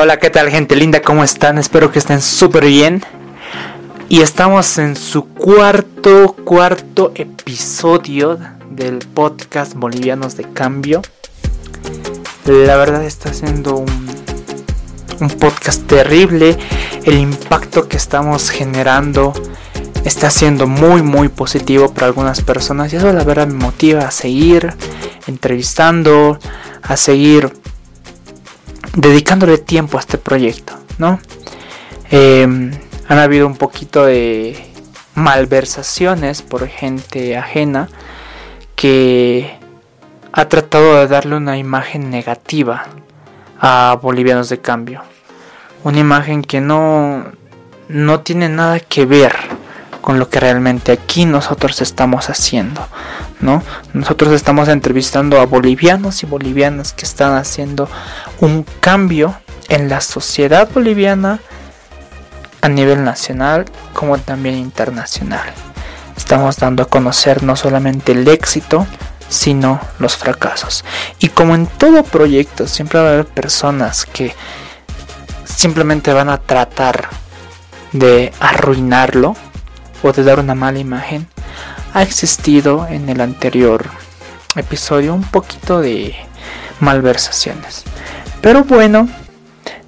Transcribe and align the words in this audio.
Hola, 0.00 0.20
¿qué 0.20 0.30
tal 0.30 0.48
gente 0.48 0.76
linda? 0.76 1.02
¿Cómo 1.02 1.24
están? 1.24 1.58
Espero 1.58 1.90
que 1.90 1.98
estén 1.98 2.22
súper 2.22 2.66
bien. 2.66 3.02
Y 4.08 4.20
estamos 4.20 4.78
en 4.78 4.94
su 4.94 5.26
cuarto, 5.26 6.36
cuarto 6.44 7.10
episodio 7.16 8.38
del 8.70 8.98
podcast 8.98 9.74
Bolivianos 9.74 10.36
de 10.36 10.44
Cambio. 10.52 11.02
La 12.44 12.76
verdad 12.76 13.02
está 13.04 13.34
siendo 13.34 13.74
un, 13.74 14.06
un 15.18 15.30
podcast 15.30 15.84
terrible. 15.88 16.56
El 17.02 17.18
impacto 17.18 17.88
que 17.88 17.96
estamos 17.96 18.50
generando 18.50 19.32
está 20.04 20.30
siendo 20.30 20.68
muy, 20.68 21.02
muy 21.02 21.28
positivo 21.28 21.92
para 21.92 22.06
algunas 22.06 22.40
personas. 22.42 22.92
Y 22.92 22.96
eso 22.96 23.12
la 23.12 23.24
verdad 23.24 23.48
me 23.48 23.64
motiva 23.64 24.02
a 24.02 24.12
seguir 24.12 24.74
entrevistando, 25.26 26.38
a 26.82 26.96
seguir 26.96 27.52
dedicándole 28.98 29.58
tiempo 29.58 29.96
a 29.96 30.00
este 30.00 30.18
proyecto, 30.18 30.74
¿no? 30.98 31.20
Em, 32.10 32.72
han 33.06 33.18
habido 33.18 33.46
un 33.46 33.56
poquito 33.56 34.04
de 34.04 34.56
malversaciones 35.14 36.42
por 36.42 36.66
gente 36.66 37.36
ajena 37.36 37.88
que 38.74 39.56
ha 40.32 40.48
tratado 40.48 40.96
de 40.96 41.06
darle 41.06 41.36
una 41.36 41.58
imagen 41.58 42.10
negativa 42.10 42.86
a 43.60 43.98
bolivianos 44.02 44.48
de 44.48 44.60
cambio. 44.60 45.02
Una 45.84 46.00
imagen 46.00 46.42
que 46.42 46.60
no, 46.60 47.24
no 47.88 48.20
tiene 48.20 48.48
nada 48.48 48.80
que 48.80 49.06
ver 49.06 49.32
con 50.08 50.18
lo 50.18 50.30
que 50.30 50.40
realmente 50.40 50.92
aquí 50.92 51.26
nosotros 51.26 51.82
estamos 51.82 52.30
haciendo, 52.30 52.80
¿no? 53.40 53.62
Nosotros 53.92 54.32
estamos 54.32 54.68
entrevistando 54.68 55.38
a 55.38 55.44
bolivianos 55.44 56.22
y 56.22 56.26
bolivianas 56.26 56.94
que 56.94 57.04
están 57.04 57.34
haciendo 57.34 57.90
un 58.40 58.64
cambio 58.80 59.38
en 59.68 59.90
la 59.90 60.00
sociedad 60.00 60.66
boliviana 60.72 61.40
a 62.62 62.70
nivel 62.70 63.04
nacional 63.04 63.66
como 63.92 64.16
también 64.16 64.54
internacional. 64.54 65.52
Estamos 66.16 66.56
dando 66.56 66.84
a 66.84 66.88
conocer 66.88 67.42
no 67.42 67.54
solamente 67.54 68.12
el 68.12 68.26
éxito, 68.28 68.86
sino 69.28 69.78
los 69.98 70.16
fracasos. 70.16 70.86
Y 71.18 71.28
como 71.28 71.54
en 71.54 71.66
todo 71.66 72.02
proyecto, 72.02 72.66
siempre 72.66 72.98
va 72.98 73.08
a 73.10 73.12
haber 73.12 73.26
personas 73.26 74.06
que 74.06 74.34
simplemente 75.44 76.14
van 76.14 76.30
a 76.30 76.38
tratar 76.38 77.10
de 77.92 78.32
arruinarlo 78.40 79.36
o 80.02 80.12
de 80.12 80.22
dar 80.22 80.40
una 80.40 80.54
mala 80.54 80.78
imagen, 80.78 81.26
ha 81.94 82.02
existido 82.02 82.86
en 82.88 83.08
el 83.08 83.20
anterior 83.20 83.84
episodio 84.56 85.14
un 85.14 85.22
poquito 85.22 85.80
de 85.80 86.14
malversaciones. 86.80 87.84
Pero 88.40 88.64
bueno, 88.64 89.08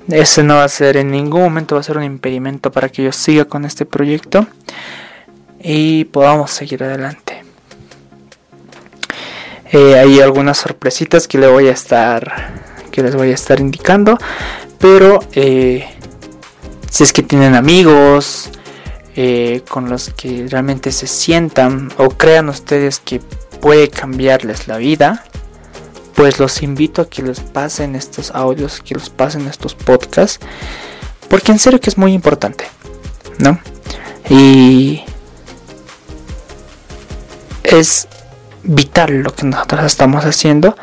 ese 0.08 0.42
no 0.42 0.56
va 0.56 0.64
a 0.64 0.69
ser 0.69 0.97
en 0.97 1.11
ningún 1.11 1.42
momento 1.42 1.77
va 1.77 1.81
a 1.81 1.84
ser 1.84 1.98
un 1.98 2.05
impedimento 2.05 2.72
para 2.72 2.88
que 2.88 3.05
yo 3.05 3.12
siga 3.12 3.44
con 3.44 3.64
este 3.64 3.86
proyecto 3.86 4.47
y 5.62 6.05
podamos 6.06 6.50
seguir 6.50 6.83
adelante. 6.83 7.44
Eh, 9.72 9.98
hay 9.98 10.20
algunas 10.20 10.58
sorpresitas 10.58 11.28
que 11.28 11.38
le 11.38 11.47
voy 11.47 11.69
a 11.69 11.72
estar 11.72 12.53
que 12.91 13.03
les 13.03 13.14
voy 13.14 13.31
a 13.31 13.34
estar 13.34 13.61
indicando, 13.61 14.19
pero 14.78 15.20
eh, 15.33 15.86
si 16.91 17.05
es 17.05 17.12
que 17.12 17.22
tienen 17.22 17.55
amigos, 17.55 18.50
eh, 19.23 19.65
con 19.69 19.91
los 19.91 20.09
que 20.09 20.47
realmente 20.49 20.93
se 20.93 21.07
sientan 21.07 21.93
o 21.99 22.09
crean 22.09 22.49
ustedes 22.49 23.01
que 23.01 23.21
puede 23.61 23.91
cambiarles 23.91 24.67
la 24.67 24.78
vida, 24.78 25.25
pues 26.15 26.39
los 26.39 26.62
invito 26.62 27.03
a 27.03 27.11
que 27.11 27.21
les 27.21 27.41
pasen 27.41 27.97
estos 27.97 28.31
audios, 28.31 28.81
que 28.81 28.94
los 28.94 29.11
pasen 29.11 29.47
estos 29.47 29.75
podcasts, 29.75 30.41
porque 31.28 31.53
en 31.53 31.59
serio 31.59 31.81
que 31.81 31.91
es 31.91 31.99
muy 31.99 32.15
importante, 32.15 32.65
¿no? 33.37 33.61
Y 34.31 35.03
es 37.62 38.09
vital 38.62 39.21
lo 39.21 39.34
que 39.34 39.44
nosotros 39.44 39.84
estamos 39.84 40.25
haciendo, 40.25 40.77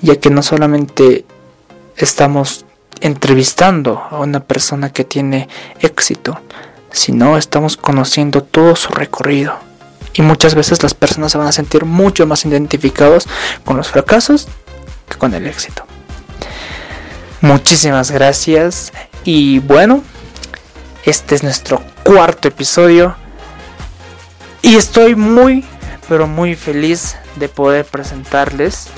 ya 0.00 0.16
que 0.16 0.30
no 0.30 0.42
solamente 0.42 1.26
estamos 1.98 2.64
entrevistando 3.02 4.02
a 4.10 4.18
una 4.20 4.40
persona 4.40 4.94
que 4.94 5.04
tiene 5.04 5.50
éxito, 5.80 6.40
si 6.92 7.12
no 7.12 7.36
estamos 7.36 7.76
conociendo 7.76 8.42
todo 8.42 8.76
su 8.76 8.90
recorrido. 8.90 9.58
Y 10.14 10.22
muchas 10.22 10.54
veces 10.54 10.82
las 10.82 10.94
personas 10.94 11.32
se 11.32 11.38
van 11.38 11.46
a 11.46 11.52
sentir 11.52 11.84
mucho 11.84 12.26
más 12.26 12.44
identificados 12.44 13.26
con 13.64 13.76
los 13.76 13.88
fracasos 13.88 14.48
que 15.08 15.16
con 15.16 15.34
el 15.34 15.46
éxito. 15.46 15.84
Muchísimas 17.40 18.10
gracias 18.10 18.92
y 19.24 19.58
bueno, 19.60 20.02
este 21.04 21.34
es 21.34 21.42
nuestro 21.42 21.82
cuarto 22.04 22.48
episodio 22.48 23.16
y 24.60 24.76
estoy 24.76 25.16
muy, 25.16 25.64
pero 26.08 26.28
muy 26.28 26.54
feliz 26.54 27.16
de 27.36 27.48
poder 27.48 27.84
presentarles 27.84 28.88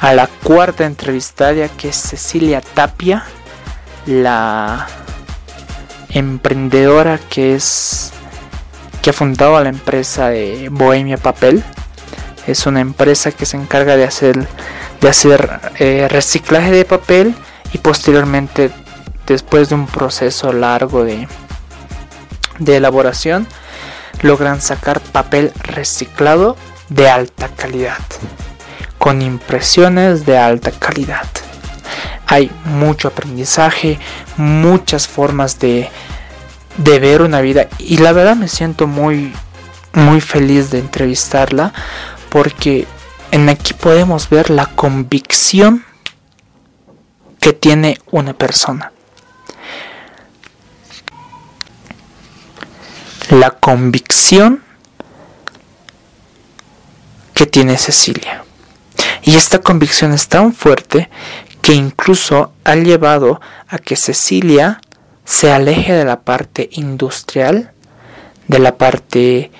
a 0.00 0.12
la 0.12 0.26
cuarta 0.26 0.84
entrevistada 0.84 1.68
que 1.68 1.88
es 1.88 1.96
Cecilia 1.96 2.60
Tapia, 2.60 3.24
la 4.04 4.86
emprendedora 6.18 7.18
que 7.18 7.54
es 7.54 8.12
que 9.02 9.10
ha 9.10 9.12
fundado 9.12 9.62
la 9.62 9.68
empresa 9.68 10.30
de 10.30 10.68
Bohemia 10.70 11.18
Papel. 11.18 11.62
Es 12.46 12.66
una 12.66 12.80
empresa 12.80 13.32
que 13.32 13.44
se 13.44 13.56
encarga 13.56 13.96
de 13.96 14.04
hacer 14.04 14.46
de 15.00 15.08
hacer 15.08 15.60
eh, 15.78 16.08
reciclaje 16.10 16.70
de 16.70 16.84
papel 16.84 17.34
y 17.72 17.78
posteriormente 17.78 18.70
después 19.26 19.68
de 19.68 19.74
un 19.74 19.86
proceso 19.86 20.52
largo 20.52 21.04
de, 21.04 21.28
de 22.58 22.76
elaboración 22.76 23.46
logran 24.22 24.62
sacar 24.62 25.00
papel 25.00 25.52
reciclado 25.62 26.56
de 26.88 27.10
alta 27.10 27.48
calidad 27.48 27.98
con 28.98 29.20
impresiones 29.20 30.24
de 30.24 30.38
alta 30.38 30.70
calidad 30.70 31.26
hay 32.26 32.50
mucho 32.64 33.08
aprendizaje, 33.08 33.98
muchas 34.36 35.06
formas 35.06 35.58
de, 35.58 35.88
de 36.76 36.98
ver 36.98 37.22
una 37.22 37.40
vida 37.40 37.68
y 37.78 37.98
la 37.98 38.12
verdad 38.12 38.36
me 38.36 38.48
siento 38.48 38.86
muy 38.86 39.32
muy 39.92 40.20
feliz 40.20 40.70
de 40.70 40.78
entrevistarla 40.78 41.72
porque 42.28 42.86
en 43.30 43.48
aquí 43.48 43.72
podemos 43.72 44.28
ver 44.28 44.50
la 44.50 44.66
convicción 44.66 45.84
que 47.40 47.52
tiene 47.52 47.98
una 48.10 48.34
persona. 48.34 48.92
La 53.30 53.50
convicción 53.52 54.62
que 57.34 57.46
tiene 57.46 57.76
Cecilia. 57.78 58.44
Y 59.22 59.34
esta 59.34 59.58
convicción 59.60 60.12
es 60.12 60.28
tan 60.28 60.52
fuerte 60.52 61.08
que 61.66 61.74
incluso 61.74 62.52
ha 62.62 62.76
llevado 62.76 63.40
a 63.66 63.78
que 63.78 63.96
Cecilia 63.96 64.80
se 65.24 65.50
aleje 65.50 65.94
de 65.94 66.04
la 66.04 66.20
parte 66.20 66.68
industrial, 66.70 67.72
de 68.46 68.60
la 68.60 68.76
parte 68.76 69.50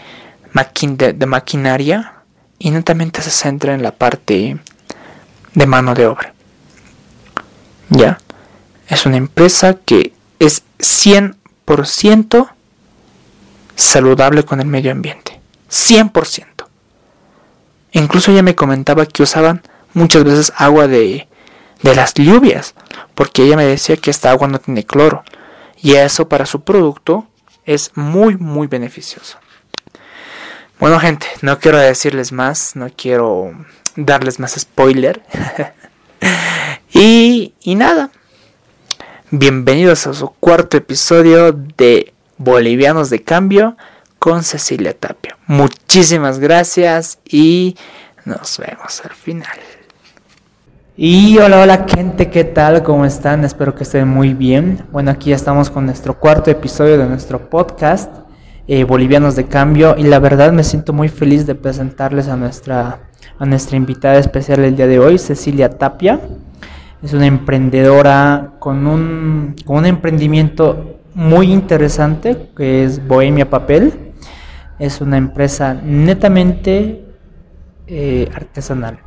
de, 0.52 1.26
maquinaria 1.26 2.12
y 2.60 2.70
netamente 2.70 3.22
se 3.22 3.30
centra 3.30 3.74
en 3.74 3.82
la 3.82 3.90
parte 3.90 4.56
de 5.52 5.66
mano 5.66 5.94
de 5.94 6.06
obra. 6.06 6.32
¿Ya? 7.88 8.20
Es 8.86 9.04
una 9.04 9.16
empresa 9.16 9.74
que 9.74 10.12
es 10.38 10.62
100% 10.78 12.50
saludable 13.74 14.44
con 14.44 14.60
el 14.60 14.68
medio 14.68 14.92
ambiente. 14.92 15.40
100%. 15.72 16.46
Incluso 17.90 18.30
ella 18.30 18.44
me 18.44 18.54
comentaba 18.54 19.06
que 19.06 19.24
usaban 19.24 19.62
muchas 19.92 20.22
veces 20.22 20.52
agua 20.56 20.86
de 20.86 21.26
de 21.82 21.94
las 21.94 22.14
lluvias, 22.14 22.74
porque 23.14 23.42
ella 23.42 23.56
me 23.56 23.64
decía 23.64 23.96
que 23.96 24.10
esta 24.10 24.30
agua 24.30 24.48
no 24.48 24.58
tiene 24.58 24.84
cloro 24.84 25.24
y 25.80 25.94
eso 25.94 26.28
para 26.28 26.46
su 26.46 26.62
producto 26.62 27.26
es 27.64 27.92
muy 27.94 28.36
muy 28.36 28.66
beneficioso. 28.66 29.38
Bueno 30.78 31.00
gente, 31.00 31.26
no 31.42 31.58
quiero 31.58 31.78
decirles 31.78 32.32
más, 32.32 32.76
no 32.76 32.88
quiero 32.94 33.52
darles 33.96 34.38
más 34.38 34.52
spoiler. 34.58 35.22
y, 36.92 37.54
y 37.60 37.74
nada, 37.74 38.10
bienvenidos 39.30 40.06
a 40.06 40.14
su 40.14 40.30
cuarto 40.30 40.76
episodio 40.76 41.52
de 41.52 42.12
Bolivianos 42.38 43.10
de 43.10 43.22
Cambio 43.22 43.76
con 44.18 44.42
Cecilia 44.42 44.92
Tapia. 44.92 45.38
Muchísimas 45.46 46.38
gracias 46.38 47.18
y 47.24 47.76
nos 48.24 48.58
vemos 48.58 49.00
al 49.04 49.14
final. 49.14 49.58
Y 50.98 51.36
hola, 51.36 51.60
hola 51.60 51.84
gente, 51.86 52.30
¿qué 52.30 52.42
tal? 52.42 52.82
¿Cómo 52.82 53.04
están? 53.04 53.44
Espero 53.44 53.74
que 53.74 53.82
estén 53.82 54.08
muy 54.08 54.32
bien. 54.32 54.86
Bueno, 54.92 55.10
aquí 55.10 55.28
ya 55.28 55.36
estamos 55.36 55.68
con 55.68 55.84
nuestro 55.84 56.18
cuarto 56.18 56.50
episodio 56.50 56.96
de 56.96 57.04
nuestro 57.04 57.50
podcast, 57.50 58.10
eh, 58.66 58.84
Bolivianos 58.84 59.36
de 59.36 59.44
Cambio, 59.44 59.94
y 59.98 60.04
la 60.04 60.20
verdad 60.20 60.52
me 60.52 60.64
siento 60.64 60.94
muy 60.94 61.10
feliz 61.10 61.46
de 61.46 61.54
presentarles 61.54 62.28
a 62.28 62.36
nuestra, 62.36 63.10
a 63.38 63.44
nuestra 63.44 63.76
invitada 63.76 64.16
especial 64.18 64.64
el 64.64 64.74
día 64.74 64.86
de 64.86 64.98
hoy, 64.98 65.18
Cecilia 65.18 65.68
Tapia. 65.68 66.18
es 67.02 67.12
una 67.12 67.26
emprendedora 67.26 68.54
con 68.58 68.86
un, 68.86 69.54
con 69.66 69.76
un 69.76 69.84
emprendimiento 69.84 70.98
muy 71.12 71.52
interesante 71.52 72.48
que 72.56 72.84
es 72.84 73.06
Bohemia 73.06 73.50
Papel. 73.50 74.14
Es 74.78 75.02
una 75.02 75.18
empresa 75.18 75.74
netamente 75.74 77.04
eh, 77.86 78.30
artesanal. 78.34 79.05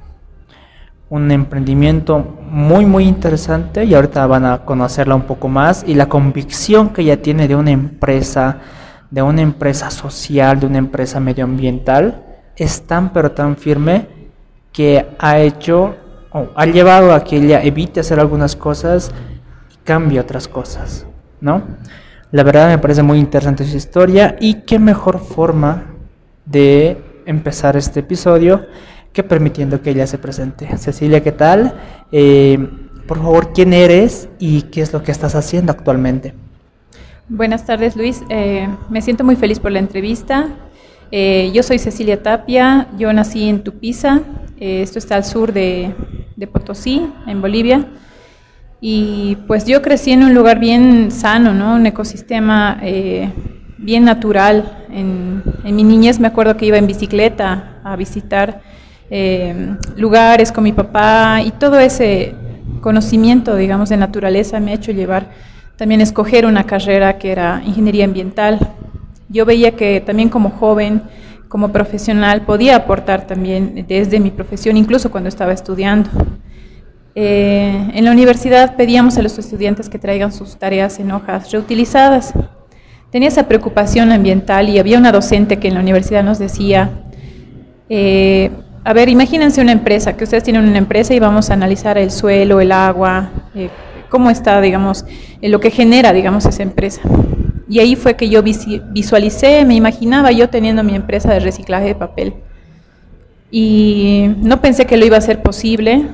Un 1.10 1.32
emprendimiento 1.32 2.20
muy 2.20 2.86
muy 2.86 3.06
interesante 3.06 3.84
y 3.84 3.96
ahorita 3.96 4.28
van 4.28 4.46
a 4.46 4.60
conocerla 4.60 5.16
un 5.16 5.24
poco 5.24 5.48
más 5.48 5.84
y 5.88 5.96
la 5.96 6.08
convicción 6.08 6.90
que 6.90 7.02
ella 7.02 7.22
tiene 7.22 7.48
de 7.48 7.56
una 7.56 7.72
empresa, 7.72 8.58
de 9.10 9.22
una 9.22 9.42
empresa 9.42 9.90
social, 9.90 10.60
de 10.60 10.68
una 10.68 10.78
empresa 10.78 11.20
medioambiental, 11.20 12.24
es 12.56 12.84
tan 12.84 13.12
pero 13.12 13.32
tan 13.32 13.58
firme 13.58 14.08
que 14.72 15.08
ha 15.18 15.40
hecho 15.40 15.96
o 16.32 16.48
ha 16.56 16.66
llevado 16.68 17.14
a 17.14 17.24
que 17.24 17.38
ella 17.38 17.64
evite 17.64 18.02
hacer 18.02 18.20
algunas 18.20 18.56
cosas 18.56 19.12
y 19.74 19.78
cambie 19.84 20.20
otras 20.20 20.48
cosas, 20.48 21.08
¿no? 21.42 21.64
La 22.32 22.44
verdad 22.44 22.68
me 22.68 22.78
parece 22.78 23.02
muy 23.02 23.18
interesante 23.18 23.66
su 23.66 23.76
historia 23.76 24.36
y 24.40 24.62
qué 24.62 24.78
mejor 24.78 25.20
forma 25.20 25.86
de 26.46 27.02
empezar 27.26 27.76
este 27.78 28.02
episodio 28.02 28.68
que 29.14 29.24
permitiendo 29.24 29.82
que 29.82 29.92
ella 29.92 30.08
se 30.08 30.18
presente. 30.18 30.78
Cecilia, 30.78 31.24
¿qué 31.24 31.32
tal? 31.32 31.74
Eh, 32.12 32.60
por 33.08 33.18
favor, 33.18 33.54
¿quién 33.54 33.74
eres 33.74 34.30
y 34.40 34.64
qué 34.64 34.82
es 34.82 34.94
lo 34.94 35.04
que 35.04 35.12
estás 35.12 35.36
haciendo 35.36 35.72
actualmente? 35.72 36.34
Buenas 37.28 37.66
tardes, 37.66 37.96
Luis. 37.96 38.22
Eh, 38.30 38.68
me 38.90 39.02
siento 39.02 39.24
muy 39.24 39.36
feliz 39.36 39.60
por 39.60 39.72
la 39.72 39.80
entrevista. 39.80 40.50
Eh, 41.12 41.52
yo 41.54 41.64
soy 41.64 41.80
Cecilia 41.80 42.22
Tapia, 42.22 42.88
yo 42.98 43.12
nací 43.14 43.50
en 43.50 43.64
Tupiza, 43.64 44.22
esto 44.60 45.00
está 45.00 45.16
al 45.16 45.24
sur 45.24 45.54
de, 45.54 45.96
de 46.36 46.48
Potosí, 46.48 47.10
en 47.28 47.42
Bolivia. 47.42 47.88
Y 48.82 49.38
pues 49.48 49.66
yo 49.66 49.82
crecí 49.82 50.12
en 50.12 50.24
un 50.24 50.34
lugar 50.34 50.60
bien 50.60 51.12
sano, 51.12 51.54
¿no? 51.54 51.76
Un 51.76 51.86
ecosistema 51.86 52.80
eh, 52.82 53.30
bien 53.78 54.06
natural. 54.06 54.86
En, 54.90 55.44
mi 55.64 55.84
niñez 55.84 56.20
me 56.20 56.28
acuerdo 56.28 56.56
que 56.56 56.66
iba 56.66 56.78
en 56.78 56.88
bicicleta 56.88 57.80
a 57.84 57.96
visitar 57.96 58.62
eh, 59.10 59.76
lugares 59.96 60.52
con 60.52 60.64
mi 60.64 60.72
papá 60.72 61.42
y 61.44 61.52
todo 61.52 61.80
ese 61.80 62.36
conocimiento, 62.82 63.56
digamos, 63.56 63.90
de 63.90 63.98
naturaleza 63.98 64.60
me 64.60 64.72
ha 64.72 64.76
hecho 64.76 64.92
llevar 64.92 65.28
también 65.78 66.02
a 66.02 66.04
escoger 66.04 66.46
una 66.46 66.66
carrera 66.66 67.18
que 67.18 67.32
era 67.32 67.62
ingeniería 67.66 68.06
ambiental. 68.06 68.60
Yo 69.30 69.46
veía 69.46 69.76
que 69.76 70.02
también 70.02 70.30
como 70.30 70.50
joven, 70.50 71.04
como 71.48 71.72
profesional, 71.72 72.42
podía 72.42 72.76
aportar 72.76 73.26
también 73.26 73.86
desde 73.88 74.20
mi 74.20 74.30
profesión, 74.30 74.78
incluso 74.78 75.10
cuando 75.10 75.30
estaba 75.30 75.54
estudiando. 75.54 76.10
Eh, 77.16 77.92
en 77.94 78.06
la 78.06 78.12
universidad 78.12 78.76
pedíamos 78.76 79.18
a 79.18 79.22
los 79.22 79.38
estudiantes 79.38 79.90
que 79.90 80.00
traigan 80.00 80.32
sus 80.32 80.58
tareas 80.58 81.00
en 81.00 81.12
hojas 81.12 81.52
reutilizadas. 81.52 82.34
Tenía 83.12 83.30
esa 83.30 83.48
preocupación 83.48 84.12
ambiental 84.12 84.70
y 84.70 84.78
había 84.78 84.98
una 84.98 85.12
docente 85.12 85.58
que 85.58 85.70
en 85.70 85.74
la 85.74 85.80
universidad 85.80 86.24
nos 86.24 86.38
decía, 86.38 86.92
eh, 87.90 88.52
a 88.90 88.94
ver, 88.94 89.10
imagínense 89.10 89.62
una 89.62 89.72
empresa, 89.72 90.18
que 90.18 90.24
ustedes 90.24 90.44
tienen 90.44 90.68
una 90.68 90.78
empresa 90.78 91.14
y 91.14 91.20
vamos 91.20 91.50
a 91.50 91.54
analizar 91.54 91.98
el 91.98 92.12
suelo, 92.12 92.60
el 92.60 92.72
agua, 92.72 93.30
eh, 93.54 93.70
cómo 94.10 94.30
está, 94.30 94.60
digamos, 94.62 95.06
lo 95.42 95.60
que 95.60 95.70
genera, 95.70 96.12
digamos, 96.12 96.46
esa 96.46 96.64
empresa. 96.64 97.02
Y 97.68 97.80
ahí 97.80 97.96
fue 97.96 98.16
que 98.16 98.30
yo 98.30 98.42
visualicé, 98.42 99.64
me 99.64 99.76
imaginaba 99.76 100.32
yo 100.32 100.50
teniendo 100.50 100.84
mi 100.84 100.96
empresa 100.96 101.32
de 101.32 101.40
reciclaje 101.40 101.88
de 101.90 101.96
papel. 101.96 102.34
Y 103.52 104.36
no 104.38 104.60
pensé 104.60 104.86
que 104.86 104.98
lo 104.98 105.06
iba 105.06 105.18
a 105.18 105.22
ser 105.22 105.44
posible 105.44 106.08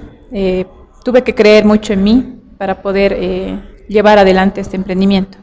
tuve 1.06 1.24
que 1.24 1.36
creer 1.36 1.66
mucho 1.66 1.94
en 1.94 2.04
mí 2.04 2.42
para 2.58 2.82
poder 2.82 3.14
eh, 3.16 3.60
llevar 3.88 4.18
adelante 4.18 4.60
este 4.60 4.76
emprendimiento. 4.76 5.38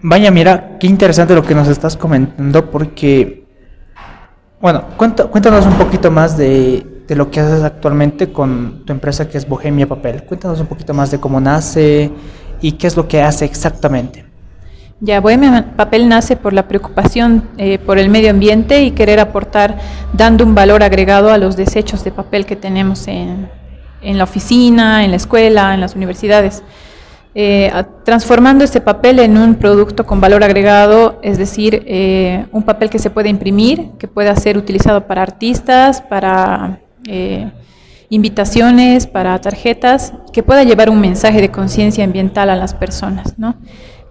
Vaya, 0.00 0.30
mira, 0.30 0.78
qué 0.78 0.86
interesante 0.86 1.34
lo 1.34 1.42
que 1.42 1.56
nos 1.56 1.66
estás 1.66 1.96
comentando 1.96 2.70
porque, 2.70 3.37
bueno, 4.60 4.84
cuéntanos 4.96 5.66
un 5.66 5.74
poquito 5.74 6.10
más 6.10 6.36
de, 6.36 6.84
de, 7.06 7.14
lo 7.16 7.30
que 7.30 7.40
haces 7.40 7.62
actualmente 7.62 8.32
con 8.32 8.84
tu 8.84 8.92
empresa 8.92 9.28
que 9.28 9.38
es 9.38 9.48
Bohemia 9.48 9.86
Papel. 9.86 10.24
Cuéntanos 10.24 10.60
un 10.60 10.66
poquito 10.66 10.92
más 10.94 11.10
de 11.10 11.20
cómo 11.20 11.40
nace 11.40 12.10
y 12.60 12.72
qué 12.72 12.86
es 12.86 12.96
lo 12.96 13.06
que 13.06 13.22
hace 13.22 13.44
exactamente. 13.44 14.24
Ya, 15.00 15.20
Bohemia 15.20 15.74
Papel 15.76 16.08
nace 16.08 16.34
por 16.34 16.52
la 16.52 16.66
preocupación 16.66 17.44
eh, 17.56 17.78
por 17.78 17.98
el 17.98 18.10
medio 18.10 18.30
ambiente 18.30 18.82
y 18.82 18.90
querer 18.90 19.20
aportar 19.20 19.78
dando 20.12 20.44
un 20.44 20.56
valor 20.56 20.82
agregado 20.82 21.30
a 21.30 21.38
los 21.38 21.56
desechos 21.56 22.02
de 22.02 22.10
papel 22.10 22.46
que 22.46 22.56
tenemos 22.56 23.06
en, 23.06 23.48
en 24.02 24.18
la 24.18 24.24
oficina, 24.24 25.04
en 25.04 25.12
la 25.12 25.16
escuela, 25.16 25.72
en 25.72 25.80
las 25.80 25.94
universidades, 25.94 26.64
eh, 27.34 27.70
transformando 28.04 28.64
este 28.64 28.80
papel 28.80 29.18
en 29.18 29.36
un 29.36 29.56
producto 29.56 30.06
con 30.06 30.20
valor 30.20 30.42
agregado, 30.42 31.20
es 31.22 31.38
decir, 31.38 31.84
eh, 31.86 32.46
un 32.52 32.62
papel 32.62 32.90
que 32.90 32.98
se 32.98 33.10
puede 33.10 33.28
imprimir, 33.28 33.90
que 33.98 34.08
pueda 34.08 34.34
ser 34.34 34.56
utilizado 34.56 35.06
para 35.06 35.22
artistas, 35.22 36.00
para 36.00 36.80
eh, 37.06 37.50
invitaciones, 38.08 39.06
para 39.06 39.38
tarjetas, 39.40 40.14
que 40.32 40.42
pueda 40.42 40.64
llevar 40.64 40.90
un 40.90 41.00
mensaje 41.00 41.40
de 41.40 41.50
conciencia 41.50 42.04
ambiental 42.04 42.50
a 42.50 42.56
las 42.56 42.74
personas, 42.74 43.38
¿no? 43.38 43.56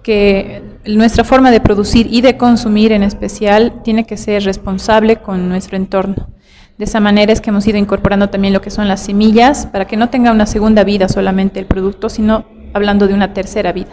que 0.03 0.61
nuestra 0.85 1.25
forma 1.25 1.51
de 1.51 1.59
producir 1.59 2.07
y 2.09 2.21
de 2.21 2.37
consumir 2.37 2.93
en 2.93 3.03
especial 3.03 3.81
tiene 3.83 4.05
que 4.05 4.15
ser 4.15 4.41
responsable 4.43 5.17
con 5.17 5.49
nuestro 5.49 5.75
entorno. 5.75 6.29
De 6.77 6.85
esa 6.85 7.01
manera 7.01 7.33
es 7.33 7.41
que 7.41 7.49
hemos 7.49 7.67
ido 7.67 7.77
incorporando 7.77 8.29
también 8.29 8.53
lo 8.53 8.61
que 8.61 8.69
son 8.69 8.87
las 8.87 9.01
semillas 9.01 9.65
para 9.65 9.83
que 9.85 9.97
no 9.97 10.09
tenga 10.09 10.31
una 10.31 10.45
segunda 10.45 10.85
vida 10.85 11.09
solamente 11.09 11.59
el 11.59 11.65
producto, 11.65 12.07
sino 12.07 12.45
hablando 12.77 13.07
de 13.07 13.13
una 13.13 13.33
tercera 13.33 13.71
vida. 13.74 13.91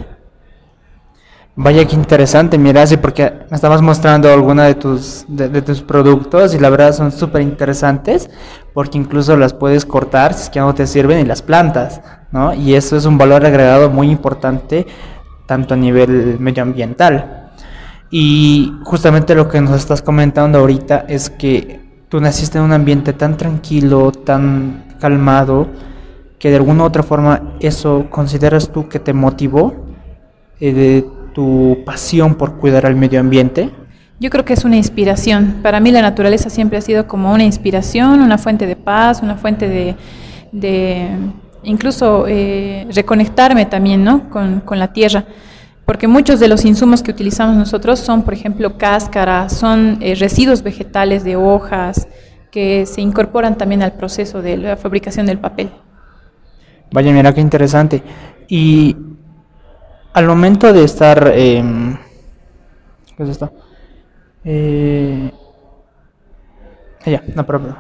Vaya 1.56 1.84
que 1.84 1.94
interesante, 1.94 2.58
mira, 2.58 2.84
sí, 2.84 2.96
porque 2.96 3.32
me 3.48 3.54
estabas 3.54 3.80
mostrando 3.80 4.32
alguna 4.32 4.64
de 4.64 4.74
tus, 4.74 5.24
de, 5.28 5.62
tus 5.62 5.82
productos 5.82 6.52
y 6.52 6.58
la 6.58 6.68
verdad 6.68 6.92
son 6.92 7.12
súper 7.12 7.42
interesantes 7.42 8.28
porque 8.72 8.98
incluso 8.98 9.36
las 9.36 9.52
puedes 9.52 9.86
cortar 9.86 10.34
si 10.34 10.42
es 10.42 10.50
que 10.50 10.58
no 10.58 10.74
te 10.74 10.84
sirven 10.88 11.20
y 11.20 11.24
las 11.24 11.42
plantas, 11.42 12.00
¿no? 12.32 12.52
Y 12.54 12.74
eso 12.74 12.96
es 12.96 13.04
un 13.04 13.18
valor 13.18 13.46
agregado 13.46 13.88
muy 13.88 14.10
importante 14.10 14.84
tanto 15.46 15.74
a 15.74 15.76
nivel 15.76 16.40
medioambiental. 16.40 17.52
Y 18.10 18.72
justamente 18.84 19.36
lo 19.36 19.48
que 19.48 19.60
nos 19.60 19.76
estás 19.76 20.02
comentando 20.02 20.58
ahorita 20.58 21.04
es 21.08 21.30
que 21.30 22.04
tú 22.08 22.20
naciste 22.20 22.58
en 22.58 22.64
un 22.64 22.72
ambiente 22.72 23.12
tan 23.12 23.36
tranquilo, 23.36 24.10
tan 24.10 24.96
calmado, 25.00 25.68
que 26.44 26.50
de 26.50 26.56
alguna 26.56 26.82
u 26.82 26.86
otra 26.86 27.02
forma 27.02 27.54
eso 27.58 28.04
consideras 28.10 28.70
tú 28.70 28.86
que 28.86 28.98
te 28.98 29.14
motivó 29.14 29.72
eh, 30.60 30.74
de 30.74 31.06
tu 31.32 31.78
pasión 31.86 32.34
por 32.34 32.58
cuidar 32.58 32.84
al 32.84 32.96
medio 32.96 33.18
ambiente? 33.18 33.70
Yo 34.20 34.28
creo 34.28 34.44
que 34.44 34.52
es 34.52 34.62
una 34.66 34.76
inspiración. 34.76 35.60
Para 35.62 35.80
mí 35.80 35.90
la 35.90 36.02
naturaleza 36.02 36.50
siempre 36.50 36.76
ha 36.76 36.82
sido 36.82 37.08
como 37.08 37.32
una 37.32 37.44
inspiración, 37.44 38.20
una 38.20 38.36
fuente 38.36 38.66
de 38.66 38.76
paz, 38.76 39.22
una 39.22 39.36
fuente 39.36 39.96
de, 40.52 41.08
incluso 41.62 42.26
eh, 42.28 42.88
reconectarme 42.94 43.64
también 43.64 44.04
¿no? 44.04 44.28
con, 44.28 44.60
con 44.60 44.78
la 44.78 44.92
tierra 44.92 45.24
porque 45.86 46.08
muchos 46.08 46.40
de 46.40 46.48
los 46.48 46.66
insumos 46.66 47.02
que 47.02 47.10
utilizamos 47.10 47.56
nosotros 47.56 48.00
son, 48.00 48.22
por 48.22 48.34
ejemplo, 48.34 48.76
cáscaras, 48.76 49.56
son 49.56 49.96
eh, 50.02 50.14
residuos 50.14 50.62
vegetales 50.62 51.24
de 51.24 51.36
hojas 51.36 52.06
que 52.50 52.84
se 52.84 53.00
incorporan 53.00 53.56
también 53.56 53.82
al 53.82 53.92
proceso 53.92 54.42
de 54.42 54.58
la 54.58 54.76
fabricación 54.76 55.24
del 55.24 55.38
papel. 55.38 55.70
Vaya, 56.94 57.10
mira 57.10 57.34
qué 57.34 57.40
interesante. 57.40 58.04
Y 58.46 58.96
al 60.12 60.26
momento 60.28 60.72
de 60.72 60.84
estar... 60.84 61.32
Eh, 61.34 61.60
¿Qué 63.16 63.22
es 63.24 63.30
esto? 63.30 63.50
Eh, 64.44 65.32
no, 67.34 67.44
pero, 67.44 67.76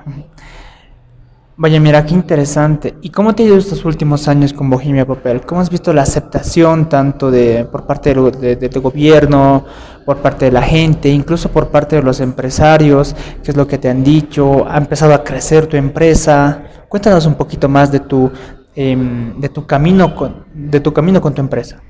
Vaya, 1.56 1.78
mira, 1.78 2.04
qué 2.04 2.12
interesante. 2.12 2.96
¿Y 3.02 3.10
cómo 3.10 3.36
te 3.36 3.44
ha 3.44 3.46
ido 3.46 3.56
estos 3.56 3.84
últimos 3.84 4.26
años 4.26 4.52
con 4.52 4.68
Bohemia 4.68 5.06
Papel? 5.06 5.42
¿Cómo 5.42 5.60
has 5.60 5.70
visto 5.70 5.92
la 5.92 6.02
aceptación 6.02 6.88
tanto 6.88 7.30
de 7.30 7.66
por 7.66 7.86
parte 7.86 8.12
del 8.12 8.58
de, 8.58 8.80
gobierno, 8.80 9.64
por 10.04 10.16
parte 10.16 10.46
de 10.46 10.50
la 10.50 10.62
gente, 10.62 11.08
incluso 11.08 11.52
por 11.52 11.68
parte 11.68 11.94
de 11.94 12.02
los 12.02 12.18
empresarios? 12.18 13.14
¿Qué 13.44 13.52
es 13.52 13.56
lo 13.56 13.68
que 13.68 13.78
te 13.78 13.88
han 13.88 14.02
dicho? 14.02 14.66
¿Ha 14.68 14.76
empezado 14.76 15.14
a 15.14 15.22
crecer 15.22 15.68
tu 15.68 15.76
empresa? 15.76 16.64
Cuéntanos 16.88 17.26
un 17.26 17.34
poquito 17.34 17.68
más 17.68 17.92
de 17.92 18.00
tu, 18.00 18.32
em, 18.76 19.40
de 19.40 19.48
tu, 19.48 19.66
camino, 19.66 20.14
con, 20.14 20.44
de 20.54 20.80
tu 20.80 20.92
camino 20.92 21.20
con 21.20 21.34
tu 21.34 21.40
empresa. 21.40 21.80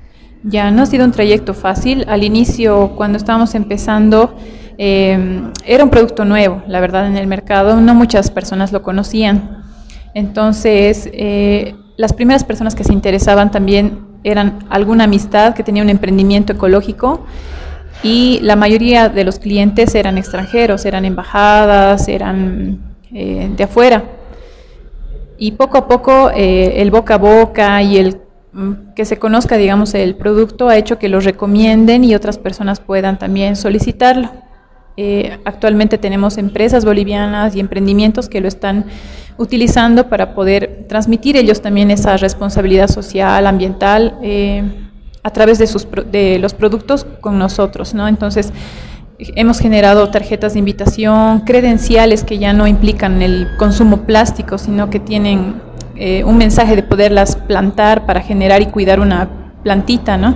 Ya, 0.43 0.69
no 0.71 0.83
ha 0.83 0.85
sido 0.85 1.05
un 1.05 1.11
trayecto 1.11 1.53
fácil. 1.53 2.05
Al 2.07 2.23
inicio, 2.23 2.91
cuando 2.95 3.17
estábamos 3.17 3.55
empezando, 3.55 4.35
em, 4.77 5.51
era 5.65 5.83
un 5.83 5.89
producto 5.89 6.25
nuevo, 6.25 6.61
la 6.67 6.79
verdad, 6.79 7.07
en 7.07 7.17
el 7.17 7.27
mercado. 7.27 7.79
No 7.81 7.95
muchas 7.95 8.29
personas 8.29 8.71
lo 8.71 8.81
conocían. 8.83 9.63
Entonces, 10.13 11.09
eh, 11.13 11.75
las 11.97 12.13
primeras 12.13 12.43
personas 12.43 12.75
que 12.75 12.83
se 12.83 12.93
interesaban 12.93 13.51
también 13.51 13.99
eran 14.23 14.59
alguna 14.69 15.05
amistad 15.05 15.53
que 15.53 15.63
tenía 15.63 15.83
un 15.83 15.89
emprendimiento 15.89 16.53
ecológico 16.53 17.25
y 18.03 18.39
la 18.41 18.55
mayoría 18.55 19.09
de 19.09 19.23
los 19.23 19.39
clientes 19.39 19.95
eran 19.95 20.17
extranjeros, 20.17 20.85
eran 20.85 21.05
embajadas, 21.05 22.07
eran 22.07 22.95
eh, 23.13 23.49
de 23.55 23.63
afuera. 23.63 24.03
Y 25.37 25.51
poco 25.51 25.77
a 25.77 25.87
poco 25.87 26.31
eh, 26.31 26.81
el 26.81 26.91
boca 26.91 27.15
a 27.15 27.17
boca 27.17 27.81
y 27.81 27.97
el 27.97 28.21
mm, 28.53 28.93
que 28.95 29.05
se 29.05 29.17
conozca, 29.17 29.57
digamos, 29.57 29.93
el 29.93 30.15
producto 30.15 30.69
ha 30.69 30.77
hecho 30.77 30.97
que 30.97 31.09
lo 31.09 31.19
recomienden 31.19 32.03
y 32.03 32.15
otras 32.15 32.37
personas 32.37 32.79
puedan 32.79 33.19
también 33.19 33.55
solicitarlo. 33.55 34.29
Eh, 34.97 35.39
actualmente 35.43 35.97
tenemos 35.97 36.37
empresas 36.37 36.85
bolivianas 36.85 37.55
y 37.55 37.59
emprendimientos 37.59 38.29
que 38.29 38.39
lo 38.39 38.47
están 38.47 38.85
utilizando 39.37 40.07
para 40.07 40.33
poder 40.33 40.85
transmitir 40.87 41.35
ellos 41.35 41.61
también 41.61 41.91
esa 41.91 42.15
responsabilidad 42.15 42.87
social, 42.87 43.45
ambiental, 43.45 44.17
eh, 44.21 44.63
a 45.21 45.31
través 45.31 45.59
de, 45.59 45.67
sus, 45.67 45.85
de 46.11 46.39
los 46.39 46.53
productos 46.53 47.05
con 47.19 47.37
nosotros, 47.37 47.93
¿no? 47.93 48.07
Entonces, 48.07 48.53
hemos 49.19 49.59
generado 49.59 50.09
tarjetas 50.09 50.53
de 50.53 50.59
invitación, 50.59 51.41
credenciales 51.41 52.23
que 52.23 52.37
ya 52.37 52.53
no 52.53 52.67
implican 52.67 53.21
el 53.21 53.47
consumo 53.57 54.03
plástico, 54.03 54.57
sino 54.57 54.89
que 54.89 54.99
tienen 54.99 55.61
eh, 55.95 56.23
un 56.23 56.37
mensaje 56.37 56.75
de 56.75 56.83
poderlas 56.83 57.35
plantar 57.35 58.05
para 58.05 58.21
generar 58.21 58.61
y 58.61 58.67
cuidar 58.67 58.99
una 58.99 59.29
plantita, 59.63 60.17
¿no? 60.17 60.35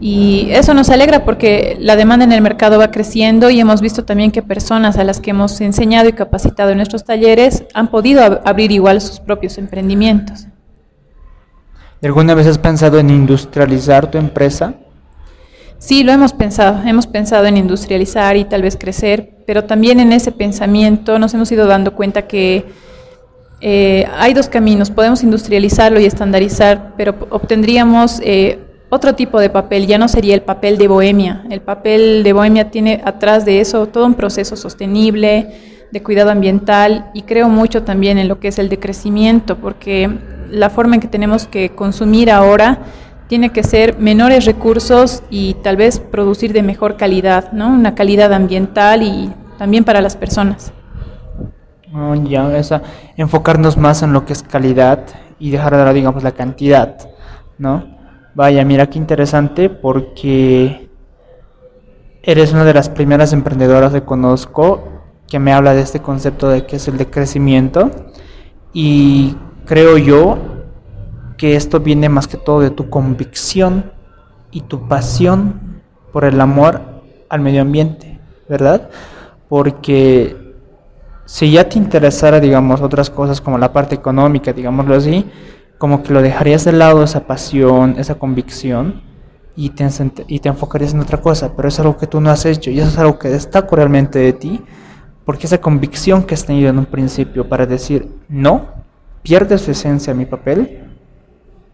Y 0.00 0.50
eso 0.52 0.74
nos 0.74 0.90
alegra 0.90 1.24
porque 1.24 1.76
la 1.80 1.96
demanda 1.96 2.24
en 2.24 2.30
el 2.30 2.40
mercado 2.40 2.78
va 2.78 2.92
creciendo 2.92 3.50
y 3.50 3.58
hemos 3.58 3.80
visto 3.80 4.04
también 4.04 4.30
que 4.30 4.42
personas 4.42 4.96
a 4.96 5.02
las 5.02 5.18
que 5.18 5.30
hemos 5.30 5.60
enseñado 5.60 6.08
y 6.08 6.12
capacitado 6.12 6.70
en 6.70 6.76
nuestros 6.76 7.04
talleres 7.04 7.64
han 7.74 7.88
podido 7.88 8.40
abrir 8.44 8.70
igual 8.70 9.00
sus 9.00 9.18
propios 9.18 9.58
emprendimientos. 9.58 10.46
¿Alguna 12.00 12.34
vez 12.34 12.46
has 12.46 12.58
pensado 12.58 13.00
en 13.00 13.10
industrializar 13.10 14.08
tu 14.08 14.18
empresa? 14.18 14.74
Sí, 15.78 16.02
lo 16.02 16.12
hemos 16.12 16.32
pensado. 16.32 16.80
Hemos 16.86 17.06
pensado 17.06 17.46
en 17.46 17.56
industrializar 17.56 18.36
y 18.36 18.44
tal 18.44 18.62
vez 18.62 18.76
crecer, 18.76 19.30
pero 19.46 19.64
también 19.64 20.00
en 20.00 20.12
ese 20.12 20.32
pensamiento 20.32 21.18
nos 21.18 21.32
hemos 21.34 21.50
ido 21.52 21.66
dando 21.66 21.94
cuenta 21.94 22.26
que 22.26 22.64
eh, 23.60 24.06
hay 24.16 24.34
dos 24.34 24.48
caminos. 24.48 24.90
Podemos 24.90 25.22
industrializarlo 25.22 26.00
y 26.00 26.04
estandarizar, 26.04 26.94
pero 26.96 27.14
obtendríamos 27.30 28.20
eh, 28.24 28.58
otro 28.90 29.14
tipo 29.14 29.38
de 29.38 29.50
papel, 29.50 29.86
ya 29.86 29.98
no 29.98 30.08
sería 30.08 30.34
el 30.34 30.42
papel 30.42 30.78
de 30.78 30.88
Bohemia. 30.88 31.44
El 31.50 31.60
papel 31.60 32.22
de 32.24 32.32
Bohemia 32.32 32.70
tiene 32.70 33.00
atrás 33.04 33.44
de 33.44 33.60
eso 33.60 33.86
todo 33.86 34.06
un 34.06 34.14
proceso 34.14 34.56
sostenible, 34.56 35.54
de 35.90 36.02
cuidado 36.02 36.30
ambiental 36.30 37.10
y 37.14 37.22
creo 37.22 37.48
mucho 37.48 37.82
también 37.82 38.18
en 38.18 38.28
lo 38.28 38.40
que 38.40 38.48
es 38.48 38.58
el 38.58 38.68
decrecimiento, 38.68 39.56
porque 39.56 40.10
la 40.50 40.70
forma 40.70 40.96
en 40.96 41.00
que 41.00 41.08
tenemos 41.08 41.46
que 41.46 41.70
consumir 41.70 42.30
ahora 42.30 42.78
tiene 43.28 43.50
que 43.50 43.62
ser 43.62 43.98
menores 43.98 44.46
recursos 44.46 45.22
y 45.30 45.54
tal 45.62 45.76
vez 45.76 46.00
producir 46.00 46.52
de 46.52 46.62
mejor 46.62 46.96
calidad, 46.96 47.52
¿no? 47.52 47.68
Una 47.68 47.94
calidad 47.94 48.32
ambiental 48.32 49.02
y 49.02 49.32
también 49.58 49.84
para 49.84 50.00
las 50.00 50.16
personas. 50.16 50.72
Oh, 51.94 52.14
ya, 52.14 52.56
esa, 52.56 52.82
enfocarnos 53.16 53.76
más 53.76 54.02
en 54.02 54.12
lo 54.12 54.24
que 54.24 54.32
es 54.32 54.42
calidad 54.42 55.04
y 55.38 55.50
dejar 55.50 55.72
de 55.72 55.78
lado, 55.78 55.94
digamos, 55.94 56.22
la 56.22 56.32
cantidad, 56.32 56.96
¿no? 57.58 57.98
Vaya, 58.34 58.64
mira 58.64 58.88
qué 58.88 58.98
interesante 58.98 59.68
porque 59.68 60.88
eres 62.22 62.52
una 62.52 62.64
de 62.64 62.74
las 62.74 62.88
primeras 62.88 63.32
emprendedoras 63.32 63.92
que 63.92 64.02
conozco 64.02 64.84
que 65.28 65.38
me 65.38 65.52
habla 65.52 65.74
de 65.74 65.82
este 65.82 66.00
concepto 66.00 66.48
de 66.48 66.64
que 66.64 66.76
es 66.76 66.88
el 66.88 66.96
de 66.96 67.06
crecimiento 67.06 67.90
y 68.72 69.36
creo 69.66 69.98
yo 69.98 70.57
que 71.38 71.56
esto 71.56 71.80
viene 71.80 72.10
más 72.10 72.28
que 72.28 72.36
todo 72.36 72.60
de 72.60 72.70
tu 72.70 72.90
convicción 72.90 73.92
y 74.50 74.62
tu 74.62 74.88
pasión 74.88 75.80
por 76.12 76.24
el 76.24 76.40
amor 76.40 76.82
al 77.30 77.40
medio 77.40 77.62
ambiente, 77.62 78.18
¿verdad? 78.48 78.90
Porque 79.48 80.36
si 81.24 81.52
ya 81.52 81.68
te 81.68 81.78
interesara, 81.78 82.40
digamos, 82.40 82.80
otras 82.80 83.08
cosas 83.08 83.40
como 83.40 83.56
la 83.56 83.72
parte 83.72 83.94
económica, 83.94 84.52
digámoslo 84.52 84.94
así, 84.94 85.24
como 85.78 86.02
que 86.02 86.12
lo 86.12 86.22
dejarías 86.22 86.64
de 86.64 86.72
lado 86.72 87.04
esa 87.04 87.26
pasión, 87.26 87.94
esa 87.98 88.16
convicción 88.16 89.02
y 89.54 89.70
te, 89.70 89.84
enfocarías 90.48 90.94
en 90.94 91.00
otra 91.00 91.20
cosa, 91.20 91.54
pero 91.54 91.68
es 91.68 91.78
algo 91.80 91.96
que 91.96 92.06
tú 92.06 92.20
no 92.20 92.30
has 92.30 92.46
hecho 92.46 92.70
y 92.70 92.78
eso 92.80 92.88
es 92.88 92.98
algo 92.98 93.18
que 93.18 93.28
destaca 93.28 93.76
realmente 93.76 94.18
de 94.18 94.32
ti, 94.32 94.60
porque 95.24 95.46
esa 95.46 95.60
convicción 95.60 96.22
que 96.22 96.34
has 96.34 96.44
tenido 96.44 96.70
en 96.70 96.78
un 96.78 96.86
principio 96.86 97.48
para 97.48 97.66
decir 97.66 98.08
no, 98.28 98.68
pierde 99.22 99.58
su 99.58 99.70
esencia 99.70 100.14
mi 100.14 100.26
papel, 100.26 100.87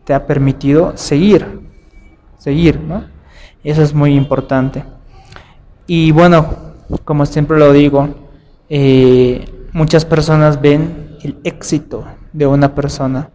te 0.04 0.14
ha 0.14 0.26
permitido 0.26 0.96
seguir, 0.96 1.60
seguir, 2.38 2.80
¿no? 2.80 3.04
Eso 3.62 3.82
es 3.82 3.94
muy 3.94 4.14
importante. 4.14 4.84
Y 5.86 6.12
bueno, 6.12 6.46
como 7.04 7.26
siempre 7.26 7.58
lo 7.58 7.72
digo, 7.72 8.08
eh, 8.68 9.44
muchas 9.72 10.04
personas 10.04 10.60
ven 10.60 11.16
el 11.22 11.38
éxito 11.44 12.04
de 12.32 12.46
una 12.46 12.74
persona, 12.74 13.30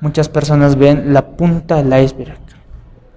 muchas 0.00 0.28
personas 0.28 0.76
ven 0.76 1.12
la 1.12 1.26
punta 1.26 1.82
del 1.82 2.04
iceberg. 2.04 2.38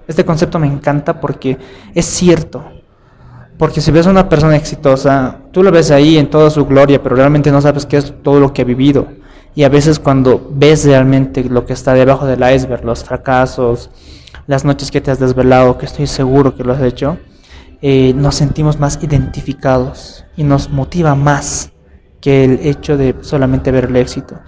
Este 0.08 0.26
concepto 0.26 0.60
me 0.60 0.68
encanta 0.68 1.20
porque 1.20 1.58
es 1.94 2.06
cierto. 2.06 2.64
Porque 3.58 3.82
si 3.82 3.92
ves 3.92 4.08
a 4.08 4.10
una 4.10 4.28
persona 4.28 4.56
exitosa, 4.56 5.38
tú 5.52 5.64
lo 5.64 5.72
ves 5.72 5.92
ahí 5.92 6.18
en 6.18 6.30
toda 6.30 6.50
su 6.50 6.66
gloria, 6.66 7.02
pero 7.02 7.16
realmente 7.16 7.52
no 7.52 7.62
sabes 7.62 7.86
qué 7.86 7.98
es 7.98 8.14
todo 8.24 8.40
lo 8.40 8.52
que 8.52 8.64
ha 8.64 8.66
vivido. 8.66 9.08
Y 9.56 9.64
a 9.64 9.70
veces 9.70 10.00
cuando 10.00 10.50
ves 10.52 10.86
realmente 10.86 11.44
lo 11.44 11.66
que 11.66 11.74
está 11.74 11.94
debajo 11.94 12.26
del 12.26 12.42
iceberg, 12.54 12.84
los 12.84 13.04
fracasos, 13.04 13.90
las 14.48 14.66
noches 14.66 14.92
que 14.92 15.02
te 15.02 15.12
has 15.12 15.20
desvelado, 15.20 15.78
que 15.78 15.86
estoy 15.86 16.08
seguro 16.08 16.56
que 16.56 16.64
lo 16.64 16.74
has 16.74 16.82
hecho, 16.82 17.18
eh, 17.82 18.14
nos 18.16 18.36
sentimos 18.36 18.80
más 18.80 19.00
identificados 19.04 20.26
y 20.36 20.44
nos 20.44 20.70
motiva 20.70 21.16
más 21.16 21.72
que 22.22 22.46
el 22.46 22.60
hecho 22.64 22.96
de 22.96 23.16
solamente 23.22 23.72
ver 23.72 23.86
el 23.86 23.98
éxito. 23.98 24.40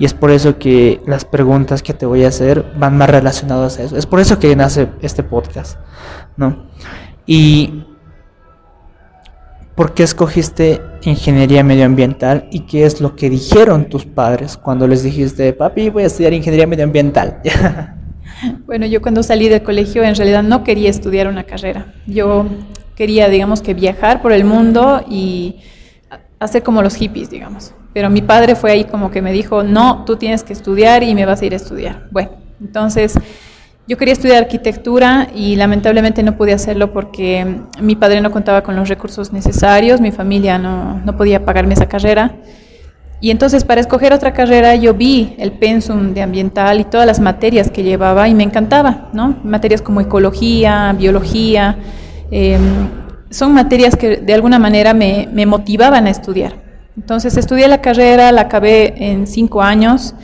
Y 0.00 0.04
es 0.04 0.14
por 0.14 0.30
eso 0.32 0.58
que 0.58 1.00
las 1.06 1.24
preguntas 1.24 1.82
que 1.82 1.94
te 1.94 2.04
voy 2.04 2.24
a 2.24 2.28
hacer 2.28 2.72
van 2.76 2.96
más 2.98 3.08
relacionadas 3.08 3.78
a 3.78 3.84
eso. 3.84 3.96
Es 3.96 4.06
por 4.06 4.18
eso 4.18 4.38
que 4.38 4.56
nace 4.56 4.88
este 5.00 5.22
podcast, 5.22 5.78
¿no? 6.36 6.66
Y 7.26 7.84
¿por 9.80 9.94
qué 9.94 10.02
escogiste 10.02 10.82
ingeniería 11.04 11.64
medioambiental 11.64 12.46
y 12.50 12.66
qué 12.66 12.84
es 12.84 13.00
lo 13.00 13.16
que 13.16 13.30
dijeron 13.30 13.86
tus 13.86 14.04
padres 14.04 14.58
cuando 14.58 14.86
les 14.86 15.02
dijiste, 15.02 15.54
papi, 15.54 15.88
voy 15.88 16.02
a 16.02 16.06
estudiar 16.08 16.34
ingeniería 16.34 16.66
medioambiental? 16.66 17.40
bueno, 18.66 18.84
yo 18.84 19.00
cuando 19.00 19.22
salí 19.22 19.48
del 19.48 19.62
colegio 19.62 20.04
en 20.04 20.14
realidad 20.14 20.42
no 20.42 20.64
quería 20.64 20.90
estudiar 20.90 21.28
una 21.28 21.44
carrera. 21.44 21.94
Yo 22.06 22.44
quería, 22.94 23.30
digamos, 23.30 23.62
que 23.62 23.72
viajar 23.72 24.20
por 24.20 24.32
el 24.32 24.44
mundo 24.44 25.02
y 25.08 25.60
hacer 26.38 26.62
como 26.62 26.82
los 26.82 26.96
hippies, 26.96 27.30
digamos. 27.30 27.72
Pero 27.94 28.10
mi 28.10 28.20
padre 28.20 28.56
fue 28.56 28.72
ahí 28.72 28.84
como 28.84 29.10
que 29.10 29.22
me 29.22 29.32
dijo, 29.32 29.62
no, 29.62 30.04
tú 30.04 30.16
tienes 30.16 30.44
que 30.44 30.52
estudiar 30.52 31.02
y 31.04 31.14
me 31.14 31.24
vas 31.24 31.40
a 31.40 31.46
ir 31.46 31.54
a 31.54 31.56
estudiar. 31.56 32.06
Bueno, 32.10 32.32
entonces 32.60 33.14
yo 33.90 33.96
quería 33.96 34.12
estudiar 34.12 34.44
arquitectura 34.44 35.26
y 35.34 35.56
lamentablemente 35.56 36.22
no 36.22 36.36
pude 36.36 36.52
hacerlo 36.52 36.92
porque 36.92 37.56
mi 37.80 37.96
padre 37.96 38.20
no 38.20 38.30
contaba 38.30 38.62
con 38.62 38.76
los 38.76 38.88
recursos 38.88 39.32
necesarios, 39.32 40.00
mi 40.00 40.12
familia 40.12 40.58
no, 40.58 41.00
no 41.04 41.16
podía 41.16 41.44
pagarme 41.44 41.74
esa 41.74 41.88
carrera. 41.88 42.36
Y 43.20 43.32
entonces 43.32 43.64
para 43.64 43.80
escoger 43.80 44.12
otra 44.12 44.32
carrera 44.32 44.76
yo 44.76 44.94
vi 44.94 45.34
el 45.38 45.50
pensum 45.50 46.14
de 46.14 46.22
ambiental 46.22 46.78
y 46.78 46.84
todas 46.84 47.04
las 47.04 47.18
materias 47.18 47.68
que 47.68 47.82
llevaba 47.82 48.28
y 48.28 48.34
me 48.34 48.44
encantaba, 48.44 49.08
¿no? 49.12 49.40
Materias 49.42 49.82
como 49.82 50.00
ecología, 50.00 50.94
biología, 50.96 51.76
eh, 52.30 52.60
son 53.28 53.52
materias 53.52 53.96
que 53.96 54.18
de 54.18 54.34
alguna 54.34 54.60
manera 54.60 54.94
me, 54.94 55.26
motivaban 55.46 56.06
a 56.06 56.10
estudiar. 56.10 56.54
Entonces 56.96 57.36
estudié 57.36 57.66
la 57.66 57.80
carrera, 57.80 58.30
la 58.30 58.42
acabé 58.42 58.94
en 59.10 59.26
cinco 59.26 59.62
años, 59.62 60.14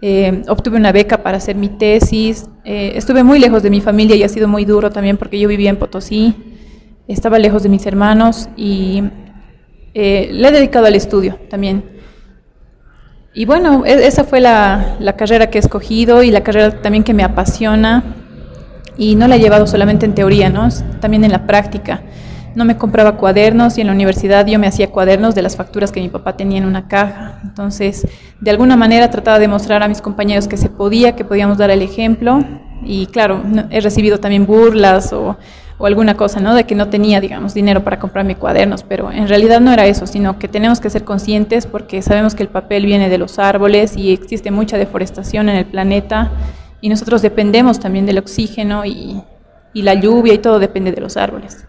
eh, 0.00 0.42
obtuve 0.48 0.76
una 0.76 0.90
beca 0.90 1.22
para 1.22 1.36
hacer 1.36 1.54
mi 1.54 1.68
tesis, 1.68 2.48
eh, 2.64 2.92
estuve 2.94 3.24
muy 3.24 3.38
lejos 3.38 3.62
de 3.62 3.70
mi 3.70 3.80
familia 3.80 4.14
y 4.14 4.22
ha 4.22 4.28
sido 4.28 4.46
muy 4.46 4.64
duro 4.64 4.90
también 4.90 5.16
porque 5.16 5.38
yo 5.38 5.48
vivía 5.48 5.70
en 5.70 5.76
Potosí, 5.76 6.34
estaba 7.08 7.38
lejos 7.38 7.62
de 7.62 7.68
mis 7.68 7.84
hermanos 7.86 8.48
y 8.56 9.02
eh, 9.94 10.30
le 10.32 10.48
he 10.48 10.52
dedicado 10.52 10.86
al 10.86 10.94
estudio 10.94 11.38
también. 11.50 11.84
Y 13.34 13.46
bueno, 13.46 13.84
e, 13.84 14.06
esa 14.06 14.24
fue 14.24 14.40
la, 14.40 14.96
la 15.00 15.16
carrera 15.16 15.50
que 15.50 15.58
he 15.58 15.60
escogido 15.60 16.22
y 16.22 16.30
la 16.30 16.42
carrera 16.42 16.82
también 16.82 17.02
que 17.02 17.14
me 17.14 17.24
apasiona 17.24 18.04
y 18.96 19.16
no 19.16 19.26
la 19.26 19.36
he 19.36 19.40
llevado 19.40 19.66
solamente 19.66 20.06
en 20.06 20.14
teoría, 20.14 20.50
¿no? 20.50 20.68
también 21.00 21.24
en 21.24 21.32
la 21.32 21.46
práctica 21.46 22.02
no 22.54 22.64
me 22.64 22.76
compraba 22.76 23.16
cuadernos 23.16 23.78
y 23.78 23.80
en 23.80 23.86
la 23.86 23.92
universidad 23.92 24.46
yo 24.46 24.58
me 24.58 24.66
hacía 24.66 24.90
cuadernos 24.90 25.34
de 25.34 25.42
las 25.42 25.56
facturas 25.56 25.92
que 25.92 26.00
mi 26.00 26.08
papá 26.08 26.36
tenía 26.36 26.58
en 26.58 26.66
una 26.66 26.88
caja. 26.88 27.40
Entonces, 27.44 28.06
de 28.40 28.50
alguna 28.50 28.76
manera 28.76 29.10
trataba 29.10 29.38
de 29.38 29.48
mostrar 29.48 29.82
a 29.82 29.88
mis 29.88 30.02
compañeros 30.02 30.48
que 30.48 30.56
se 30.56 30.68
podía, 30.68 31.16
que 31.16 31.24
podíamos 31.24 31.58
dar 31.58 31.70
el 31.70 31.82
ejemplo. 31.82 32.44
Y 32.84 33.06
claro, 33.06 33.42
he 33.70 33.80
recibido 33.80 34.18
también 34.18 34.46
burlas 34.46 35.12
o, 35.12 35.36
alguna 35.80 36.16
cosa, 36.16 36.38
¿no? 36.38 36.54
De 36.54 36.62
que 36.62 36.76
no 36.76 36.90
tenía, 36.90 37.20
digamos, 37.20 37.54
dinero 37.54 37.82
para 37.82 37.98
comprarme 37.98 38.36
cuadernos, 38.36 38.84
pero 38.84 39.10
en 39.10 39.26
realidad 39.26 39.60
no 39.60 39.72
era 39.72 39.84
eso, 39.84 40.06
sino 40.06 40.38
que 40.38 40.46
tenemos 40.46 40.78
que 40.78 40.88
ser 40.88 41.02
conscientes 41.02 41.66
porque 41.66 42.02
sabemos 42.02 42.36
que 42.36 42.44
el 42.44 42.50
papel 42.50 42.86
viene 42.86 43.08
de 43.08 43.18
los 43.18 43.40
árboles 43.40 43.96
y 43.96 44.12
existe 44.12 44.52
mucha 44.52 44.78
deforestación 44.78 45.48
en 45.48 45.56
el 45.56 45.64
planeta 45.64 46.30
y 46.80 46.88
nosotros 46.88 47.20
dependemos 47.20 47.80
también 47.80 48.06
del 48.06 48.18
oxígeno 48.18 48.84
y 48.84 49.24
la 49.74 49.94
lluvia 49.94 50.34
y 50.34 50.38
todo 50.38 50.60
depende 50.60 50.92
de 50.92 51.00
los 51.00 51.16
árboles. 51.16 51.66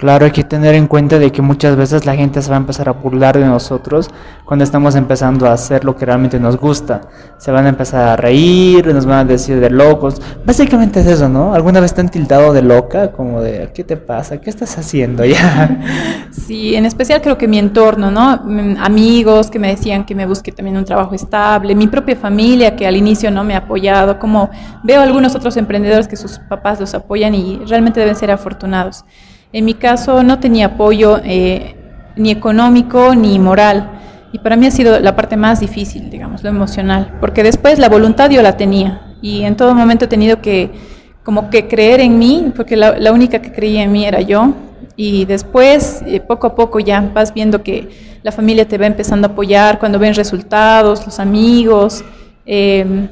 Claro, 0.00 0.24
hay 0.24 0.30
que 0.30 0.44
tener 0.44 0.74
en 0.76 0.86
cuenta 0.86 1.18
de 1.18 1.30
que 1.30 1.42
muchas 1.42 1.76
veces 1.76 2.06
la 2.06 2.16
gente 2.16 2.40
se 2.40 2.48
va 2.48 2.56
a 2.56 2.60
empezar 2.60 2.88
a 2.88 2.92
burlar 2.92 3.38
de 3.38 3.44
nosotros 3.44 4.08
cuando 4.46 4.64
estamos 4.64 4.94
empezando 4.94 5.46
a 5.46 5.52
hacer 5.52 5.84
lo 5.84 5.94
que 5.94 6.06
realmente 6.06 6.40
nos 6.40 6.56
gusta. 6.56 7.02
Se 7.36 7.50
van 7.50 7.66
a 7.66 7.68
empezar 7.68 8.08
a 8.08 8.16
reír, 8.16 8.86
nos 8.94 9.04
van 9.04 9.18
a 9.18 9.24
decir 9.26 9.60
de 9.60 9.68
locos. 9.68 10.22
Básicamente 10.42 11.00
es 11.00 11.06
eso, 11.06 11.28
¿no? 11.28 11.52
¿Alguna 11.52 11.80
vez 11.80 11.92
te 11.92 12.00
han 12.00 12.08
tildado 12.08 12.54
de 12.54 12.62
loca? 12.62 13.12
Como 13.12 13.42
de, 13.42 13.72
¿qué 13.74 13.84
te 13.84 13.98
pasa? 13.98 14.40
¿Qué 14.40 14.48
estás 14.48 14.78
haciendo 14.78 15.22
ya? 15.22 15.68
Sí, 16.30 16.74
en 16.74 16.86
especial 16.86 17.20
creo 17.20 17.36
que 17.36 17.46
mi 17.46 17.58
entorno, 17.58 18.10
¿no? 18.10 18.40
Mm, 18.44 18.76
amigos 18.80 19.50
que 19.50 19.58
me 19.58 19.68
decían 19.68 20.06
que 20.06 20.14
me 20.14 20.26
busque 20.26 20.50
también 20.50 20.76
un 20.76 20.84
trabajo 20.84 21.14
estable, 21.14 21.74
mi 21.74 21.88
propia 21.88 22.16
familia 22.16 22.74
que 22.74 22.86
al 22.86 22.96
inicio 22.96 23.30
no 23.30 23.44
me 23.44 23.54
ha 23.54 23.58
apoyado, 23.58 24.18
como 24.18 24.48
veo 24.82 25.02
algunos 25.02 25.34
otros 25.34 25.56
emprendedores 25.56 26.08
que 26.08 26.16
sus 26.16 26.38
papás 26.38 26.80
los 26.80 26.94
apoyan 26.94 27.34
y 27.34 27.60
realmente 27.66 28.00
deben 28.00 28.16
ser 28.16 28.30
afortunados. 28.30 29.04
En 29.52 29.64
mi 29.64 29.74
caso 29.74 30.22
no 30.22 30.38
tenía 30.38 30.66
apoyo 30.66 31.20
eh, 31.24 31.74
ni 32.16 32.30
económico 32.30 33.14
ni 33.14 33.38
moral. 33.38 33.90
Y 34.32 34.38
para 34.38 34.56
mí 34.56 34.66
ha 34.66 34.70
sido 34.70 35.00
la 35.00 35.16
parte 35.16 35.36
más 35.36 35.60
difícil, 35.60 36.08
digamos, 36.08 36.42
lo 36.44 36.50
emocional, 36.50 37.16
porque 37.20 37.42
después 37.42 37.80
la 37.80 37.88
voluntad 37.88 38.30
yo 38.30 38.42
la 38.42 38.56
tenía 38.56 39.02
y 39.20 39.42
en 39.42 39.56
todo 39.56 39.74
momento 39.74 40.04
he 40.04 40.08
tenido 40.08 40.40
que 40.40 40.70
como 41.22 41.50
que 41.50 41.68
creer 41.68 42.00
en 42.00 42.18
mí, 42.18 42.52
porque 42.56 42.76
la, 42.76 43.12
única 43.12 43.40
que 43.42 43.52
creía 43.52 43.82
en 43.82 43.92
mí 43.92 44.04
era 44.04 44.20
yo. 44.20 44.54
Y 44.96 45.24
después, 45.26 46.02
eh, 46.06 46.20
poco 46.20 46.46
a 46.48 46.54
poco 46.54 46.80
ya 46.80 47.00
vas 47.14 47.32
viendo 47.32 47.62
que 47.62 48.18
la 48.22 48.32
familia 48.32 48.66
te 48.66 48.78
va 48.78 48.86
empezando 48.86 49.28
a 49.28 49.30
apoyar 49.30 49.78
cuando 49.78 49.98
ven 49.98 50.14
resultados, 50.14 51.04
los 51.04 51.18
amigos, 51.20 52.04
eh, 52.46 53.08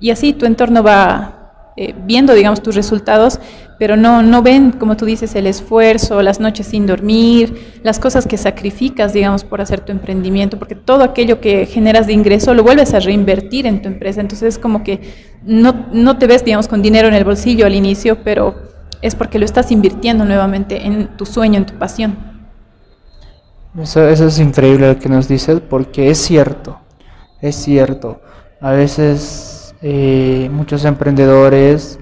y 0.00 0.10
así 0.10 0.32
tu 0.32 0.46
entorno 0.46 0.82
va, 0.82 1.72
eh, 1.76 1.94
viendo, 2.06 2.32
digamos, 2.34 2.62
tus 2.62 2.74
resultados, 2.74 3.40
pero 3.78 3.96
no, 3.96 4.22
no 4.22 4.42
ven, 4.42 4.72
como 4.72 4.96
tú 4.96 5.04
dices, 5.04 5.34
el 5.36 5.46
esfuerzo, 5.46 6.20
las 6.20 6.40
noches 6.40 6.66
sin 6.66 6.86
dormir, 6.86 7.80
las 7.84 8.00
cosas 8.00 8.26
que 8.26 8.36
sacrificas, 8.36 9.12
digamos, 9.12 9.44
por 9.44 9.60
hacer 9.60 9.80
tu 9.80 9.92
emprendimiento, 9.92 10.58
porque 10.58 10.74
todo 10.74 11.04
aquello 11.04 11.40
que 11.40 11.64
generas 11.64 12.08
de 12.08 12.12
ingreso 12.12 12.54
lo 12.54 12.64
vuelves 12.64 12.92
a 12.94 13.00
reinvertir 13.00 13.66
en 13.66 13.80
tu 13.80 13.88
empresa. 13.88 14.20
Entonces 14.20 14.56
es 14.56 14.58
como 14.58 14.82
que 14.82 15.00
no, 15.44 15.86
no 15.92 16.18
te 16.18 16.26
ves, 16.26 16.44
digamos, 16.44 16.66
con 16.66 16.82
dinero 16.82 17.06
en 17.06 17.14
el 17.14 17.24
bolsillo 17.24 17.66
al 17.66 17.74
inicio, 17.74 18.18
pero 18.24 18.56
es 19.00 19.14
porque 19.14 19.38
lo 19.38 19.44
estás 19.44 19.70
invirtiendo 19.70 20.24
nuevamente 20.24 20.84
en 20.84 21.16
tu 21.16 21.24
sueño, 21.24 21.58
en 21.58 21.66
tu 21.66 21.74
pasión. 21.74 22.16
Eso, 23.80 24.08
eso 24.08 24.26
es 24.26 24.40
increíble 24.40 24.88
lo 24.88 24.98
que 24.98 25.08
nos 25.08 25.28
dices, 25.28 25.60
porque 25.60 26.10
es 26.10 26.18
cierto, 26.18 26.80
es 27.40 27.54
cierto. 27.54 28.20
A 28.60 28.72
veces 28.72 29.72
eh, 29.82 30.50
muchos 30.52 30.84
emprendedores 30.84 32.00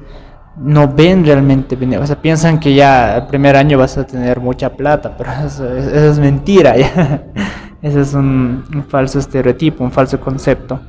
no 0.59 0.89
ven 0.89 1.25
realmente, 1.25 1.77
o 1.99 2.07
sea, 2.07 2.17
piensan 2.17 2.59
que 2.59 2.75
ya 2.75 3.17
el 3.17 3.27
primer 3.27 3.57
año 3.57 3.77
vas 3.77 3.99
a 3.99 4.07
tener 4.07 4.41
mucha 4.41 4.71
plata, 4.71 5.15
pero 5.17 5.31
eso, 5.47 5.69
es 5.77 6.19
mentira, 6.19 6.75
ese 7.83 8.01
es 8.01 8.15
un, 8.15 8.65
falso 8.89 9.19
estereotipo, 9.19 9.85
un 9.85 9.93
falso 9.93 10.21
concepto. 10.21 10.81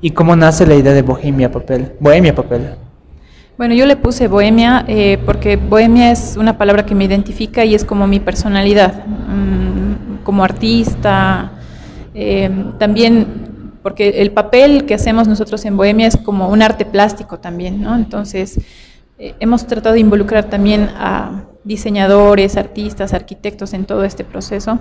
¿Y 0.00 0.10
cómo 0.10 0.36
nace 0.36 0.66
la 0.66 0.74
idea 0.74 0.92
de 0.92 1.02
Bohemia 1.02 1.50
Papel? 1.50 1.92
Bohemia 2.00 2.34
Papel. 2.34 2.74
Bueno, 3.56 3.74
yo 3.74 3.86
le 3.86 3.96
puse 3.96 4.28
Bohemia 4.28 4.84
eh, 4.86 5.18
porque 5.24 5.56
Bohemia 5.56 6.10
es 6.10 6.36
una 6.38 6.58
palabra 6.58 6.84
que 6.84 6.94
me 6.94 7.04
identifica 7.04 7.64
y 7.64 7.74
es 7.74 7.84
como 7.84 8.06
mi 8.06 8.20
personalidad, 8.20 9.06
mm, 9.06 10.24
como 10.24 10.44
artista. 10.44 11.52
Eh, 12.14 12.50
también 12.78 13.46
porque 13.82 14.20
el 14.20 14.32
papel 14.32 14.84
que 14.84 14.94
hacemos 14.94 15.28
nosotros 15.28 15.64
en 15.64 15.76
Bohemia 15.76 16.08
es 16.08 16.16
como 16.16 16.48
un 16.48 16.60
arte 16.60 16.84
plástico 16.84 17.38
también, 17.38 17.80
¿no? 17.80 17.94
Entonces, 17.94 18.58
eh, 19.18 19.34
hemos 19.40 19.66
tratado 19.66 19.94
de 19.94 20.00
involucrar 20.00 20.44
también 20.50 20.90
a 20.96 21.44
diseñadores, 21.64 22.56
artistas, 22.56 23.12
arquitectos 23.12 23.72
en 23.72 23.84
todo 23.84 24.04
este 24.04 24.24
proceso. 24.24 24.78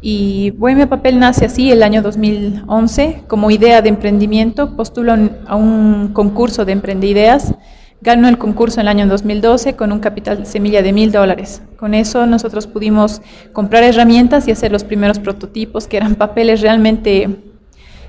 Y 0.00 0.52
Bohemia 0.52 0.88
Papel 0.88 1.18
nace 1.18 1.46
así 1.46 1.70
el 1.70 1.82
año 1.82 2.00
2011 2.00 3.24
como 3.26 3.50
idea 3.50 3.82
de 3.82 3.90
emprendimiento, 3.90 4.76
postulo 4.76 5.14
a 5.46 5.56
un 5.56 6.12
concurso 6.14 6.64
de 6.64 6.72
emprendeideas, 6.72 7.54
ganó 8.00 8.28
el 8.28 8.38
concurso 8.38 8.80
en 8.80 8.86
el 8.86 8.88
año 8.88 9.06
2012 9.08 9.76
con 9.76 9.92
un 9.92 10.00
capital 10.00 10.46
semilla 10.46 10.82
de 10.82 10.92
mil 10.92 11.12
dólares. 11.12 11.62
Con 11.76 11.92
eso 11.92 12.26
nosotros 12.26 12.66
pudimos 12.66 13.20
comprar 13.52 13.82
herramientas 13.82 14.48
y 14.48 14.52
hacer 14.52 14.72
los 14.72 14.84
primeros 14.84 15.18
prototipos 15.18 15.86
que 15.86 15.98
eran 15.98 16.14
papeles 16.14 16.62
realmente 16.62 17.50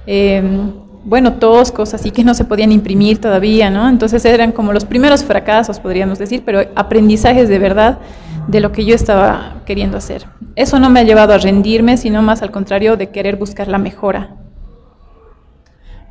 Em, 0.06 0.74
bueno, 1.04 1.34
toscos, 1.34 1.94
así 1.94 2.12
que 2.12 2.24
no 2.24 2.34
se 2.34 2.46
podían 2.46 2.72
imprimir 2.72 3.20
todavía, 3.20 3.70
¿no? 3.70 3.90
Entonces 3.90 4.24
eran 4.26 4.52
como 4.52 4.72
los 4.72 4.86
primeros 4.86 5.24
fracasos, 5.24 5.80
podríamos 5.80 6.20
decir, 6.20 6.44
pero 6.46 6.62
aprendizajes 6.76 7.50
de 7.50 7.60
verdad 7.60 8.00
de 8.48 8.60
lo 8.60 8.72
que 8.72 8.86
yo 8.86 8.94
estaba 8.94 9.62
queriendo 9.66 9.98
hacer. 9.98 10.28
Eso 10.56 10.80
no 10.80 10.90
me 10.90 11.00
ha 11.00 11.04
llevado 11.04 11.34
a 11.34 11.38
rendirme, 11.38 11.98
sino 11.98 12.22
más 12.22 12.42
al 12.42 12.52
contrario 12.52 12.98
de 12.98 13.10
querer 13.10 13.36
buscar 13.36 13.68
la 13.68 13.78
mejora. 13.78 14.36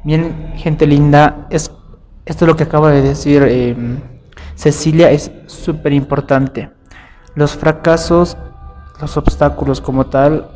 Bien, 0.03 0.55
gente 0.57 0.87
linda, 0.87 1.47
es, 1.51 1.71
esto 2.25 2.45
es 2.45 2.49
lo 2.49 2.57
que 2.57 2.65
acaba 2.65 2.91
de 2.91 3.03
decir 3.03 3.43
em, 3.43 4.01
Cecilia, 4.55 5.11
es 5.11 5.31
súper 5.47 5.93
importante. 5.93 6.71
Los 7.35 7.55
fracasos, 7.57 8.37
los 9.01 9.17
obstáculos 9.17 9.81
como 9.81 10.07
tal, 10.07 10.49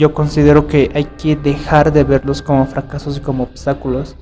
yo 0.00 0.14
considero 0.14 0.66
que 0.66 0.90
hay 0.94 1.04
que 1.04 1.36
dejar 1.36 1.92
de 1.92 2.04
verlos 2.04 2.40
como 2.40 2.64
fracasos 2.64 3.18
y 3.18 3.20
como 3.20 3.42
obstáculos 3.42 4.16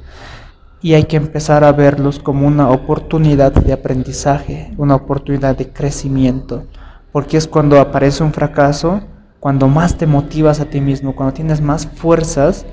y 0.82 0.94
hay 0.94 1.04
que 1.04 1.16
empezar 1.16 1.62
a 1.62 1.70
verlos 1.70 2.18
como 2.18 2.48
una 2.48 2.68
oportunidad 2.68 3.52
de 3.52 3.72
aprendizaje, 3.72 4.74
una 4.76 4.96
oportunidad 4.96 5.56
de 5.56 5.72
crecimiento, 5.72 6.66
porque 7.12 7.36
es 7.36 7.46
cuando 7.46 7.80
aparece 7.80 8.24
un 8.24 8.32
fracaso, 8.32 9.02
cuando 9.38 9.68
más 9.68 9.96
te 9.96 10.08
motivas 10.08 10.58
a 10.58 10.64
ti 10.64 10.80
mismo, 10.80 11.14
cuando 11.14 11.32
tienes 11.32 11.60
más 11.60 11.86
fuerzas 11.86 12.66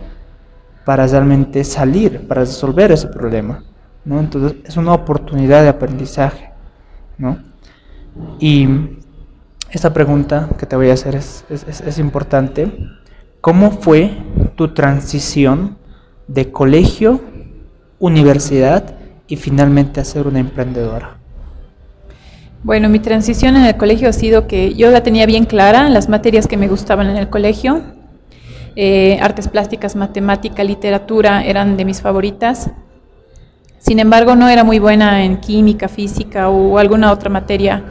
para 0.84 1.06
realmente 1.06 1.64
salir, 1.64 2.28
para 2.28 2.42
resolver 2.42 2.92
ese 2.92 3.08
problema, 3.08 3.64
¿no? 4.04 4.20
Entonces 4.20 4.56
es 4.66 4.78
una 4.78 4.94
oportunidad 4.94 5.62
de 5.62 5.70
aprendizaje, 5.70 6.50
¿no? 7.20 7.38
Y 8.40 8.98
esta 9.72 9.94
pregunta 9.94 10.50
que 10.58 10.66
te 10.66 10.76
voy 10.76 10.90
a 10.90 10.94
hacer 10.94 11.16
es, 11.16 12.00
importante. 12.00 12.72
¿Cómo 13.42 13.72
fue 13.72 14.12
tu 14.56 14.74
transición 14.74 15.78
de 16.28 16.52
colegio, 16.52 17.22
universidad 18.00 18.96
y 19.28 19.36
finalmente 19.36 20.00
a 20.00 20.06
ser 20.06 20.28
una 20.28 20.40
emprendedora? 20.40 21.18
Bueno, 22.64 22.90
mi 22.90 23.00
transición 23.00 23.56
en 23.58 23.66
el 23.66 23.78
colegio 23.78 24.10
ha 24.10 24.14
sido 24.14 24.48
que 24.48 24.74
yo 24.74 24.90
la 24.90 25.04
tenía 25.04 25.26
bien 25.26 25.46
clara, 25.46 25.90
las 25.90 26.10
materias 26.10 26.48
que 26.48 26.58
me 26.58 26.68
gustaban 26.68 27.08
en 27.10 27.18
el 27.18 27.30
colegio, 27.30 27.82
eh, 28.76 29.20
artes 29.22 29.48
plásticas, 29.48 29.96
matemática, 29.96 30.64
literatura 30.64 31.44
eran 31.44 31.78
de 31.78 31.86
mis 31.86 32.02
favoritas. 32.02 32.72
Sin 33.78 34.00
embargo, 34.00 34.36
no 34.36 34.50
era 34.50 34.64
muy 34.64 34.80
buena 34.80 35.24
en 35.24 35.38
química, 35.38 35.88
física 35.88 36.50
o 36.50 36.80
alguna 36.80 37.12
otra 37.12 37.30
materia. 37.30 37.84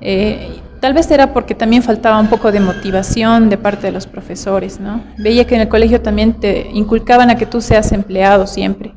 Eh, 0.00 0.59
Tal 0.80 0.94
vez 0.94 1.10
era 1.10 1.34
porque 1.34 1.54
también 1.54 1.82
faltaba 1.82 2.18
un 2.18 2.28
poco 2.28 2.50
de 2.50 2.58
motivación 2.58 3.50
de 3.50 3.58
parte 3.58 3.88
de 3.88 3.92
los 3.92 4.06
profesores, 4.06 4.80
¿no? 4.80 5.04
Veía 5.18 5.46
que 5.46 5.54
en 5.54 5.60
el 5.60 5.68
colegio 5.68 6.00
también 6.00 6.40
te 6.40 6.70
inculcaban 6.72 7.28
a 7.28 7.36
que 7.36 7.44
tú 7.44 7.60
seas 7.60 7.92
empleado 7.92 8.46
siempre, 8.46 8.94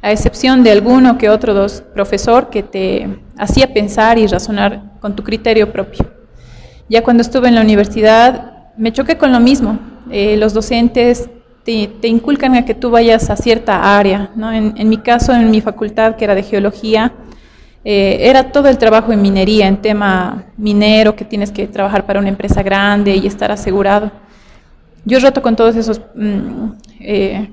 a 0.00 0.12
excepción 0.12 0.62
de 0.62 0.70
alguno 0.70 1.18
que 1.18 1.28
otro 1.28 1.52
dos 1.52 1.82
profesor 1.92 2.50
que 2.50 2.62
te 2.62 3.18
hacía 3.36 3.74
pensar 3.74 4.16
y 4.16 4.28
razonar 4.28 4.92
con 5.00 5.16
tu 5.16 5.24
criterio 5.24 5.72
propio. 5.72 6.08
Ya 6.88 7.02
cuando 7.02 7.22
estuve 7.22 7.48
en 7.48 7.56
la 7.56 7.62
universidad 7.62 8.52
me 8.76 8.92
choqué 8.92 9.18
con 9.18 9.32
lo 9.32 9.40
mismo. 9.40 9.78
Eh, 10.10 10.36
los 10.36 10.54
docentes 10.54 11.28
te, 11.64 12.06
inculcan 12.06 12.54
a 12.54 12.64
que 12.64 12.74
tú 12.74 12.90
vayas 12.90 13.30
a 13.30 13.36
cierta 13.36 13.98
área, 13.98 14.30
¿no? 14.36 14.52
En, 14.52 14.74
en 14.76 14.88
mi 14.88 14.98
caso, 14.98 15.32
en 15.32 15.50
mi 15.50 15.60
facultad, 15.60 16.14
que 16.14 16.24
era 16.24 16.34
de 16.34 16.42
geología, 16.42 17.12
eh, 17.84 18.30
era 18.30 18.50
todo 18.50 18.68
el 18.68 18.78
trabajo 18.78 19.12
en 19.12 19.20
minería, 19.20 19.68
en 19.68 19.76
tema 19.76 20.44
minero, 20.56 21.14
que 21.14 21.24
tienes 21.24 21.50
que 21.50 21.66
trabajar 21.66 22.06
para 22.06 22.18
una 22.18 22.30
empresa 22.30 22.62
grande 22.62 23.14
y 23.16 23.26
estar 23.26 23.52
asegurado. 23.52 24.10
Yo 25.04 25.18
roto 25.20 25.42
con 25.42 25.54
todos 25.54 25.76
esos 25.76 26.00
mm, 26.14 26.70
eh, 27.00 27.50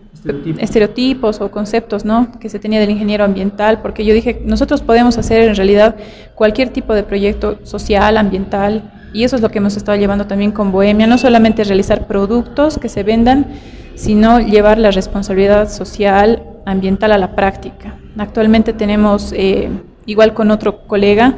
estereotipos. 0.60 1.41
o 1.41 1.52
conceptos 1.52 2.06
¿no? 2.06 2.32
que 2.39 2.48
se 2.48 2.60
tenía 2.60 2.80
del 2.80 2.91
ingeniero 2.91 3.26
ambiental, 3.26 3.82
porque 3.82 4.06
yo 4.06 4.13
dije, 4.13 4.41
nosotros 4.46 4.82
podemos 4.82 5.17
hacer 5.17 5.50
en 5.50 5.56
realidad 5.56 5.96
cualquier 6.36 6.70
tipo 6.70 6.94
de 6.94 7.04
proyecto 7.04 7.60
social, 7.63 8.15
ambiental, 8.15 8.89
y 9.13 9.26
eso 9.26 9.36
es 9.36 9.41
lo 9.41 9.50
que 9.50 9.58
hemos 9.58 9.76
estado 9.76 9.98
llevando 9.98 10.28
también 10.28 10.54
con 10.54 10.72
Bohemia, 10.72 11.08
no 11.08 11.17
solamente 11.17 11.65
realizar 11.65 12.08
productos 12.08 12.78
que 12.78 12.88
se 12.88 13.04
vendan, 13.04 13.48
sino 13.96 14.39
llevar 14.39 14.78
la 14.78 14.91
responsabilidad 14.91 15.70
social, 15.70 16.44
ambiental 16.65 17.12
a 17.12 17.17
la 17.17 17.36
práctica. 17.36 17.98
Actualmente 18.17 18.72
tenemos... 18.72 19.34
Eh, 19.36 19.70
igual 20.06 20.34
con 20.34 20.52
otro 20.52 20.88
colega, 20.88 21.36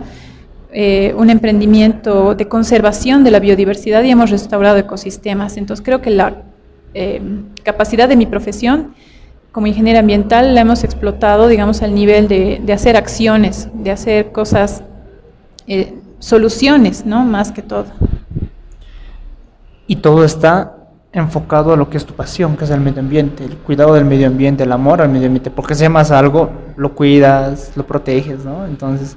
eh, 0.72 1.14
un 1.18 1.30
emprendimiento 1.30 2.36
de 2.36 2.48
conservación 2.48 3.24
de 3.24 3.32
la 3.32 3.40
biodiversidad 3.40 4.04
y 4.04 4.10
hemos 4.10 4.32
restaurado 4.32 4.78
ecosistemas. 4.78 5.58
Entonces 5.58 5.86
creo 5.86 6.02
que 6.02 6.10
la 6.10 6.44
eh, 6.94 7.22
capacidad 7.64 8.10
de 8.10 8.16
mi 8.16 8.26
profesión 8.26 8.96
como 9.52 9.68
ingeniera 9.68 10.00
ambiental 10.00 10.56
la 10.56 10.62
hemos 10.62 10.84
explotado, 10.84 11.48
digamos, 11.48 11.84
al 11.84 11.94
nivel 11.94 12.28
de, 12.28 12.74
hacer 12.74 12.98
acciones, 12.98 13.70
de 13.72 13.92
hacer 13.92 14.32
cosas 14.32 14.84
eh, 15.68 15.94
soluciones, 16.18 17.06
¿no? 17.06 17.24
Más 17.24 17.52
que 17.52 17.62
todo. 17.62 17.86
Y 19.86 19.98
todo 19.98 20.26
está 20.26 20.83
enfocado 21.14 21.74
a 21.74 21.78
lo 21.78 21.90
que 21.90 21.98
es 21.98 22.06
tu 22.06 22.16
pasión, 22.16 22.58
que 22.58 22.66
es 22.66 22.72
el 22.72 22.82
medio 22.82 23.00
ambiente, 23.00 23.46
el 23.46 23.56
cuidado 23.58 23.94
del 23.94 24.04
medio 24.04 24.28
ambiente, 24.28 24.64
el 24.64 24.72
amor 24.72 25.02
al 25.02 25.10
medio 25.10 25.28
ambiente, 25.28 25.52
porque 25.52 25.76
si 25.76 25.86
amas 25.86 26.10
algo, 26.10 26.50
lo 26.76 26.96
cuidas, 26.96 27.72
lo 27.76 27.86
proteges, 27.86 28.44
¿no? 28.44 28.66
Entonces, 28.66 29.16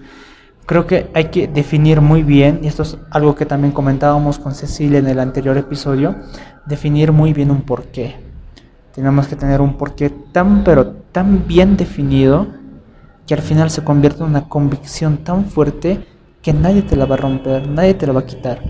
creo 0.66 0.87
que 0.87 1.09
hay 1.14 1.26
que 1.26 1.48
definir 1.48 2.02
muy 2.02 2.22
bien, 2.22 2.61
y 2.62 2.66
esto 2.66 2.82
es 2.82 2.98
algo 3.11 3.35
que 3.35 3.46
también 3.46 3.72
comentábamos 3.72 4.38
con 4.38 4.54
Cecilia 4.54 4.98
en 4.98 5.06
el 5.06 5.18
anterior 5.18 5.56
episodio, 5.56 6.16
definir 6.66 7.12
muy 7.12 7.32
bien 7.32 7.50
un 7.50 7.62
porqué. 7.62 8.16
Tenemos 8.94 9.26
que 9.26 9.37
tener 9.37 9.62
un 9.62 9.78
porqué 9.78 10.11
tan, 10.11 10.64
pero 10.64 10.88
tan 11.12 11.46
bien 11.46 11.78
definido, 11.78 12.46
que 13.26 13.35
al 13.35 13.40
final 13.40 13.70
se 13.70 13.82
convierte 13.82 14.22
en 14.22 14.28
una 14.28 14.48
convicción 14.48 15.18
tan 15.18 15.46
fuerte 15.46 16.06
que 16.42 16.52
nadie 16.52 16.82
te 16.82 16.94
la 16.94 17.06
va 17.06 17.14
a 17.14 17.18
romper, 17.18 17.66
nadie 17.66 17.94
te 17.94 18.06
la 18.06 18.12
va 18.12 18.20
a 18.20 18.26
quitar. 18.26 18.61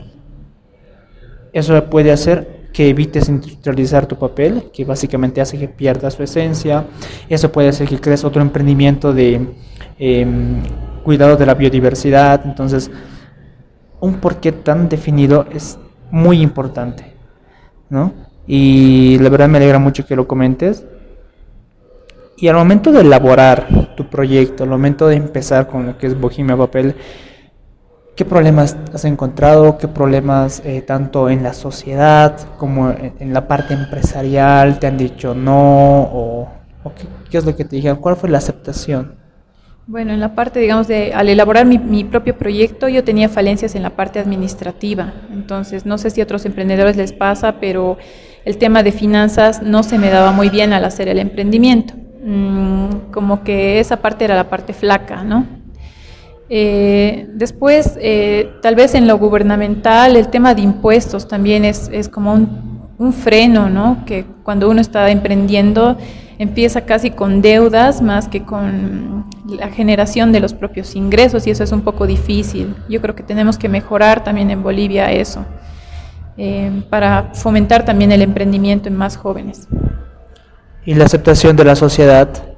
Eso 1.52 1.84
puede 1.90 2.12
hacer 2.12 2.55
que 2.76 2.90
evites 2.90 3.30
industrializar 3.30 4.04
tu 4.04 4.16
papel, 4.16 4.64
que 4.70 4.84
básicamente 4.84 5.40
hace 5.40 5.58
que 5.58 5.66
pierdas 5.66 6.12
su 6.12 6.22
esencia. 6.22 6.84
Eso 7.26 7.50
puede 7.50 7.68
hacer 7.68 7.88
que 7.88 7.98
crees 7.98 8.22
otro 8.22 8.42
emprendimiento 8.42 9.14
de 9.14 9.54
em, 9.98 10.62
cuidado 11.02 11.38
de 11.38 11.46
la 11.46 11.54
biodiversidad. 11.54 12.42
Entonces, 12.44 12.90
un 13.98 14.16
porqué 14.20 14.52
tan 14.52 14.90
definido 14.90 15.46
es 15.50 15.78
muy 16.10 16.42
importante, 16.42 17.14
¿no? 17.88 18.12
Y 18.46 19.18
la 19.20 19.30
verdad 19.30 19.48
me 19.48 19.56
alegra 19.56 19.78
mucho 19.78 20.04
que 20.04 20.14
lo 20.14 20.28
comentes. 20.28 20.84
Y 22.36 22.48
al 22.48 22.56
momento 22.56 22.92
de 22.92 23.00
elaborar 23.00 23.94
tu 23.96 24.10
proyecto, 24.10 24.64
al 24.64 24.68
momento 24.68 25.08
de 25.08 25.16
empezar 25.16 25.66
con 25.66 25.86
lo 25.86 25.96
que 25.96 26.08
es 26.08 26.20
Bohemia 26.20 26.58
Papel, 26.58 26.94
¿Qué 28.16 28.24
problemas 28.24 28.78
has 28.94 29.04
encontrado? 29.04 29.76
¿Qué 29.76 29.88
problemas 29.88 30.62
eh, 30.64 30.80
tanto 30.80 31.28
en 31.28 31.42
la 31.42 31.52
sociedad 31.52 32.34
como 32.56 32.90
en, 32.90 33.34
la 33.34 33.46
parte 33.46 33.74
empresarial 33.74 34.78
te 34.78 34.86
han 34.86 34.96
dicho 34.96 35.34
no? 35.34 36.00
¿O, 36.00 36.48
qué, 37.30 37.36
es 37.36 37.44
lo 37.44 37.54
que 37.54 37.66
te 37.66 37.76
dijeron? 37.76 37.98
¿Cuál 37.98 38.16
fue 38.16 38.30
la 38.30 38.38
aceptación? 38.38 39.16
Bueno, 39.86 40.14
en 40.14 40.20
la 40.20 40.34
parte, 40.34 40.60
digamos, 40.60 40.88
de 40.88 41.12
al 41.12 41.28
elaborar 41.28 41.66
mi, 41.66 41.76
mi, 41.78 42.04
propio 42.04 42.38
proyecto, 42.38 42.88
yo 42.88 43.04
tenía 43.04 43.28
falencias 43.28 43.74
en 43.74 43.82
la 43.82 43.90
parte 43.90 44.18
administrativa. 44.18 45.12
Entonces, 45.30 45.84
no 45.84 45.98
sé 45.98 46.08
si 46.08 46.22
a 46.22 46.24
otros 46.24 46.46
emprendedores 46.46 46.96
les 46.96 47.12
pasa, 47.12 47.56
pero 47.60 47.98
el 48.46 48.56
tema 48.56 48.82
de 48.82 48.92
finanzas 48.92 49.60
no 49.62 49.82
se 49.82 49.98
me 49.98 50.08
daba 50.08 50.32
muy 50.32 50.48
bien 50.48 50.72
al 50.72 50.86
hacer 50.86 51.08
el 51.08 51.18
emprendimiento. 51.18 51.92
Mm, 52.24 53.12
como 53.12 53.44
que 53.44 53.78
esa 53.78 53.98
parte 53.98 54.24
era 54.24 54.34
la 54.34 54.48
parte 54.48 54.72
flaca, 54.72 55.22
¿no? 55.22 55.55
Eh, 56.48 57.28
después, 57.34 57.98
eh, 58.00 58.52
tal 58.62 58.76
vez 58.76 58.94
en 58.94 59.08
lo 59.08 59.18
gubernamental, 59.18 60.16
el 60.16 60.28
tema 60.28 60.54
de 60.54 60.62
impuestos 60.62 61.26
también 61.26 61.64
es, 61.64 61.90
es 61.92 62.08
como 62.08 62.32
un, 62.32 62.88
un, 62.98 63.12
freno, 63.12 63.68
¿no? 63.68 64.04
Que 64.06 64.24
cuando 64.44 64.70
uno 64.70 64.80
está 64.80 65.10
emprendiendo 65.10 65.96
empieza 66.38 66.82
casi 66.82 67.10
con 67.10 67.40
deudas 67.40 68.02
más 68.02 68.28
que 68.28 68.42
con 68.42 69.24
la 69.48 69.68
generación 69.68 70.32
de 70.32 70.40
los 70.40 70.54
propios 70.54 70.94
ingresos 70.94 71.46
y 71.46 71.50
eso 71.50 71.64
es 71.64 71.72
un 71.72 71.82
poco 71.82 72.06
difícil. 72.06 72.74
Yo 72.88 73.00
creo 73.00 73.14
que 73.14 73.22
tenemos 73.22 73.58
que 73.58 73.68
mejorar 73.68 74.22
también 74.24 74.50
en 74.50 74.62
Bolivia 74.62 75.10
eso, 75.12 75.44
eh, 76.36 76.82
para 76.90 77.30
fomentar 77.34 77.84
también 77.84 78.12
el 78.12 78.22
emprendimiento 78.22 78.88
en 78.88 78.96
más 78.96 79.16
jóvenes. 79.16 79.68
¿Y 80.84 80.94
la 80.94 81.04
aceptación 81.06 81.56
de 81.56 81.64
la 81.64 81.74
sociedad? 81.74 82.55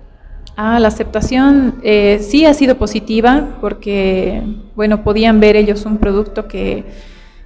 Ah, 0.60 0.80
la 0.80 0.88
aceptación 0.88 1.76
eh, 1.84 2.18
sí 2.20 2.44
ha 2.44 2.52
sido 2.52 2.78
positiva 2.78 3.46
porque, 3.60 4.42
bueno, 4.74 5.04
podían 5.04 5.38
ver 5.38 5.54
ellos 5.54 5.86
un 5.86 5.98
producto 5.98 6.48
que 6.48 6.84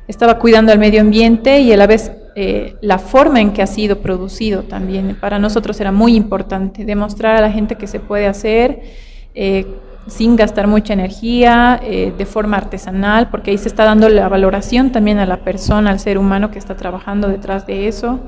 estaba 0.09 0.38
cuidando 0.38 0.72
al 0.72 0.79
medio 0.79 1.03
ambiente 1.03 1.61
y 1.61 1.75
a 1.75 1.77
la 1.77 1.87
vez 1.87 2.11
eh, 2.37 2.75
la 2.81 2.98
forma 2.98 3.42
en 3.42 3.53
que 3.53 3.61
ha 3.61 3.66
sido 3.66 3.98
producido 3.98 4.62
también. 4.62 5.14
Para 5.20 5.38
nosotros 5.38 5.79
era 5.79 5.92
muy 5.92 6.16
importante 6.16 6.87
demostrar 6.87 7.37
a 7.37 7.42
la 7.42 7.51
gente 7.51 7.75
que 7.75 7.87
se 7.87 8.01
puede 8.01 8.27
hacer 8.27 8.81
eh, 9.35 9.66
sin 10.07 10.35
gastar 10.35 10.66
mucha 10.66 10.94
energía, 10.94 11.83
de 11.83 12.27
forma 12.27 12.57
artesanal, 12.57 13.29
porque 13.29 13.51
ahí 13.51 13.59
se 13.59 13.68
está 13.68 13.85
dando 13.85 14.09
la 14.09 14.31
valoración 14.31 14.90
también 14.90 15.18
a 15.18 15.27
la 15.27 15.44
persona, 15.44 15.90
al 15.90 16.01
ser 16.01 16.16
humano 16.16 16.51
que 16.51 16.59
está 16.59 16.77
trabajando 16.77 17.29
detrás 17.29 17.66
de 17.66 17.88
eso. 17.88 18.20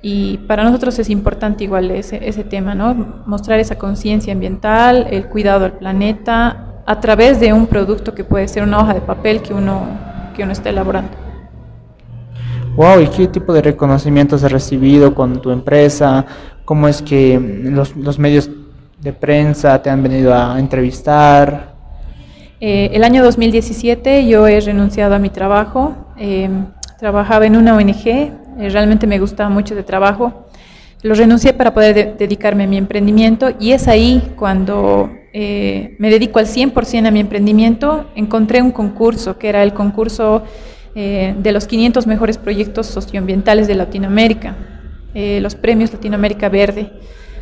Y 0.00 0.38
para 0.46 0.62
nosotros 0.62 0.98
es 0.98 1.10
importante 1.10 1.64
igual 1.64 1.90
ese, 1.90 2.28
ese 2.28 2.44
tema, 2.44 2.74
¿no? 2.74 3.22
Mostrar 3.26 3.58
esa 3.58 3.76
conciencia 3.76 4.32
ambiental, 4.32 5.08
el 5.10 5.26
cuidado 5.26 5.64
al 5.64 5.72
planeta, 5.72 6.82
a 6.86 7.00
través 7.00 7.40
de 7.40 7.52
un 7.52 7.66
producto 7.66 8.14
que 8.14 8.24
puede 8.24 8.46
ser 8.48 8.62
una 8.62 8.78
hoja 8.78 8.94
de 8.94 9.00
papel 9.00 9.42
que 9.42 9.52
uno, 9.52 9.82
que 10.34 10.42
uno 10.44 10.52
está 10.52 10.70
elaborando. 10.70 11.10
Wow, 12.76 13.00
¿y 13.00 13.08
qué 13.08 13.26
tipo 13.26 13.52
de 13.52 13.60
reconocimientos 13.60 14.44
has 14.44 14.52
recibido 14.52 15.14
con 15.14 15.42
tu 15.42 15.50
empresa? 15.50 16.24
¿Cómo 16.64 16.86
es 16.86 17.02
que 17.02 17.38
los, 17.64 17.96
los 17.96 18.20
medios 18.20 18.48
de 19.00 19.12
prensa 19.12 19.82
te 19.82 19.90
han 19.90 20.02
venido 20.02 20.32
a 20.32 20.58
entrevistar? 20.60 21.74
Eh, 22.60 22.90
el 22.92 23.04
año 23.04 23.22
2017 23.24 24.26
yo 24.26 24.46
he 24.46 24.60
renunciado 24.60 25.14
a 25.14 25.18
mi 25.18 25.30
trabajo. 25.30 25.94
Eh, 26.16 26.48
trabajaba 26.98 27.46
en 27.46 27.56
una 27.56 27.76
ONG 27.76 28.32
eh, 28.58 28.68
realmente 28.70 29.06
me 29.06 29.18
gustaba 29.18 29.48
mucho 29.48 29.74
de 29.74 29.82
trabajo. 29.82 30.46
Lo 31.02 31.14
renuncié 31.14 31.52
para 31.52 31.72
poder 31.72 32.16
dedicarme 32.18 32.64
a 32.64 32.66
mi 32.66 32.76
emprendimiento 32.76 33.50
y 33.60 33.70
es 33.70 33.86
ahí 33.86 34.32
cuando 34.36 35.10
eh, 35.32 35.94
me 35.98 36.10
dedico 36.10 36.40
al 36.40 36.46
100% 36.46 37.06
a 37.06 37.10
mi 37.10 37.20
emprendimiento. 37.20 38.06
Encontré 38.16 38.60
un 38.60 38.72
concurso 38.72 39.38
que 39.38 39.48
era 39.48 39.62
el 39.62 39.72
concurso 39.74 40.42
eh, 40.96 41.34
de 41.38 41.52
los 41.52 41.66
500 41.68 42.06
mejores 42.08 42.36
proyectos 42.36 42.88
socioambientales 42.88 43.68
de 43.68 43.74
Latinoamérica, 43.76 44.56
los 45.14 45.56
premios 45.56 45.92
Latinoamérica 45.92 46.48
Verde. 46.48 46.92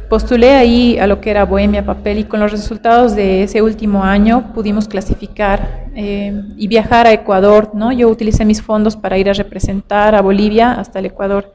Postulé 0.08 0.54
ahí 0.54 0.98
a 0.98 1.08
lo 1.08 1.20
que 1.20 1.30
era 1.30 1.44
Bohemia 1.44 1.84
Papel 1.84 2.18
y 2.18 2.24
con 2.24 2.38
los 2.38 2.52
resultados 2.52 3.16
de 3.16 3.42
ese 3.42 3.60
último 3.60 4.04
año 4.04 4.52
pudimos 4.54 4.86
clasificar 4.86 5.88
eh, 5.96 6.42
y 6.56 6.68
viajar 6.68 7.08
a 7.08 7.12
Ecuador. 7.12 7.72
¿no? 7.74 7.90
Yo 7.90 8.08
utilicé 8.08 8.44
mis 8.44 8.62
fondos 8.62 8.94
para 8.94 9.18
ir 9.18 9.28
a 9.28 9.32
representar 9.32 10.14
a 10.14 10.22
Bolivia 10.22 10.74
hasta 10.74 11.00
el 11.00 11.06
Ecuador. 11.06 11.52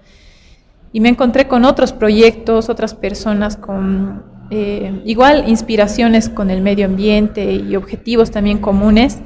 Y 0.91 0.99
me 0.99 1.07
encontré 1.07 1.47
con 1.47 1.63
otros 1.63 1.93
proyectos, 1.93 2.67
otras 2.67 2.93
personas 2.93 3.55
con 3.55 4.23
eh, 4.49 5.01
igual 5.05 5.45
inspiraciones 5.47 6.27
con 6.27 6.51
el 6.51 6.61
medio 6.61 6.85
ambiente 6.85 7.53
y 7.53 7.77
objetivos 7.77 8.31
también 8.31 8.57
comunes 8.57 9.19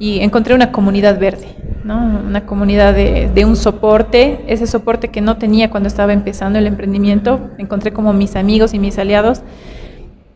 y 0.00 0.20
encontré 0.20 0.54
una 0.54 0.72
comunidad 0.72 1.20
verde, 1.20 1.46
¿no? 1.84 2.22
una 2.26 2.46
comunidad 2.46 2.94
de, 2.94 3.44
un 3.44 3.54
soporte, 3.54 4.40
ese 4.48 4.66
soporte 4.66 5.08
que 5.08 5.20
no 5.20 5.36
tenía 5.36 5.70
cuando 5.70 5.86
estaba 5.88 6.12
empezando 6.12 6.58
el 6.58 6.66
emprendimiento, 6.66 7.50
encontré 7.58 7.92
como 7.92 8.12
mis 8.12 8.34
amigos 8.34 8.74
y 8.74 8.80
mis 8.80 8.98
aliados 8.98 9.42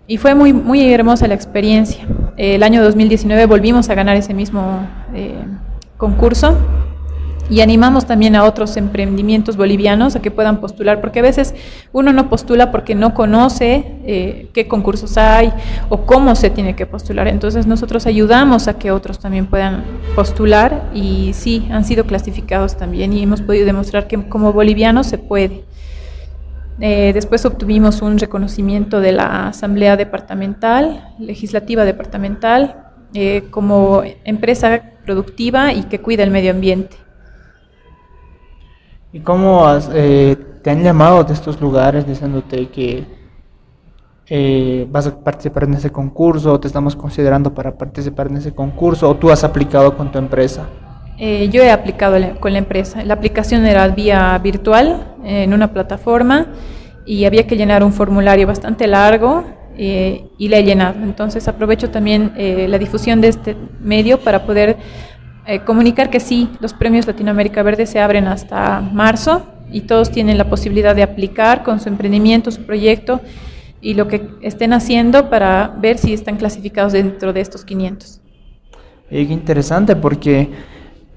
y 0.06 0.18
fue 0.18 0.34
muy, 0.34 0.52
muy 0.52 0.92
hermosa 0.92 1.26
la 1.26 1.34
experiencia. 1.34 2.06
El 2.36 2.62
año 2.62 2.84
2019 2.84 3.46
volvimos 3.46 3.88
a 3.88 3.94
ganar 3.94 4.16
ese 4.16 4.34
mismo 4.34 4.86
eh, 5.14 5.34
concurso 5.96 6.58
y 7.50 7.60
animamos 7.60 8.06
también 8.06 8.36
a 8.36 8.44
otros 8.44 8.76
emprendimientos 8.76 9.56
bolivianos 9.56 10.16
a 10.16 10.22
que 10.22 10.30
puedan 10.30 10.60
postular, 10.60 11.00
porque 11.00 11.18
a 11.18 11.22
veces 11.22 11.54
uno 11.92 12.12
no 12.12 12.28
postula 12.28 12.72
porque 12.72 12.94
no 12.94 13.14
conoce 13.14 13.96
eh, 14.06 14.48
qué 14.54 14.66
concursos 14.66 15.16
hay 15.18 15.52
o 15.88 16.06
cómo 16.06 16.34
se 16.34 16.50
tiene 16.50 16.74
que 16.74 16.86
postular. 16.86 17.28
Entonces 17.28 17.66
nosotros 17.66 18.06
ayudamos 18.06 18.66
a 18.68 18.78
que 18.78 18.90
otros 18.90 19.18
también 19.18 19.46
puedan 19.46 19.84
postular 20.14 20.90
y 20.94 21.32
sí, 21.34 21.68
han 21.70 21.84
sido 21.84 22.04
clasificados 22.04 22.76
también 22.76 23.12
y 23.12 23.22
hemos 23.22 23.42
podido 23.42 23.66
demostrar 23.66 24.06
que 24.06 24.28
como 24.28 24.52
bolivianos 24.52 25.06
se 25.06 25.18
puede. 25.18 25.64
Eh, 26.80 27.12
después 27.12 27.44
obtuvimos 27.44 28.02
un 28.02 28.18
reconocimiento 28.18 29.00
de 29.00 29.12
la 29.12 29.48
Asamblea 29.48 29.96
Departamental, 29.96 31.14
Legislativa 31.18 31.84
Departamental, 31.84 32.84
eh, 33.14 33.44
como 33.50 34.02
empresa 34.24 34.82
productiva 35.04 35.72
y 35.72 35.84
que 35.84 36.00
cuida 36.00 36.24
el 36.24 36.30
medio 36.30 36.50
ambiente. 36.50 37.03
¿Y 39.14 39.20
cómo 39.20 39.64
eh, 39.92 40.36
te 40.60 40.70
han 40.70 40.82
llamado 40.82 41.22
de 41.22 41.34
estos 41.34 41.60
lugares 41.60 42.04
diciéndote 42.04 42.66
que 42.66 43.04
eh, 44.26 44.88
vas 44.90 45.06
a 45.06 45.16
participar 45.16 45.62
en 45.62 45.74
ese 45.74 45.90
concurso 45.90 46.52
o 46.52 46.58
te 46.58 46.66
estamos 46.66 46.96
considerando 46.96 47.54
para 47.54 47.78
participar 47.78 48.26
en 48.26 48.38
ese 48.38 48.52
concurso 48.52 49.08
o 49.08 49.14
tú 49.14 49.30
has 49.30 49.44
aplicado 49.44 49.96
con 49.96 50.10
tu 50.10 50.18
empresa? 50.18 50.64
Eh, 51.16 51.48
yo 51.52 51.62
he 51.62 51.70
aplicado 51.70 52.16
con 52.40 52.54
la 52.54 52.58
empresa. 52.58 53.04
La 53.04 53.14
aplicación 53.14 53.64
era 53.66 53.86
vía 53.86 54.36
virtual 54.38 55.14
en 55.22 55.54
una 55.54 55.72
plataforma 55.72 56.48
y 57.06 57.24
había 57.24 57.46
que 57.46 57.56
llenar 57.56 57.84
un 57.84 57.92
formulario 57.92 58.48
bastante 58.48 58.88
largo 58.88 59.44
y 59.76 60.48
le 60.48 60.58
he 60.58 60.64
llenado. 60.64 61.04
Entonces 61.04 61.46
aprovecho 61.46 61.88
también 61.90 62.32
la 62.36 62.78
difusión 62.78 63.20
de 63.20 63.28
este 63.28 63.56
medio 63.80 64.18
para 64.18 64.44
poder 64.44 64.76
eh, 65.46 65.60
comunicar 65.60 66.10
que 66.10 66.20
sí, 66.20 66.48
los 66.60 66.72
premios 66.72 67.06
Latinoamérica 67.06 67.62
Verde 67.62 67.86
se 67.86 68.00
abren 68.00 68.26
hasta 68.28 68.80
marzo 68.80 69.46
y 69.70 69.82
todos 69.82 70.10
tienen 70.10 70.38
la 70.38 70.48
posibilidad 70.48 70.94
de 70.96 71.02
aplicar 71.02 71.62
con 71.62 71.80
su 71.80 71.88
emprendimiento, 71.88 72.50
su 72.50 72.62
proyecto 72.62 73.20
y 73.80 73.94
lo 73.94 74.08
que 74.08 74.28
estén 74.40 74.72
haciendo 74.72 75.28
para 75.28 75.74
ver 75.78 75.98
si 75.98 76.14
están 76.14 76.36
clasificados 76.36 76.92
dentro 76.92 77.32
de 77.32 77.40
estos 77.40 77.64
500. 77.64 78.20
qué 79.10 79.20
interesante 79.20 79.94
porque 79.94 80.50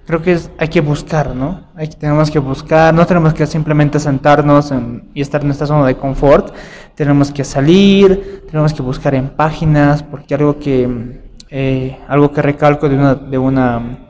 creo 0.05 0.21
que 0.21 0.33
es, 0.33 0.49
hay 0.57 0.69
que 0.69 0.81
buscar, 0.81 1.35
¿no? 1.35 1.67
Hay, 1.75 1.87
tenemos 1.87 2.31
que 2.31 2.39
buscar, 2.39 2.93
no 2.93 3.05
tenemos 3.05 3.33
que 3.33 3.45
simplemente 3.45 3.99
sentarnos 3.99 4.73
y 5.13 5.21
estar 5.21 5.41
en 5.41 5.47
nuestra 5.47 5.67
zona 5.67 5.85
de 5.85 5.95
confort, 5.95 6.53
tenemos 6.95 7.31
que 7.31 7.43
salir, 7.43 8.43
tenemos 8.49 8.73
que 8.73 8.81
buscar 8.81 9.15
en 9.15 9.29
páginas, 9.29 10.03
porque 10.03 10.33
algo 10.33 10.57
que, 10.59 11.21
eh, 11.49 11.97
algo 12.07 12.31
que 12.31 12.41
recalco 12.41 12.89
de 12.89 12.95
una, 12.95 13.15
de 13.15 13.37
una, 13.37 14.06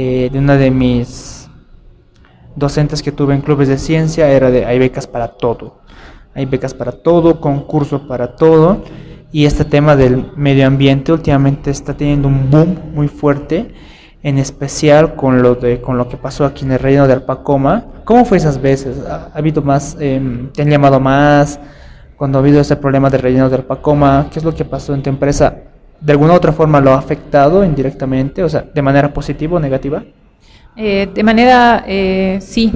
eh, 0.00 0.30
de 0.30 0.38
una 0.38 0.56
de 0.56 0.70
mis 0.70 1.50
docentes 2.54 3.02
que 3.02 3.10
tuve 3.10 3.34
en 3.34 3.40
clubes 3.40 3.66
de 3.66 3.78
ciencia 3.78 4.30
era 4.30 4.48
de 4.48 4.64
hay 4.64 4.78
becas 4.78 5.08
para 5.08 5.26
todo, 5.26 5.80
hay 6.36 6.46
becas 6.46 6.72
para 6.72 6.92
todo, 6.92 7.40
concurso 7.40 8.06
para 8.06 8.36
todo, 8.36 8.84
y 9.32 9.44
este 9.44 9.64
tema 9.64 9.96
del 9.96 10.30
medio 10.36 10.68
ambiente 10.68 11.10
últimamente 11.10 11.72
está 11.72 11.94
teniendo 11.94 12.28
un 12.28 12.48
boom 12.48 12.78
muy 12.94 13.08
fuerte 13.08 13.74
en 14.22 14.38
especial 14.38 15.16
con 15.16 15.42
lo 15.42 15.56
de 15.56 15.80
con 15.80 15.98
lo 15.98 16.08
que 16.08 16.16
pasó 16.16 16.44
aquí 16.44 16.64
en 16.64 16.70
el 16.70 16.78
reino 16.78 17.08
de 17.08 17.14
Alpacoma. 17.14 17.86
¿Cómo 18.04 18.24
fue 18.24 18.36
esas 18.36 18.62
veces? 18.62 19.04
¿Ha, 19.04 19.32
habido 19.34 19.62
más, 19.62 19.96
eh, 19.98 20.48
te 20.54 20.62
han 20.62 20.70
llamado 20.70 21.00
más 21.00 21.58
cuando 22.16 22.38
ha 22.38 22.40
habido 22.40 22.60
ese 22.60 22.76
problema 22.76 23.10
del 23.10 23.20
relleno 23.20 23.48
de 23.48 23.56
Alpacoma? 23.56 24.28
¿Qué 24.30 24.38
es 24.38 24.44
lo 24.44 24.54
que 24.54 24.64
pasó 24.64 24.94
en 24.94 25.02
tu 25.02 25.10
empresa? 25.10 25.67
¿De 26.00 26.12
alguna 26.12 26.34
otra 26.34 26.52
forma 26.52 26.80
lo 26.80 26.92
ha 26.92 26.98
afectado 26.98 27.64
indirectamente? 27.64 28.42
O 28.42 28.48
sea, 28.48 28.62
¿de 28.62 28.82
manera 28.82 29.12
positiva 29.12 29.56
o 29.56 29.60
negativa? 29.60 30.02
Eh, 30.76 31.08
de 31.12 31.22
manera, 31.24 31.84
eh, 31.88 32.38
sí, 32.40 32.72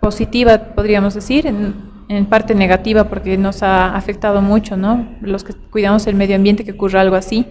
positiva 0.00 0.56
podríamos 0.58 1.14
decir, 1.14 1.46
en, 1.46 1.90
parte 2.26 2.54
negativa 2.54 3.04
porque 3.04 3.36
nos 3.36 3.62
ha 3.62 3.94
afectado 3.94 4.40
mucho, 4.40 4.76
¿no? 4.76 5.06
Los 5.20 5.44
que 5.44 5.52
cuidamos 5.54 6.06
el 6.08 6.16
medio 6.16 6.34
ambiente 6.34 6.64
que 6.64 6.72
ocurra 6.72 7.00
algo 7.00 7.16
así. 7.16 7.46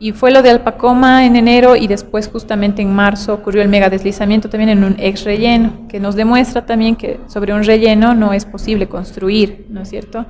Y 0.00 0.12
fue 0.12 0.30
lo 0.30 0.42
de 0.42 0.50
Alpacoma 0.50 1.26
en 1.26 1.34
enero 1.34 1.74
y 1.74 1.88
después 1.88 2.28
justamente 2.28 2.82
en 2.82 2.94
marzo 2.94 3.34
ocurrió 3.34 3.62
el 3.62 3.68
mega 3.68 3.90
deslizamiento 3.90 4.48
también 4.48 4.70
en 4.70 4.84
un 4.84 4.94
ex 5.00 5.24
relleno, 5.24 5.88
que 5.88 5.98
nos 5.98 6.14
demuestra 6.14 6.64
también 6.64 6.94
que 6.94 7.18
sobre 7.26 7.52
un 7.52 7.64
relleno 7.64 8.14
no 8.14 8.32
es 8.32 8.44
posible 8.44 8.88
construir, 8.88 9.66
¿no 9.68 9.82
es 9.82 9.88
cierto? 9.88 10.26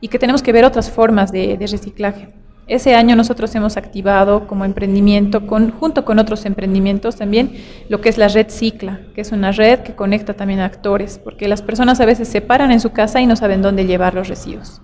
Y 0.00 0.08
que 0.08 0.18
tenemos 0.18 0.42
que 0.42 0.52
ver 0.52 0.64
otras 0.64 0.90
formas 0.90 1.30
de, 1.32 1.58
reciclaje. 1.60 2.30
Ese 2.70 2.94
año 2.94 3.16
nosotros 3.16 3.52
hemos 3.56 3.76
activado 3.76 4.46
como 4.46 4.64
emprendimiento, 4.64 5.42
junto 5.80 6.04
con 6.04 6.20
otros 6.20 6.46
emprendimientos 6.46 7.16
también, 7.16 7.56
lo 7.88 8.00
que 8.00 8.08
es 8.08 8.16
la 8.16 8.28
red 8.28 8.46
Cicla, 8.48 9.00
que 9.12 9.22
es 9.22 9.32
una 9.32 9.50
red 9.50 9.80
que 9.80 9.96
conecta 9.96 10.34
también 10.34 10.60
a 10.60 10.66
actores, 10.66 11.18
porque 11.18 11.48
las 11.48 11.62
personas 11.62 12.00
a 12.00 12.06
veces 12.06 12.28
se 12.28 12.40
paran 12.40 12.70
en 12.70 12.78
su 12.78 12.90
casa 12.90 13.20
y 13.20 13.26
no 13.26 13.34
saben 13.34 13.60
dónde 13.60 13.86
llevar 13.86 14.14
los 14.14 14.28
residuos. 14.28 14.82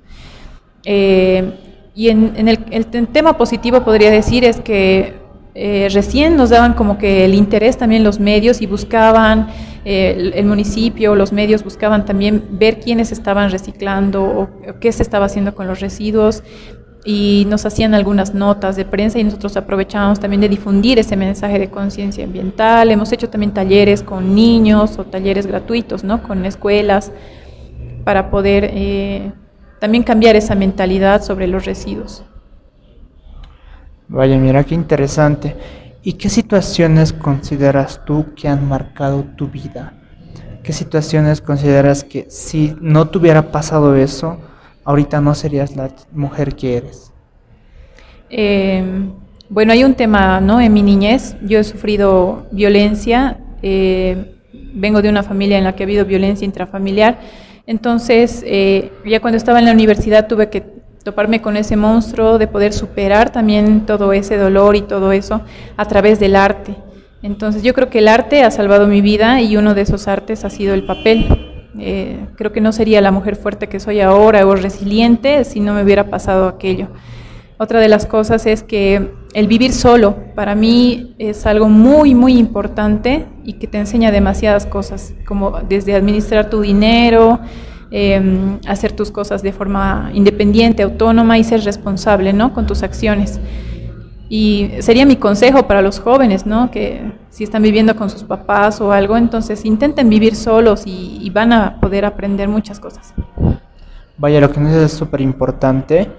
Eh, 0.85 1.53
y 1.94 2.09
en, 2.09 2.49
el, 2.49 3.07
tema 3.12 3.38
positivo 3.38 3.85
podría 3.85 4.11
decir 4.11 4.42
es 4.42 4.61
que 4.61 5.14
eh, 5.55 5.88
recién 5.92 6.37
nos 6.37 6.51
daban 6.51 6.75
como 6.75 6.99
que 6.99 7.25
el 7.25 7.35
interés 7.35 7.79
también 7.79 8.03
los 8.03 8.18
medios 8.18 8.62
y 8.62 8.66
buscaban, 8.66 9.46
eh, 9.85 10.33
el, 10.35 10.44
municipio, 10.44 11.14
los 11.14 11.33
medios 11.33 11.62
buscaban 11.62 12.05
también 12.05 12.42
ver 12.51 12.81
quiénes 12.81 13.12
estaban 13.12 13.53
reciclando 13.53 14.25
o, 14.25 14.49
qué 14.81 14.90
se 14.90 15.05
estaba 15.05 15.27
haciendo 15.27 15.55
con 15.55 15.68
los 15.68 15.79
residuos 15.79 16.42
y 17.07 17.47
nos 17.49 17.64
hacían 17.64 17.95
algunas 17.95 18.35
notas 18.35 18.75
de 18.75 18.85
prensa 18.85 19.19
y 19.19 19.25
nosotros 19.25 19.57
aprovechábamos 19.57 20.19
también 20.19 20.40
de 20.40 20.49
difundir 20.49 20.99
ese 20.99 21.16
mensaje 21.16 21.59
de 21.59 21.71
conciencia 21.71 22.25
ambiental. 22.25 22.90
Hemos 22.90 23.12
hecho 23.12 23.31
también 23.31 23.55
talleres 23.55 24.03
con 24.03 24.35
niños 24.35 24.99
o 24.99 25.05
talleres 25.05 25.47
gratuitos, 25.47 26.05
¿no? 26.05 26.23
Con 26.23 26.45
escuelas 26.45 27.12
para 28.05 28.31
poder... 28.31 28.71
Eh, 28.75 29.33
también 29.79 30.05
cambiar 30.05 30.37
esa 30.37 30.55
mentalidad 30.55 31.23
sobre 31.23 31.47
los 31.47 31.64
residuos. 31.64 32.25
Vaya, 34.09 34.38
mira 34.38 34.64
qué 34.64 34.75
interesante. 34.75 35.57
¿Y 36.03 36.14
qué 36.14 36.29
situaciones 36.29 37.12
consideras 37.12 38.05
tú 38.05 38.35
que 38.35 38.49
han 38.49 38.69
marcado 38.69 39.25
tu 39.37 39.49
vida? 39.49 39.95
¿Qué 40.62 40.73
situaciones 40.73 41.40
consideras 41.40 42.05
que 42.05 42.27
si 42.31 42.77
no 42.81 43.09
te 43.09 43.19
hubiera 43.19 43.51
pasado 43.51 43.95
eso, 43.97 44.38
ahorita 44.87 45.20
no 45.20 45.35
serías 45.35 45.77
la 45.77 45.90
mujer 46.12 46.57
que 46.57 46.79
eres? 46.79 47.12
Eh, 48.31 48.83
bueno, 49.51 49.72
hay 49.72 49.85
un 49.85 49.94
tema, 49.94 50.40
¿no? 50.40 50.61
En 50.62 50.72
mi 50.72 50.83
niñez, 50.83 51.37
yo 51.42 51.59
he 51.59 51.64
sufrido 51.64 52.46
violencia, 52.51 53.38
eh, 53.61 54.35
vengo 54.72 55.03
de 55.03 55.11
una 55.11 55.22
familia 55.22 55.59
en 55.59 55.64
la 55.64 55.75
que 55.75 55.83
ha 55.83 55.87
habido 55.87 56.07
violencia 56.07 56.46
intrafamiliar 56.46 57.18
entonces, 57.66 58.44
eh, 58.46 58.92
ya 59.05 59.20
cuando 59.20 59.37
estaba 59.37 59.59
en 59.59 59.64
la 59.64 59.72
universidad 59.72 60.29
tuve 60.29 60.49
que 60.49 60.62
toparme 61.03 61.42
con 61.42 61.57
ese 61.57 61.77
monstruo, 61.77 62.38
de 62.38 62.46
poder 62.46 62.72
superar 62.72 63.31
también 63.31 63.87
todo 63.87 64.12
ese 64.12 64.37
dolor 64.37 64.77
y 64.77 64.83
todo 64.83 65.12
eso 65.12 65.42
a 65.77 65.85
través 65.87 66.20
del 66.20 66.37
arte. 66.37 66.77
Entonces, 67.22 67.62
yo 67.62 67.75
creo 67.75 67.90
que 67.90 67.99
el 67.99 68.09
arte 68.09 68.42
ha 68.42 68.51
salvado 68.51 68.87
mi 68.87 69.01
vida 69.01 69.40
y 69.40 69.57
uno 69.57 69.75
de 69.75 69.83
esos 69.83 70.07
artes 70.07 70.44
ha 70.44 70.51
sido 70.51 70.75
el 70.75 70.85
papel. 70.85 71.55
Eh, 71.79 72.27
creo 72.37 72.53
que 72.53 72.61
no 72.61 72.73
sería 72.73 73.01
la 73.01 73.11
mujer 73.11 73.37
fuerte 73.37 73.69
que 73.69 73.81
soy 73.81 74.01
ahora 74.01 74.47
o 74.47 74.55
resiliente 74.55 75.45
si 75.45 75.61
no 75.61 75.75
me 75.75 75.83
hubiera 75.83 76.11
pasado 76.11 76.49
aquello. 76.49 76.89
Otra 77.59 77.81
de 77.81 77.89
las 77.89 78.05
cosas 78.05 78.45
es 78.45 78.62
que 78.62 79.12
el 79.33 79.47
vivir 79.47 79.73
solo 79.73 80.17
para 80.35 80.55
mí 80.55 81.15
es 81.19 81.47
algo 81.47 81.69
muy, 81.69 82.15
muy 82.15 82.37
importante 82.37 83.27
y 83.45 83.55
que 83.55 83.67
te 83.67 83.79
enseña 83.79 84.11
demasiadas 84.11 84.67
cosas, 84.67 85.15
como 85.27 85.61
desde 85.67 85.95
administrar 85.95 86.51
tu 86.51 86.61
dinero, 86.61 87.41
em, 87.91 88.59
hacer 88.67 88.93
tus 88.93 89.11
cosas 89.11 89.43
de 89.43 89.53
forma 89.53 90.11
independiente, 90.12 90.83
autónoma 90.83 91.39
y 91.39 91.45
ser 91.45 91.62
responsable 91.65 92.35
¿no? 92.35 92.53
con 92.53 92.67
tus 92.67 92.83
acciones. 92.83 93.41
Y 94.29 94.71
sería 94.81 95.07
mi 95.07 95.17
consejo 95.17 95.67
para 95.67 95.81
los 95.81 95.99
jóvenes, 95.99 96.45
¿no? 96.45 96.71
que 96.71 97.11
si 97.37 97.44
están 97.44 97.62
viviendo 97.62 97.94
con 97.96 98.09
sus 98.09 98.25
papás 98.25 98.81
o 98.81 98.92
algo, 98.92 99.14
entonces 99.14 99.66
intenten 99.66 100.09
vivir 100.09 100.35
solos 100.35 100.85
y, 100.87 101.29
van 101.29 101.53
a 101.53 101.79
poder 101.83 102.07
aprender 102.07 102.49
muchas 102.49 102.81
cosas. 102.81 103.12
Vaya, 104.16 104.40
lo 104.40 104.51
que 104.51 104.59
nos 104.59 104.72
es 104.72 104.92
súper 104.92 105.20
importante 105.20 106.11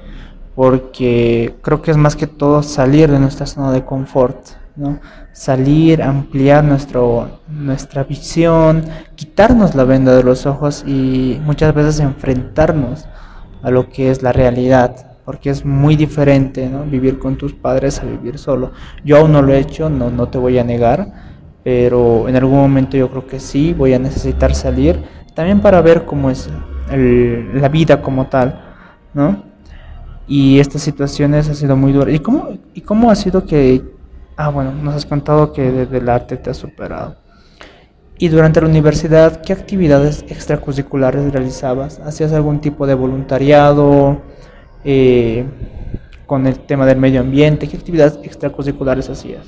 porque 0.54 1.56
creo 1.64 1.82
que 1.82 1.90
es 1.90 1.98
más 1.98 2.16
que 2.16 2.28
todo 2.28 2.62
salir 2.62 3.10
de 3.10 3.18
nuestra 3.18 3.48
zona 3.48 3.72
de 3.72 3.84
confort, 3.84 4.38
¿no? 4.76 5.00
Salir, 5.34 6.04
ampliar 6.04 6.64
nuestro, 6.64 7.40
nuestra 7.48 8.04
visión, 8.04 8.86
quitarnos 9.16 9.74
la 9.74 9.86
venda 9.86 10.16
de 10.16 10.22
los 10.22 10.46
ojos 10.46 10.84
y 10.86 11.42
muchas 11.44 11.74
veces 11.74 12.00
enfrentarnos 12.00 13.08
a 13.64 13.72
lo 13.72 13.90
que 13.90 14.12
es 14.12 14.22
la 14.22 14.34
realidad, 14.34 15.07
porque 15.28 15.50
es 15.50 15.66
muy 15.66 15.98
diferente, 15.98 16.70
¿no? 16.70 16.86
Vivir 16.86 17.20
con 17.20 17.36
tus 17.36 17.52
padres 17.52 18.00
a 18.00 18.06
vivir 18.06 18.38
solo. 18.38 18.72
Yo 19.04 19.18
aún 19.18 19.34
no 19.34 19.42
lo 19.42 19.52
he 19.52 19.60
hecho, 19.60 19.90
no, 19.90 20.10
no 20.10 20.30
te 20.30 20.38
voy 20.38 20.58
a 20.58 20.64
negar, 20.64 21.12
pero 21.66 22.30
en 22.30 22.38
algún 22.38 22.58
momento 22.58 22.96
yo 22.96 23.10
creo 23.10 23.28
que 23.28 23.42
sí, 23.42 23.74
voy 23.74 23.94
a 23.94 24.00
necesitar 24.00 24.56
salir, 24.56 25.04
también 25.36 25.60
para 25.60 25.82
ver 25.82 26.06
cómo 26.06 26.30
es 26.30 26.50
la 26.90 27.68
vida 27.68 28.02
como 28.02 28.28
tal, 28.28 28.62
¿no? 29.14 29.44
y 30.30 30.62
estas 30.62 30.82
situaciones 30.82 31.50
ha 31.50 31.56
sido 31.56 31.76
muy 31.76 31.92
duras. 31.92 32.16
¿Y 32.16 32.20
cómo, 32.20 32.48
¿Y 32.74 32.80
cómo 32.80 33.12
ha 33.12 33.16
sido 33.16 33.46
que, 33.46 33.84
ah 34.38 34.48
bueno, 34.48 34.72
nos 34.72 34.96
has 34.96 35.06
contado 35.06 35.52
que 35.52 35.70
desde 35.74 35.98
el 35.98 36.08
arte 36.08 36.38
te 36.38 36.52
has 36.52 36.58
superado? 36.58 37.18
¿Y 38.18 38.30
durante 38.30 38.62
la 38.62 38.68
universidad 38.68 39.42
qué 39.42 39.52
actividades 39.52 40.24
extracurriculares 40.30 41.34
realizabas? 41.34 42.00
¿Hacías 42.00 42.32
algún 42.32 42.62
tipo 42.62 42.88
de 42.88 42.94
voluntariado 42.94 44.22
eh, 44.90 45.44
con 46.26 46.48
el 46.48 46.60
tema 46.60 46.86
del 46.86 46.98
medio 46.98 47.20
ambiente? 47.20 47.68
¿Qué 47.68 47.76
actividades 47.76 48.18
extracurriculares 48.24 49.10
hacías? 49.10 49.46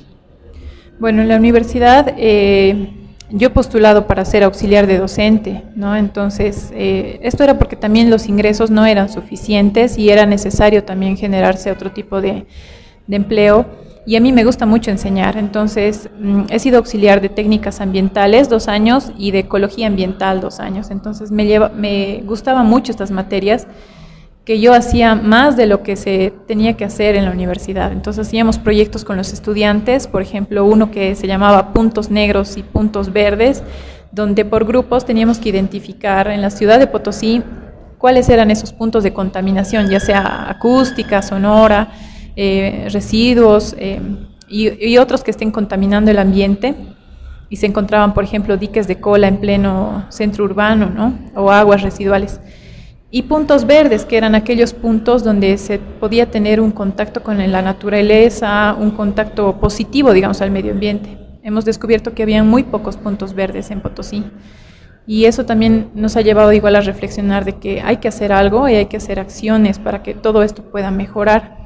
Bueno, 0.98 1.22
en 1.22 1.28
la 1.28 1.36
universidad 1.36 2.14
eh, 2.18 2.90
yo 3.30 3.46
he 3.46 3.50
postulado 3.50 4.06
para 4.06 4.26
ser 4.26 4.44
auxiliar 4.44 4.86
de 4.86 4.98
docente, 4.98 5.62
¿no? 5.74 5.96
Entonces, 5.96 6.70
eh, 6.74 7.20
esto 7.22 7.42
era 7.42 7.58
porque 7.58 7.74
también 7.74 8.10
los 8.10 8.28
ingresos 8.28 8.70
no 8.70 8.84
eran 8.84 9.08
suficientes 9.08 9.96
y 9.96 10.10
era 10.10 10.26
necesario 10.26 10.84
también 10.84 11.16
generarse 11.16 11.70
otro 11.70 11.90
tipo 11.90 12.20
de, 12.20 12.46
empleo. 13.08 13.64
Y 14.04 14.16
a 14.16 14.20
mí 14.20 14.30
me 14.30 14.44
gusta 14.44 14.66
mucho 14.66 14.90
enseñar, 14.90 15.38
entonces 15.38 16.10
mm, 16.20 16.42
he 16.50 16.58
sido 16.58 16.76
auxiliar 16.78 17.22
de 17.22 17.30
técnicas 17.30 17.80
ambientales 17.80 18.50
dos 18.50 18.68
años 18.68 19.10
y 19.16 19.30
de 19.30 19.40
ecología 19.40 19.86
ambiental 19.86 20.42
dos 20.42 20.60
años. 20.60 20.90
Entonces 20.90 21.30
me, 21.30 21.46
lleva, 21.46 21.70
me 21.70 22.22
gustaban 22.26 22.66
mucho 22.66 22.92
estas 22.92 23.10
materias 23.10 23.66
que 24.50 24.58
yo 24.58 24.74
hacía 24.74 25.14
más 25.14 25.56
de 25.56 25.66
lo 25.66 25.84
que 25.84 25.94
se 25.94 26.32
tenía 26.48 26.76
que 26.76 26.84
hacer 26.84 27.14
en 27.14 27.24
la 27.24 27.30
universidad. 27.30 27.92
Entonces 27.92 28.26
hacíamos 28.26 28.58
proyectos 28.58 29.04
con 29.04 29.16
los 29.16 29.32
estudiantes, 29.32 30.08
por 30.08 30.22
ejemplo, 30.22 30.64
uno 30.64 30.90
que 30.90 31.14
se 31.14 31.28
llamaba 31.28 31.72
Puntos 31.72 32.10
Negros 32.10 32.56
y 32.56 32.64
Puntos 32.64 33.12
Verdes, 33.12 33.62
donde 34.10 34.44
por 34.44 34.64
grupos 34.64 35.06
teníamos 35.06 35.38
que 35.38 35.50
identificar 35.50 36.26
en 36.26 36.42
la 36.42 36.50
ciudad 36.50 36.80
de 36.80 36.88
Potosí 36.88 37.44
cuáles 37.96 38.28
eran 38.28 38.50
esos 38.50 38.72
puntos 38.72 39.04
de 39.04 39.12
contaminación, 39.12 39.88
ya 39.88 40.00
sea 40.00 40.50
acústica, 40.50 41.22
sonora, 41.22 41.92
eh, 42.34 42.88
residuos 42.90 43.76
eh, 43.78 44.00
y, 44.48 44.98
otros 44.98 45.22
que 45.22 45.30
estén 45.30 45.52
contaminando 45.52 46.10
el 46.10 46.18
ambiente. 46.18 46.74
Y 47.50 47.56
se 47.58 47.66
encontraban, 47.66 48.14
por 48.14 48.24
ejemplo, 48.24 48.56
diques 48.56 48.88
de 48.88 49.00
cola 49.00 49.28
en 49.28 49.36
pleno 49.36 50.06
centro 50.08 50.42
urbano, 50.42 50.90
¿no? 50.90 51.16
O 51.36 51.52
aguas 51.52 51.82
residuales. 51.82 52.40
Y 53.10 53.22
puntos 53.22 53.66
verdes, 53.66 54.04
que 54.04 54.16
eran 54.16 54.34
aquellos 54.34 54.72
puntos 54.72 55.24
donde 55.24 55.58
se 55.58 55.78
podía 55.78 56.30
tener 56.30 56.60
un 56.60 56.70
contacto 56.70 57.22
con 57.22 57.38
la 57.50 57.62
naturaleza, 57.62 58.76
un 58.78 58.92
contacto 58.92 59.58
positivo, 59.58 60.12
digamos, 60.12 60.40
al 60.40 60.50
medio 60.50 60.72
ambiente. 60.72 61.18
Hemos 61.42 61.64
descubierto 61.64 62.14
que 62.14 62.22
había 62.22 62.44
muy 62.44 62.62
pocos 62.62 62.96
puntos 62.96 63.34
verdes 63.34 63.70
en 63.70 63.80
Potosí. 63.80 64.24
Y 65.06 65.24
eso 65.24 65.44
también 65.44 65.90
nos 65.94 66.16
ha 66.16 66.20
llevado 66.20 66.52
igual 66.52 66.76
a 66.76 66.82
reflexionar 66.82 67.44
de 67.44 67.54
que 67.54 67.80
hay 67.80 67.96
que 67.96 68.06
hacer 68.06 68.32
algo 68.32 68.68
y 68.68 68.74
hay 68.74 68.86
que 68.86 68.98
hacer 68.98 69.18
acciones 69.18 69.80
para 69.80 70.04
que 70.04 70.14
todo 70.14 70.44
esto 70.44 70.62
pueda 70.62 70.92
mejorar. 70.92 71.58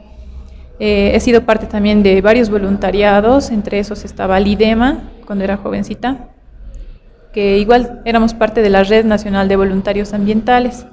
Eh, 0.79 1.13
he 1.15 1.21
sido 1.21 1.45
parte 1.45 1.67
también 1.67 2.03
de 2.03 2.23
varios 2.23 2.49
voluntariados, 2.49 3.51
entre 3.51 3.81
esos 3.81 4.05
estaba 4.05 4.41
Lidema, 4.41 5.11
cuando 5.27 5.45
era 5.45 5.57
jovencita, 5.57 6.31
que 7.33 7.59
igual 7.59 8.01
éramos 8.05 8.33
parte 8.33 8.63
de 8.63 8.71
la 8.71 8.83
Red 8.83 9.05
Nacional 9.05 9.49
de 9.49 9.57
Voluntarios 9.57 10.15
Ambientales. 10.15 10.87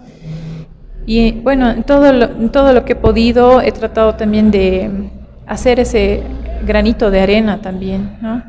Y 1.05 1.31
bueno, 1.41 1.69
en 1.69 1.83
todo 1.83 2.13
lo, 2.13 2.25
en 2.25 2.49
todo 2.49 2.73
lo 2.73 2.85
que 2.85 2.93
he 2.93 2.95
podido 2.95 3.61
he 3.61 3.71
tratado 3.71 4.15
también 4.15 4.51
de 4.51 5.09
hacer 5.47 5.79
ese 5.79 6.23
granito 6.65 7.11
de 7.11 7.21
arena 7.21 7.61
también, 7.61 8.17
¿no? 8.21 8.43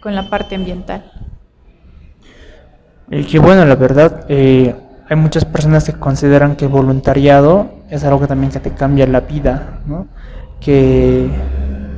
Con 0.00 0.14
la 0.14 0.28
parte 0.28 0.54
ambiental. 0.54 1.10
Y 3.10 3.24
que 3.24 3.38
bueno, 3.38 3.64
la 3.64 3.74
verdad, 3.74 4.24
eh, 4.28 4.74
hay 5.08 5.16
muchas 5.16 5.44
personas 5.44 5.84
que 5.84 5.94
consideran 5.94 6.54
que 6.54 6.66
voluntariado 6.66 7.70
es 7.90 8.04
algo 8.04 8.20
que 8.20 8.28
también 8.28 8.52
que 8.52 8.60
te 8.60 8.70
cambia 8.70 9.06
la 9.06 9.20
vida, 9.20 9.80
¿no? 9.86 10.06
Que 10.60 11.28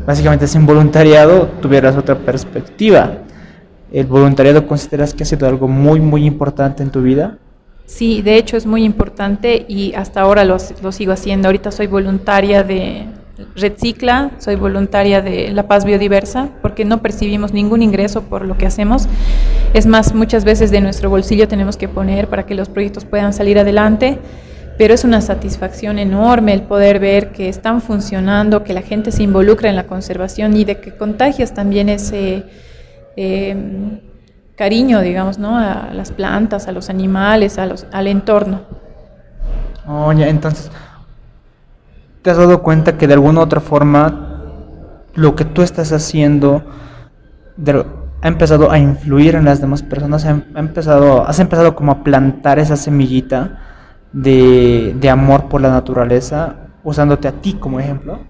básicamente 0.07 0.47
sin 0.47 0.65
voluntariado 0.65 1.49
tuvieras 1.61 1.97
otra 1.97 2.15
perspectiva. 2.15 3.19
¿El 3.93 4.07
voluntariado 4.07 4.67
consideras 4.67 5.13
que 5.13 5.25
ha 5.25 5.27
sido 5.27 5.47
algo 5.47 5.69
muy, 5.69 6.01
muy 6.01 6.25
importante 6.25 6.83
en 6.83 6.91
tu 6.91 7.03
vida? 7.03 7.37
Sí, 7.95 8.23
de 8.23 8.39
hecho 8.39 8.57
es 8.57 8.65
muy 8.65 8.85
importante 8.85 9.67
y 9.69 9.93
hasta 9.93 10.23
ahora 10.23 10.47
lo, 10.47 10.57
lo 10.83 10.93
sigo 10.93 11.13
haciendo. 11.13 11.49
Ahorita 11.49 11.71
soy 11.71 11.89
voluntaria 11.89 12.63
de 12.63 13.05
Recicla, 13.55 14.31
soy 14.39 14.55
voluntaria 14.57 15.21
de 15.21 15.51
La 15.51 15.69
Paz 15.69 15.85
Biodiversa, 15.85 16.49
porque 16.63 16.87
no 16.87 17.03
percibimos 17.03 17.53
ningún 17.53 17.83
ingreso 17.83 18.23
por 18.23 18.47
lo 18.47 18.57
que 18.57 18.65
hacemos. 18.65 19.09
Es 19.75 19.85
más, 19.85 20.15
muchas 20.15 20.45
veces 20.45 20.71
de 20.71 20.81
nuestro 20.81 21.11
bolsillo 21.11 21.49
tenemos 21.49 21.77
que 21.77 21.87
poner 21.87 22.29
para 22.29 22.47
que 22.47 22.55
los 22.55 22.71
proyectos 22.71 23.05
puedan 23.05 23.35
salir 23.35 23.59
adelante, 23.59 24.19
pero 24.79 24.95
es 24.95 25.05
una 25.05 25.21
satisfacción 25.21 25.99
enorme 25.99 26.55
el 26.55 26.63
poder 26.63 26.99
ver 26.99 27.31
que 27.33 27.51
están 27.51 27.83
funcionando, 27.83 28.65
que 28.65 28.73
la 28.73 28.83
gente 28.83 29.13
se 29.13 29.23
involucra 29.23 29.69
en 29.69 29.77
la 29.77 29.85
conservación 29.85 30.57
y 30.57 30.65
de 30.65 30.79
que 30.79 30.97
contagias 30.97 31.53
también 31.53 31.91
ese 31.91 32.45
eh, 33.17 34.01
cariño, 34.57 35.01
digamos, 35.01 35.39
¿no? 35.39 35.57
a 35.59 35.91
las 35.93 36.13
plantas, 36.13 36.69
a 36.69 36.73
los 36.73 36.91
animales, 36.91 37.59
a 37.59 37.67
los, 37.67 37.87
al 37.93 38.07
entorno. 38.07 38.61
Oye, 39.87 40.29
entonces 40.29 40.71
¿Te 42.23 42.31
has 42.31 42.37
dado 42.37 42.63
cuenta 42.63 42.97
que 42.97 43.09
de 43.09 43.15
alguna 43.15 43.41
otra 43.41 43.61
forma 43.61 44.45
lo 45.15 45.35
que 45.35 45.45
tú 45.45 45.63
estás 45.63 45.93
haciendo 45.93 46.63
ha 48.23 48.29
empezado 48.29 48.71
a 48.71 48.79
influir 48.79 49.35
en 49.35 49.45
las 49.45 49.61
demás 49.61 49.83
personas? 49.83 50.25
Ha, 50.25 50.41
empezado, 50.55 51.27
has 51.27 51.41
empezado 51.41 51.75
como 51.75 51.91
a 51.91 52.05
plantar 52.05 52.61
esa 52.61 52.77
semillita 52.77 53.59
de, 54.13 54.95
de 55.01 55.11
amor 55.11 55.49
por 55.49 55.61
la 55.61 55.71
naturaleza 55.71 56.55
usándote 56.85 57.27
a 57.27 57.33
ti 57.33 57.55
como 57.55 57.81
ejemplo? 57.81 58.21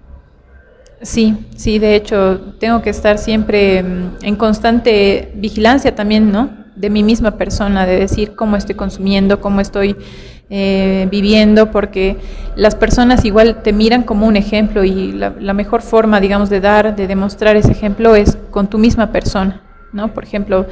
Sí, 1.03 1.35
sí, 1.57 1.79
de 1.79 1.95
hecho, 1.95 2.39
tengo 2.59 2.81
que 2.81 2.89
estar 2.89 3.17
siempre 3.17 3.83
mm, 3.83 4.09
en 4.23 4.35
constante 4.37 5.33
vigilancia 5.35 5.93
también, 5.93 6.31
¿no? 6.31 6.49
De 6.77 6.89
mi 6.89 7.03
misma 7.03 7.31
persona, 7.37 7.85
de 7.85 7.99
decir 7.99 8.35
cómo 8.35 8.55
estoy 8.55 8.75
consumiendo, 8.75 9.41
cómo 9.41 9.59
estoy 9.59 9.97
eh, 10.49 11.07
viviendo, 11.11 11.71
porque 11.71 12.15
las 12.55 12.75
personas 12.75 13.25
igual 13.25 13.63
te 13.63 13.73
miran 13.73 14.03
como 14.03 14.27
un 14.27 14.37
ejemplo 14.37 14.85
y 14.85 15.11
la, 15.11 15.31
mejor 15.53 15.81
forma, 15.81 16.21
digamos, 16.21 16.49
de 16.49 16.61
dar, 16.61 16.95
de 16.95 17.05
demostrar 17.05 17.57
ese 17.57 17.71
ejemplo 17.71 18.15
es 18.15 18.37
con 18.49 18.69
tu 18.69 18.77
misma 18.77 19.11
persona, 19.11 19.61
¿no? 19.91 20.13
Por 20.13 20.23
ejemplo, 20.23 20.67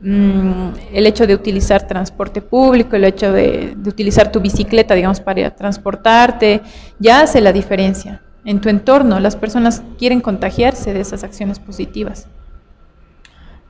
mm, 0.00 0.68
el 0.94 1.06
hecho 1.06 1.26
de 1.26 1.34
utilizar 1.34 1.86
transporte 1.86 2.40
público, 2.40 2.96
el 2.96 3.04
hecho 3.04 3.32
de, 3.32 3.76
utilizar 3.86 4.32
tu 4.32 4.40
bicicleta, 4.40 4.94
digamos, 4.94 5.20
para 5.20 5.50
transportarte, 5.54 6.62
ya 6.98 7.20
hace 7.20 7.42
la 7.42 7.52
diferencia. 7.52 8.22
En 8.44 8.60
tu 8.60 8.68
entorno, 8.68 9.20
las 9.20 9.36
personas 9.36 9.82
quieren 9.98 10.20
contagiarse 10.20 10.92
de 10.92 11.00
esas 11.00 11.24
acciones 11.24 11.58
positivas. 11.58 12.26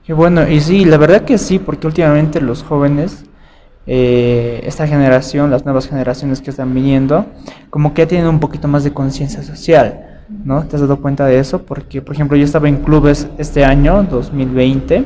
Y 0.06 0.12
bueno, 0.12 0.48
y 0.48 0.60
sí, 0.60 0.84
la 0.84 0.96
verdad 0.96 1.22
que 1.22 1.38
sí, 1.38 1.58
porque 1.58 1.86
últimamente 1.86 2.40
los 2.40 2.62
jóvenes 2.62 3.24
eh, 3.86 4.62
esta 4.64 4.86
generación, 4.86 5.50
las 5.50 5.64
nuevas 5.66 5.88
generaciones 5.88 6.40
que 6.40 6.50
están 6.50 6.72
viniendo, 6.72 7.26
como 7.68 7.92
que 7.92 8.06
tienen 8.06 8.28
un 8.28 8.40
poquito 8.40 8.66
más 8.66 8.82
de 8.82 8.92
conciencia 8.92 9.42
social, 9.42 10.22
¿no? 10.44 10.64
¿Te 10.64 10.76
has 10.76 10.82
dado 10.82 11.00
cuenta 11.02 11.26
de 11.26 11.38
eso? 11.38 11.62
Porque, 11.62 12.00
por 12.00 12.14
ejemplo, 12.14 12.36
yo 12.36 12.44
estaba 12.44 12.68
en 12.68 12.76
clubes 12.78 13.28
este 13.36 13.62
año, 13.64 14.02
2020, 14.04 15.04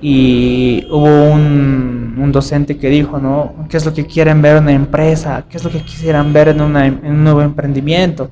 y 0.00 0.84
hubo 0.90 1.30
un, 1.30 2.16
un, 2.18 2.32
docente 2.32 2.76
que 2.76 2.90
dijo, 2.90 3.18
¿no? 3.18 3.54
¿Qué 3.68 3.76
es 3.76 3.86
lo 3.86 3.94
que 3.94 4.04
quieren 4.04 4.42
ver 4.42 4.56
en 4.56 4.64
una 4.64 4.72
empresa? 4.72 5.44
¿Qué 5.48 5.56
es 5.56 5.64
lo 5.64 5.70
que 5.70 5.80
quisieran 5.82 6.32
ver 6.32 6.48
en, 6.48 6.60
una, 6.60 6.86
en 6.86 7.06
un 7.06 7.24
nuevo 7.24 7.40
emprendimiento? 7.40 8.30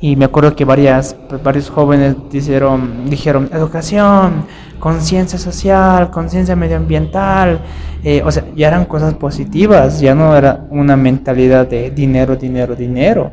Y 0.00 0.16
me 0.16 0.24
acuerdo 0.24 0.56
que 0.56 0.64
varias, 0.64 1.14
varios 1.44 1.68
jóvenes 1.68 2.16
dijeron, 2.30 3.10
dijeron 3.10 3.50
educación, 3.52 4.46
conciencia 4.78 5.38
social, 5.38 6.10
conciencia 6.10 6.56
medioambiental, 6.56 7.60
eh, 8.02 8.22
o 8.24 8.32
sea, 8.32 8.44
ya 8.56 8.68
eran 8.68 8.86
cosas 8.86 9.12
positivas, 9.14 10.00
ya 10.00 10.14
no 10.14 10.34
era 10.34 10.64
una 10.70 10.96
mentalidad 10.96 11.68
de 11.68 11.90
dinero, 11.90 12.34
dinero, 12.34 12.74
dinero. 12.74 13.30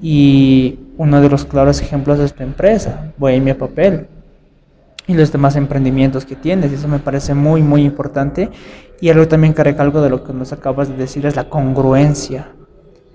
Y 0.00 0.78
uno 0.96 1.20
de 1.20 1.28
los 1.28 1.44
claros 1.44 1.82
ejemplos 1.82 2.20
es 2.20 2.32
tu 2.32 2.44
empresa, 2.44 3.12
Bohemia 3.18 3.58
Papel, 3.58 4.06
y 5.08 5.14
los 5.14 5.32
demás 5.32 5.56
emprendimientos 5.56 6.24
que 6.24 6.36
tienes, 6.36 6.72
eso 6.72 6.88
me 6.88 6.98
parece 6.98 7.34
muy, 7.34 7.62
muy 7.62 7.82
importante. 7.82 8.50
Y 9.00 9.10
algo 9.10 9.28
también 9.28 9.54
que 9.54 9.62
recalco 9.62 10.00
de 10.00 10.10
lo 10.10 10.24
que 10.24 10.32
nos 10.32 10.52
acabas 10.52 10.88
de 10.88 10.96
decir 10.96 11.26
es 11.26 11.36
la 11.36 11.48
congruencia. 11.48 12.48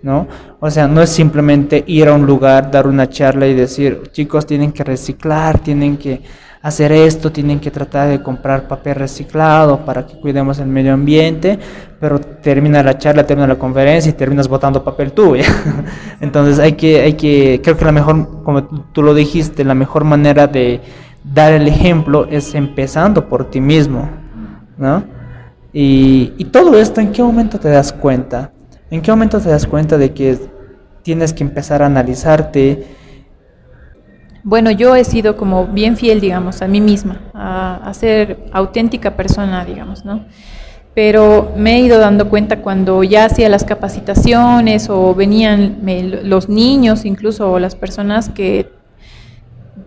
¿No? 0.04 0.28
O 0.60 0.70
sea, 0.70 0.88
no 0.88 1.02
es 1.02 1.10
simplemente 1.10 1.84
ir 1.88 2.08
a 2.08 2.14
un 2.14 2.26
lugar, 2.26 2.72
dar 2.72 2.88
una 2.88 3.08
charla 3.10 3.48
y 3.48 3.54
decir, 3.54 4.04
chicos, 4.12 4.46
tienen 4.46 4.72
que 4.72 4.84
reciclar, 4.84 5.60
tienen 5.60 5.98
que 5.98 6.22
hacer 6.62 6.92
esto, 6.92 7.32
tienen 7.32 7.60
que 7.60 7.72
tratar 7.72 8.10
de 8.10 8.22
comprar 8.22 8.68
papel 8.68 8.96
reciclado 8.96 9.84
para 9.84 10.06
que 10.06 10.20
cuidemos 10.20 10.60
el 10.60 10.68
medio 10.68 10.94
ambiente, 10.94 11.58
pero 12.00 12.20
termina 12.20 12.84
la 12.84 12.98
charla, 12.98 13.26
termina 13.26 13.48
la 13.48 13.58
conferencia 13.58 14.10
y 14.10 14.14
terminas 14.14 14.48
botando 14.48 14.84
papel 14.84 15.12
tú. 15.12 15.36
Entonces 16.22 16.60
hay 16.60 16.74
que, 16.74 17.02
hay 17.02 17.14
que, 17.14 17.62
creo 17.64 17.78
que 17.78 17.86
la 17.86 17.92
mejor, 17.92 18.44
como 18.44 18.64
tú 18.64 19.02
lo 19.02 19.14
dijiste, 19.16 19.64
la 19.64 19.74
mejor 19.74 20.04
manera 20.04 20.48
de 20.48 20.82
dar 21.24 21.54
el 21.54 21.68
ejemplo 21.68 22.28
es 22.30 22.54
empezando 22.54 23.28
por 23.28 23.50
ti 23.50 23.60
mismo, 23.60 24.10
¿no? 24.78 25.04
Y, 25.74 26.34
y 26.38 26.46
todo 26.46 26.78
esto, 26.78 27.02
¿en 27.02 27.12
qué 27.12 27.24
momento 27.24 27.60
te 27.60 27.70
das 27.70 27.94
cuenta? 27.94 28.52
¿En 28.92 29.02
qué 29.02 29.10
momento 29.10 29.40
te 29.40 29.48
das 29.48 29.66
cuenta 29.66 29.98
de 29.98 30.12
que 30.12 30.38
tienes 31.02 31.32
que 31.32 31.46
empezar 31.46 31.82
a 31.82 31.86
analizarte? 31.86 32.86
Bueno, 34.44 34.70
yo 34.70 34.98
he 34.98 35.06
sido 35.06 35.38
como 35.38 35.66
bien 35.68 35.96
fiel, 35.96 36.20
digamos, 36.20 36.62
a 36.62 36.68
mí 36.68 36.82
misma, 36.82 37.22
a, 37.34 37.90
ser 37.94 38.50
auténtica 38.52 39.16
persona, 39.16 39.64
digamos, 39.64 40.04
¿no? 40.04 40.26
Pero 40.94 41.54
me 41.56 41.76
he 41.76 41.80
ido 41.80 42.00
dando 42.00 42.28
cuenta 42.28 42.62
cuando 42.62 43.02
ya 43.04 43.26
hacía 43.26 43.48
las 43.48 43.64
capacitaciones 43.64 44.90
o 44.90 45.16
venían 45.16 45.78
los 46.24 46.50
niños, 46.50 47.06
incluso 47.06 47.50
o 47.50 47.60
las 47.60 47.76
personas 47.76 48.28
que 48.28 48.70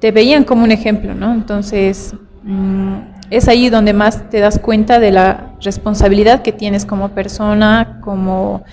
te 0.00 0.12
veían 0.12 0.44
como 0.44 0.64
un 0.64 0.72
ejemplo, 0.72 1.14
¿no? 1.14 1.34
Entonces, 1.34 2.14
mm, 2.42 2.94
es 3.28 3.48
ahí 3.48 3.68
donde 3.68 3.92
más 3.92 4.30
te 4.30 4.40
das 4.40 4.58
cuenta 4.58 4.98
de 4.98 5.10
la 5.10 5.52
responsabilidad 5.60 6.40
que 6.40 6.52
tienes 6.52 6.86
como 6.86 7.10
persona, 7.10 7.98
como 8.00 8.64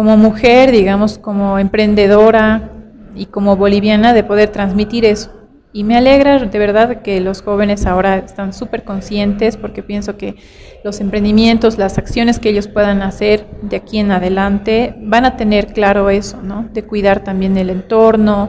como 0.00 0.16
mujer, 0.16 0.72
digamos, 0.72 1.18
como 1.18 1.58
emprendedora 1.58 2.70
y 3.14 3.26
como 3.26 3.56
boliviana 3.56 4.14
de 4.14 4.24
poder 4.24 4.48
transmitir 4.48 5.04
eso. 5.04 5.30
Y 5.74 5.84
me 5.84 5.94
alegra 5.94 6.38
de 6.38 6.58
verdad 6.58 7.02
que 7.02 7.20
los 7.20 7.42
jóvenes 7.42 7.84
ahora 7.84 8.16
están 8.16 8.54
súper 8.54 8.84
conscientes 8.84 9.58
porque 9.58 9.82
pienso 9.82 10.16
que 10.16 10.36
los 10.84 11.02
emprendimientos, 11.02 11.76
las 11.76 11.98
acciones 11.98 12.38
que 12.38 12.48
ellos 12.48 12.66
puedan 12.66 13.02
hacer 13.02 13.46
de 13.60 13.76
aquí 13.76 13.98
en 13.98 14.10
adelante 14.10 14.94
van 15.02 15.26
a 15.26 15.36
tener 15.36 15.74
claro 15.74 16.08
eso, 16.08 16.40
¿no? 16.42 16.66
De 16.72 16.82
cuidar 16.82 17.22
también 17.22 17.58
el 17.58 17.68
entorno, 17.68 18.48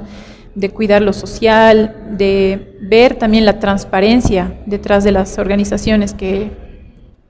de 0.55 0.69
cuidar 0.69 1.01
lo 1.01 1.11
social, 1.11 1.97
de 2.11 2.77
ver 2.79 3.15
también 3.15 3.43
la 3.43 3.59
transparencia 3.59 4.53
detrás 4.67 5.03
de 5.03 5.11
las 5.11 5.37
organizaciones 5.37 6.13
que 6.13 6.70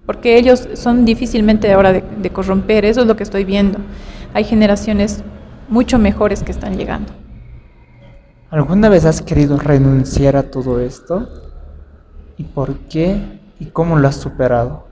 porque 0.05 0.37
ellos 0.37 0.67
son 0.73 1.05
difícilmente 1.05 1.71
ahora 1.71 1.93
de, 1.93 2.03
de 2.21 2.29
corromper, 2.29 2.85
eso 2.85 3.01
es 3.01 3.07
lo 3.07 3.15
que 3.15 3.23
estoy 3.23 3.45
viendo. 3.45 3.79
Hay 4.33 4.43
generaciones 4.43 5.23
mucho 5.69 5.97
mejores 5.97 6.43
que 6.43 6.51
están 6.51 6.77
llegando. 6.77 7.13
¿Alguna 8.49 8.89
vez 8.89 9.05
has 9.05 9.21
querido 9.21 9.57
renunciar 9.57 10.35
a 10.35 10.43
todo 10.43 10.81
esto? 10.81 11.29
¿Y 12.37 12.43
por 12.43 12.75
qué? 12.89 13.39
¿Y 13.59 13.67
cómo 13.67 13.97
lo 13.97 14.07
has 14.07 14.17
superado? 14.17 14.87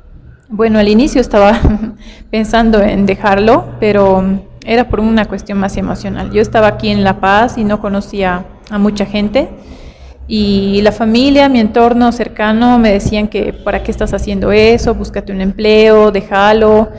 Bueno, 0.48 0.80
al 0.80 0.88
inicio 0.88 1.20
estaba 1.20 1.60
pensando 2.32 2.82
en 2.82 3.06
dejarlo, 3.06 3.66
pero 3.80 4.24
era 4.64 4.88
por 4.88 5.00
una 5.00 5.26
cuestión 5.26 5.58
más 5.60 5.76
emocional. 5.78 6.32
Yo 6.32 6.42
estaba 6.42 6.68
aquí 6.68 6.90
en 6.90 7.04
La 7.04 7.20
Paz 7.20 7.58
y 7.58 7.64
no 7.64 7.82
conocía 7.82 8.46
a 8.70 8.78
mucha 8.78 9.06
gente 9.06 9.50
y 10.32 10.82
la 10.84 10.92
familia, 10.92 11.50
mi 11.50 11.60
entorno 11.60 12.12
cercano 12.12 12.78
me 12.78 12.92
decían 12.92 13.30
que 13.30 13.52
para 13.52 13.82
qué 13.82 13.90
estás 13.90 14.14
haciendo 14.14 14.52
eso, 14.52 14.94
búscate 14.94 15.32
un 15.32 15.42
empleo, 15.42 16.12
déjalo. 16.12 16.90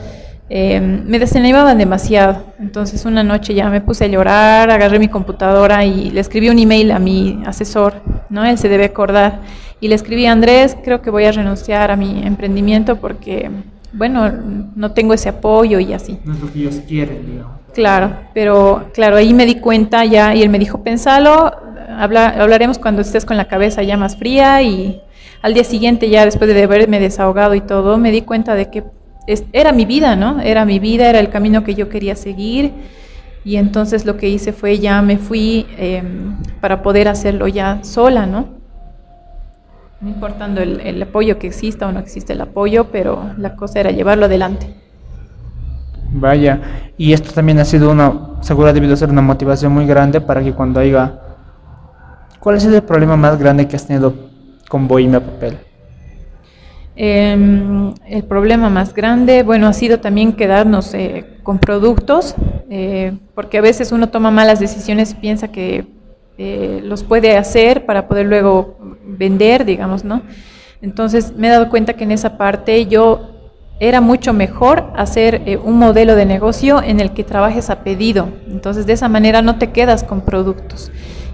Em, 0.49 1.05
me 1.05 1.17
desanimaban 1.17 1.77
demasiado. 1.77 2.43
Entonces 2.59 3.05
una 3.05 3.23
noche 3.23 3.53
ya 3.53 3.69
me 3.69 3.79
puse 3.79 4.03
a 4.03 4.07
llorar, 4.07 4.69
agarré 4.69 4.99
mi 4.99 5.07
computadora 5.07 5.85
y 5.85 6.11
le 6.11 6.19
escribí 6.19 6.49
un 6.49 6.59
email 6.59 6.91
a 6.91 6.99
mi 6.99 7.41
asesor, 7.45 8.01
¿no? 8.29 8.43
Él 8.43 8.57
se 8.57 8.67
debe 8.67 8.83
acordar. 8.83 9.39
Y 9.79 9.87
le 9.87 9.95
escribí, 9.95 10.25
Andrés, 10.25 10.75
creo 10.83 11.01
que 11.01 11.09
voy 11.09 11.23
a 11.23 11.31
renunciar 11.31 11.89
a 11.89 11.95
mi 11.95 12.23
emprendimiento 12.25 12.97
porque, 12.97 13.49
bueno, 13.93 14.29
no 14.75 14.91
tengo 14.91 15.13
ese 15.13 15.29
apoyo 15.29 15.79
y 15.79 15.93
así. 15.93 16.19
No 16.25 16.33
es 16.33 16.41
lo 16.41 16.51
que 16.51 16.59
ellos 16.59 16.81
quieren, 16.85 17.25
digamos. 17.25 17.60
Claro, 17.73 18.11
pero 18.33 18.89
claro, 18.93 19.15
ahí 19.15 19.33
me 19.33 19.45
di 19.45 19.55
cuenta 19.55 20.03
ya 20.03 20.35
y 20.35 20.41
él 20.41 20.49
me 20.49 20.59
dijo, 20.59 20.83
pensalo, 20.83 21.51
hablaremos 21.87 22.77
cuando 22.77 23.01
estés 23.01 23.25
con 23.25 23.37
la 23.37 23.45
cabeza 23.45 23.81
ya 23.81 23.95
más 23.95 24.17
fría 24.17 24.61
y 24.61 25.01
al 25.41 25.53
día 25.53 25.63
siguiente 25.63 26.09
ya 26.09 26.25
después 26.25 26.53
de 26.53 26.63
haberme 26.63 26.99
desahogado 26.99 27.55
y 27.55 27.61
todo, 27.61 27.97
me 27.97 28.11
di 28.11 28.23
cuenta 28.23 28.55
de 28.55 28.69
que 28.69 28.83
era 29.53 29.71
mi 29.71 29.85
vida, 29.85 30.15
¿no? 30.17 30.41
Era 30.41 30.65
mi 30.65 30.79
vida, 30.79 31.09
era 31.09 31.19
el 31.19 31.29
camino 31.29 31.63
que 31.63 31.73
yo 31.75 31.87
quería 31.87 32.15
seguir 32.15 32.73
y 33.45 33.55
entonces 33.55 34.05
lo 34.05 34.17
que 34.17 34.27
hice 34.27 34.51
fue 34.51 34.79
ya 34.79 35.01
me 35.01 35.17
fui 35.17 35.65
em, 35.77 36.35
para 36.59 36.81
poder 36.81 37.07
hacerlo 37.07 37.47
ya 37.47 37.83
sola, 37.83 38.25
¿no? 38.25 38.49
No 40.01 40.09
importando 40.09 40.61
el, 40.61 40.81
el 40.81 41.01
apoyo 41.01 41.39
que 41.39 41.47
exista 41.47 41.87
o 41.87 41.91
no 41.91 41.99
existe 41.99 42.33
el 42.33 42.41
apoyo, 42.41 42.87
pero 42.91 43.31
la 43.37 43.55
cosa 43.55 43.79
era 43.79 43.91
llevarlo 43.91 44.25
adelante. 44.25 44.67
Vaya, 46.13 46.61
y 46.97 47.13
esto 47.13 47.31
también 47.31 47.59
ha 47.59 47.65
sido 47.65 47.89
una, 47.91 48.41
seguro 48.41 48.73
debido 48.73 48.93
a 48.93 48.97
ser 48.97 49.09
una 49.09 49.21
motivación 49.21 49.71
muy 49.71 49.85
grande 49.85 50.19
para 50.21 50.43
que 50.43 50.53
cuando 50.53 50.79
haya... 50.79 51.19
¿Cuál 52.39 52.57
es 52.57 52.65
el 52.65 52.81
problema 52.81 53.15
más 53.15 53.39
grande 53.39 53.67
que 53.67 53.75
has 53.75 53.85
tenido 53.85 54.13
con 54.67 54.87
Bohemia 54.87 55.19
Papel? 55.19 55.57
Em, 56.95 57.93
el 58.05 58.23
problema 58.23 58.69
más 58.69 58.93
grande, 58.93 59.43
bueno, 59.43 59.67
ha 59.67 59.73
sido 59.73 59.99
también 59.99 60.33
quedarnos 60.33 60.93
eh, 60.93 61.25
con 61.43 61.59
productos, 61.59 62.35
eh, 62.69 63.17
porque 63.33 63.59
a 63.59 63.61
veces 63.61 63.91
uno 63.91 64.09
toma 64.09 64.31
malas 64.31 64.59
decisiones 64.59 65.11
y 65.11 65.15
piensa 65.15 65.47
que 65.47 65.87
eh, 66.37 66.81
los 66.83 67.03
puede 67.03 67.37
hacer 67.37 67.85
para 67.85 68.07
poder 68.07 68.25
luego 68.25 68.77
vender, 69.05 69.63
digamos, 69.63 70.03
¿no? 70.03 70.21
Entonces 70.81 71.33
me 71.37 71.47
he 71.47 71.51
dado 71.51 71.69
cuenta 71.69 71.93
que 71.93 72.03
en 72.03 72.11
esa 72.11 72.37
parte 72.37 72.85
yo 72.87 73.40
era 73.81 73.99
mucho 73.99 74.31
mejor 74.31 74.93
hacer 74.95 75.41
eh, 75.47 75.57
un 75.57 75.79
modelo 75.79 76.15
de 76.15 76.27
negocio 76.27 76.83
en 76.83 76.99
el 76.99 77.13
que 77.13 77.23
trabajes 77.23 77.71
a 77.71 77.83
pedido. 77.83 78.29
Entonces, 78.47 78.85
de 78.85 78.93
esa 78.93 79.09
manera 79.09 79.41
no 79.41 79.57
te 79.57 79.71
quedas 79.71 80.03
con 80.03 80.21
productos. 80.21 80.91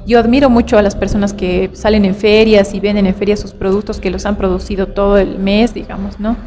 Yo 0.07 0.17
admiro 0.17 0.49
mucho 0.49 0.77
a 0.77 0.81
las 0.81 0.95
personas 0.95 1.33
que 1.33 1.69
salen 1.73 2.05
en 2.05 2.15
ferias 2.15 2.73
y 2.73 2.79
venden 2.79 3.05
en 3.05 3.15
ferias 3.15 3.41
sus 3.41 3.51
productos 3.51 3.99
que 3.99 4.09
los 4.09 4.25
han 4.25 4.37
producido 4.37 4.87
todo 4.87 5.17
el 5.17 5.39
mes, 5.39 5.73
digamos, 5.73 6.21
¿no? 6.21 6.37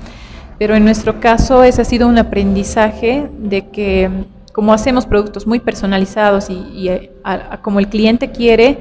Pero 0.59 0.74
en 0.74 0.84
nuestro 0.84 1.20
caso 1.20 1.64
ese 1.64 1.82
ha 1.82 1.84
sido 1.84 2.09
un 2.09 2.16
aprendizaje 2.16 3.28
de 3.38 3.68
que 3.68 4.09
como 4.55 4.72
hacemos 4.72 5.05
productos 5.05 5.46
muy 5.46 5.61
personalizados 5.61 6.48
y, 6.48 6.88
eh, 6.88 7.12
como 7.61 7.78
el 7.78 7.88
cliente 7.88 8.30
quiere, 8.30 8.78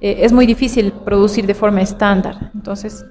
eh, 0.00 0.16
es 0.20 0.32
muy 0.32 0.46
difícil 0.46 0.92
producir 0.92 1.44
de 1.44 1.54
forma 1.54 1.82
estándar. 1.82 2.50
Entonces, 2.54 3.04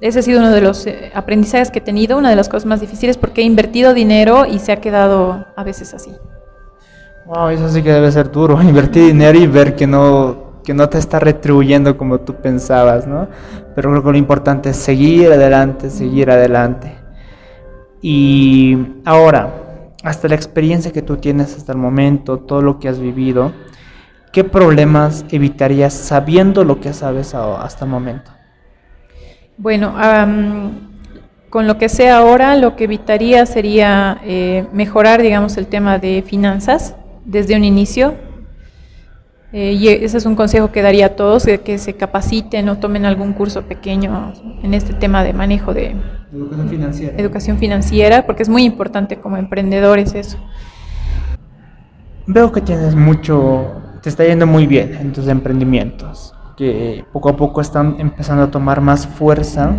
ese 0.00 0.18
ha 0.18 0.22
sido 0.22 0.40
uno 0.40 0.50
de 0.50 0.60
los 0.60 0.86
eh, 0.86 1.10
aprendizajes 1.14 1.70
que 1.70 1.78
he 1.78 1.82
tenido, 1.82 2.18
una 2.18 2.30
de 2.30 2.36
las 2.36 2.48
cosas 2.48 2.66
más 2.66 2.80
difíciles 2.80 3.16
porque 3.16 3.40
he 3.40 3.44
invertido 3.44 3.94
dinero 3.94 4.44
y 4.44 4.58
se 4.58 4.72
ha 4.72 4.80
quedado 4.80 5.46
a 5.56 5.64
veces 5.64 5.94
así. 5.94 6.12
Wow, 7.26 7.48
eso 7.48 7.68
sí 7.68 7.82
que 7.82 7.92
debe 7.92 8.12
ser 8.12 8.30
duro, 8.30 8.60
invertir 8.62 9.06
dinero 9.06 9.38
y 9.38 9.46
ver 9.46 9.74
que 9.74 9.86
no, 9.86 10.60
que 10.64 10.74
no 10.74 10.88
te 10.88 10.98
está 10.98 11.18
retribuyendo 11.18 11.96
como 11.96 12.20
tú 12.20 12.34
pensabas, 12.34 13.06
¿no? 13.06 13.28
Pero 13.74 13.90
creo 13.90 14.02
que 14.02 14.10
lo 14.12 14.18
importante 14.18 14.70
es 14.70 14.76
seguir 14.76 15.32
adelante, 15.32 15.90
seguir 15.90 16.30
adelante. 16.30 16.92
Y 18.02 19.00
ahora, 19.04 19.52
hasta 20.04 20.28
la 20.28 20.34
experiencia 20.34 20.92
que 20.92 21.02
tú 21.02 21.16
tienes 21.16 21.56
hasta 21.56 21.72
el 21.72 21.78
momento, 21.78 22.38
todo 22.38 22.62
lo 22.62 22.78
que 22.78 22.88
has 22.88 23.00
vivido, 23.00 23.52
¿qué 24.32 24.44
problemas 24.44 25.24
evitarías 25.30 25.94
sabiendo 25.94 26.64
lo 26.64 26.80
que 26.80 26.92
sabes 26.92 27.34
hasta 27.34 27.84
el 27.86 27.90
momento? 27.90 28.35
Bueno, 29.58 29.94
con 31.48 31.66
lo 31.66 31.78
que 31.78 31.88
sé 31.88 32.10
ahora, 32.10 32.56
lo 32.56 32.76
que 32.76 32.84
evitaría 32.84 33.46
sería 33.46 34.20
eh, 34.24 34.66
mejorar, 34.72 35.22
digamos, 35.22 35.56
el 35.56 35.66
tema 35.66 35.98
de 35.98 36.22
finanzas 36.22 36.94
desde 37.24 37.56
un 37.56 37.64
inicio. 37.64 38.14
Eh, 39.52 39.72
y 39.72 39.88
ese 39.88 40.18
es 40.18 40.26
un 40.26 40.36
consejo 40.36 40.70
que 40.70 40.82
daría 40.82 41.06
a 41.06 41.08
todos, 41.10 41.46
que 41.64 41.78
se 41.78 41.94
capaciten 41.94 42.68
o 42.68 42.76
tomen 42.76 43.06
algún 43.06 43.32
curso 43.32 43.62
pequeño 43.62 44.34
en 44.62 44.74
este 44.74 44.92
tema 44.92 45.24
de 45.24 45.32
manejo 45.32 45.72
de 45.72 45.96
educación 46.30 46.68
financiera. 46.68 47.16
Educación 47.16 47.58
financiera, 47.58 48.26
porque 48.26 48.42
es 48.42 48.50
muy 48.50 48.64
importante 48.64 49.16
como 49.16 49.38
emprendedores 49.38 50.14
eso. 50.14 50.36
Veo 52.26 52.52
que 52.52 52.60
tienes 52.60 52.94
mucho, 52.94 53.80
te 54.02 54.10
está 54.10 54.26
yendo 54.26 54.46
muy 54.46 54.66
bien 54.66 54.94
en 55.00 55.12
tus 55.12 55.26
emprendimientos 55.28 56.35
que 56.56 57.04
poco 57.12 57.28
a 57.28 57.36
poco 57.36 57.60
están 57.60 57.96
empezando 57.98 58.44
a 58.44 58.50
tomar 58.50 58.80
más 58.80 59.06
fuerza 59.06 59.74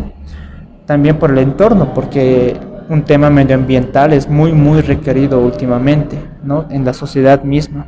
también 0.86 1.18
por 1.18 1.32
el 1.32 1.40
entorno, 1.40 1.94
porque 1.94 2.56
un 2.90 3.04
tema 3.04 3.30
medioambiental 3.30 4.14
es 4.14 4.30
muy, 4.30 4.54
muy 4.54 4.82
requerido 4.82 5.42
últimamente, 5.42 6.18
¿no? 6.44 6.66
En 6.70 6.86
la 6.86 6.94
sociedad 6.94 7.44
misma. 7.44 7.88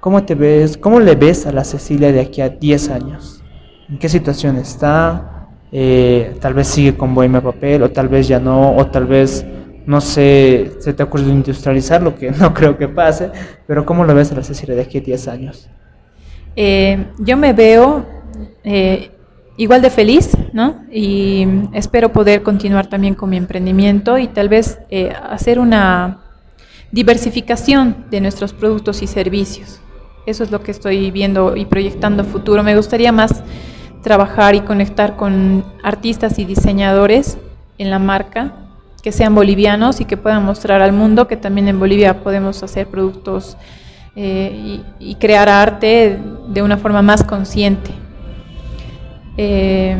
¿Cómo 0.00 0.24
te 0.24 0.34
ves, 0.34 0.76
cómo 0.76 0.98
le 0.98 1.14
ves 1.14 1.46
a 1.46 1.52
la 1.52 1.64
Cecilia 1.64 2.10
de 2.10 2.20
aquí 2.20 2.40
a 2.40 2.48
10 2.48 2.88
años? 2.88 3.44
¿En 3.88 3.98
qué 3.98 4.08
situación 4.08 4.56
está? 4.56 5.48
Eh, 5.70 6.36
tal 6.40 6.54
vez 6.54 6.68
sigue 6.68 6.96
con 6.96 7.14
Bohemia 7.14 7.40
Papel, 7.40 7.82
o 7.82 7.90
tal 7.90 8.08
vez 8.08 8.26
ya 8.28 8.40
no, 8.40 8.74
o 8.76 8.86
tal 8.86 9.06
vez, 9.06 9.44
no 9.86 10.00
sé, 10.00 10.72
se 10.80 10.92
te 10.94 11.02
ocurre 11.02 11.24
industrializar, 11.24 12.02
lo 12.02 12.14
que 12.14 12.30
no 12.40 12.54
creo 12.54 12.78
que 12.78 12.88
pase, 12.88 13.30
pero 13.66 13.84
¿cómo 13.84 14.04
lo 14.04 14.14
ves 14.14 14.32
a 14.32 14.36
la 14.36 14.42
Cecilia 14.42 14.74
de 14.74 14.82
aquí 14.82 14.98
a 14.98 15.02
10 15.02 15.28
años? 15.28 15.68
Eh, 16.56 17.06
yo 17.18 17.36
me 17.36 17.52
veo 17.52 18.06
eh, 18.64 19.10
igual 19.56 19.82
de 19.82 19.90
feliz, 19.90 20.30
¿no? 20.52 20.84
Y 20.90 21.46
espero 21.72 22.12
poder 22.12 22.42
continuar 22.42 22.86
también 22.86 23.14
con 23.14 23.30
mi 23.30 23.36
emprendimiento 23.36 24.18
y 24.18 24.28
tal 24.28 24.48
vez 24.48 24.78
eh, 24.90 25.12
hacer 25.30 25.58
una 25.58 26.20
diversificación 26.90 28.06
de 28.10 28.20
nuestros 28.20 28.52
productos 28.52 29.02
y 29.02 29.06
servicios. 29.06 29.80
Eso 30.26 30.44
es 30.44 30.50
lo 30.50 30.62
que 30.62 30.70
estoy 30.70 31.10
viendo 31.10 31.56
y 31.56 31.64
proyectando 31.64 32.24
futuro. 32.24 32.62
Me 32.62 32.76
gustaría 32.76 33.12
más 33.12 33.42
trabajar 34.02 34.54
y 34.54 34.60
conectar 34.60 35.16
con 35.16 35.64
artistas 35.82 36.38
y 36.38 36.44
diseñadores 36.44 37.38
en 37.78 37.90
la 37.90 37.98
marca 37.98 38.62
que 39.02 39.10
sean 39.10 39.34
bolivianos 39.34 40.00
y 40.00 40.04
que 40.04 40.16
puedan 40.16 40.44
mostrar 40.44 40.80
al 40.80 40.92
mundo 40.92 41.26
que 41.26 41.36
también 41.36 41.66
en 41.68 41.80
Bolivia 41.80 42.22
podemos 42.22 42.62
hacer 42.62 42.86
productos 42.86 43.56
eh, 44.14 44.82
y, 45.00 45.14
crear 45.14 45.48
arte 45.48 46.18
de 46.52 46.62
una 46.62 46.76
forma 46.76 47.02
más 47.02 47.24
consciente. 47.24 47.90
Eh, 49.36 49.96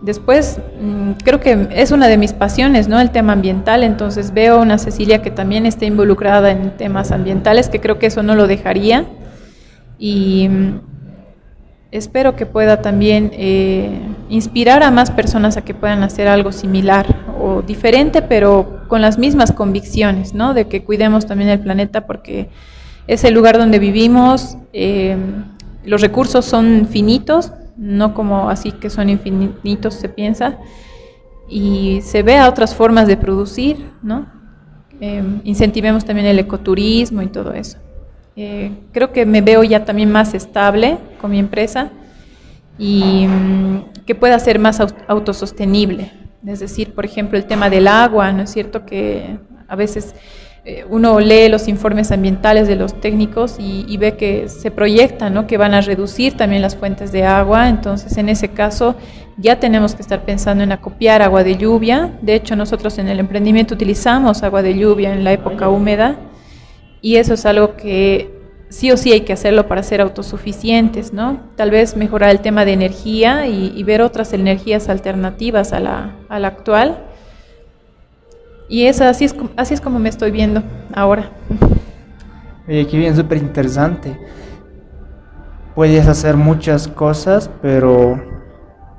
después, 0.00 0.58
mm, 0.80 1.12
creo 1.24 1.40
que 1.40 1.68
es 1.70 1.92
una 1.92 2.08
de 2.08 2.18
mis 2.18 2.32
pasiones, 2.32 2.88
¿no? 2.88 3.00
El 3.00 3.10
tema 3.10 3.32
ambiental, 3.32 3.84
entonces 3.84 4.32
veo 4.32 4.60
una 4.60 4.78
Cecilia 4.78 5.22
que 5.22 5.30
también 5.30 5.66
está 5.66 5.84
involucrada 5.84 6.50
en 6.50 6.76
temas 6.76 7.12
ambientales, 7.12 7.68
que 7.68 7.80
creo 7.80 7.98
que 7.98 8.06
eso 8.06 8.22
no 8.22 8.34
lo 8.34 8.46
dejaría. 8.46 9.04
Y 9.98 10.48
mm, 10.48 10.80
espero 11.90 12.36
que 12.36 12.46
pueda 12.46 12.82
también 12.82 13.30
eh, 13.34 14.00
inspirar 14.28 14.82
a 14.82 14.90
más 14.90 15.10
personas 15.10 15.56
a 15.56 15.62
que 15.62 15.74
puedan 15.74 16.02
hacer 16.02 16.28
algo 16.28 16.52
similar 16.52 17.06
o 17.40 17.62
diferente, 17.62 18.22
pero 18.22 18.84
con 18.88 19.00
las 19.00 19.18
mismas 19.18 19.52
convicciones, 19.52 20.34
¿no? 20.34 20.54
De 20.54 20.66
que 20.66 20.84
cuidemos 20.84 21.26
también 21.26 21.50
el 21.50 21.60
planeta 21.60 22.06
porque 22.06 22.48
es 23.06 23.24
el 23.24 23.34
lugar 23.34 23.56
donde 23.56 23.78
vivimos, 23.78 24.58
eh, 24.72 25.16
los 25.88 26.00
recursos 26.00 26.44
son 26.44 26.86
finitos, 26.90 27.52
no 27.76 28.14
como 28.14 28.50
así 28.50 28.72
que 28.72 28.90
son 28.90 29.08
infinitos 29.08 29.94
se 29.94 30.08
piensa, 30.08 30.58
y 31.48 32.00
se 32.02 32.22
ve 32.22 32.36
a 32.36 32.48
otras 32.48 32.74
formas 32.74 33.06
de 33.06 33.16
producir, 33.16 33.90
¿no? 34.02 34.26
Eh, 35.00 35.22
incentivemos 35.44 36.04
también 36.04 36.26
el 36.26 36.38
ecoturismo 36.38 37.22
y 37.22 37.28
todo 37.28 37.52
eso. 37.52 37.78
Eh, 38.36 38.72
creo 38.92 39.12
que 39.12 39.26
me 39.26 39.40
veo 39.40 39.64
ya 39.64 39.84
también 39.84 40.12
más 40.12 40.34
estable 40.34 40.98
con 41.20 41.30
mi 41.30 41.38
empresa 41.38 41.90
y 42.78 43.26
mm, 43.26 44.04
que 44.06 44.14
pueda 44.14 44.38
ser 44.38 44.58
más 44.58 44.80
autosostenible. 45.08 46.12
Es 46.46 46.60
decir, 46.60 46.94
por 46.94 47.04
ejemplo, 47.04 47.36
el 47.36 47.46
tema 47.46 47.68
del 47.70 47.88
agua, 47.88 48.32
¿no 48.32 48.42
es 48.42 48.50
cierto? 48.50 48.86
Que 48.86 49.38
a 49.66 49.76
veces 49.76 50.14
uno 50.90 51.20
lee 51.20 51.48
los 51.48 51.68
informes 51.68 52.12
ambientales 52.12 52.68
de 52.68 52.76
los 52.76 53.00
técnicos 53.00 53.56
y, 53.58 53.96
ve 53.96 54.16
que 54.16 54.48
se 54.48 54.70
proyecta, 54.70 55.30
¿no? 55.30 55.46
que 55.46 55.56
van 55.56 55.74
a 55.74 55.80
reducir 55.80 56.36
también 56.36 56.62
las 56.62 56.76
fuentes 56.76 57.10
de 57.10 57.24
agua, 57.24 57.68
entonces 57.68 58.16
en 58.16 58.28
ese 58.28 58.48
caso 58.48 58.94
ya 59.36 59.58
tenemos 59.58 59.94
que 59.94 60.02
estar 60.02 60.24
pensando 60.24 60.64
en 60.64 60.72
acopiar 60.72 61.22
agua 61.22 61.42
de 61.42 61.56
lluvia, 61.56 62.12
de 62.22 62.34
hecho 62.34 62.54
nosotros 62.54 62.98
en 62.98 63.08
el 63.08 63.18
emprendimiento 63.18 63.74
utilizamos 63.74 64.42
agua 64.42 64.62
de 64.62 64.76
lluvia 64.78 65.12
en 65.12 65.24
la 65.24 65.32
época 65.32 65.68
húmeda 65.68 66.16
y 67.00 67.16
eso 67.16 67.34
es 67.34 67.46
algo 67.46 67.76
que 67.76 68.30
sí 68.68 68.90
o 68.90 68.96
sí 68.96 69.12
hay 69.12 69.22
que 69.22 69.32
hacerlo 69.32 69.66
para 69.66 69.82
ser 69.82 70.00
autosuficientes, 70.00 71.12
¿no? 71.12 71.40
Tal 71.56 71.70
vez 71.70 71.96
mejorar 71.96 72.30
el 72.30 72.40
tema 72.40 72.64
de 72.64 72.72
energía 72.72 73.46
y, 73.46 73.82
ver 73.84 74.02
otras 74.02 74.34
energías 74.34 74.88
alternativas 74.90 75.72
a 75.72 75.80
la 75.80 76.14
actual. 76.28 77.07
Y 78.68 78.86
así, 78.86 79.24
es, 79.24 79.34
así 79.56 79.74
es 79.74 79.80
como 79.80 79.98
me 79.98 80.08
estoy 80.08 80.30
viendo 80.30 80.62
ahora. 80.94 81.30
Oye, 82.68 82.86
qué 82.86 82.98
bien, 82.98 83.16
súper 83.16 83.38
interesante. 83.38 84.18
Puedes 85.74 86.06
hacer 86.06 86.36
muchas 86.36 86.88
cosas, 86.88 87.50
pero 87.62 88.22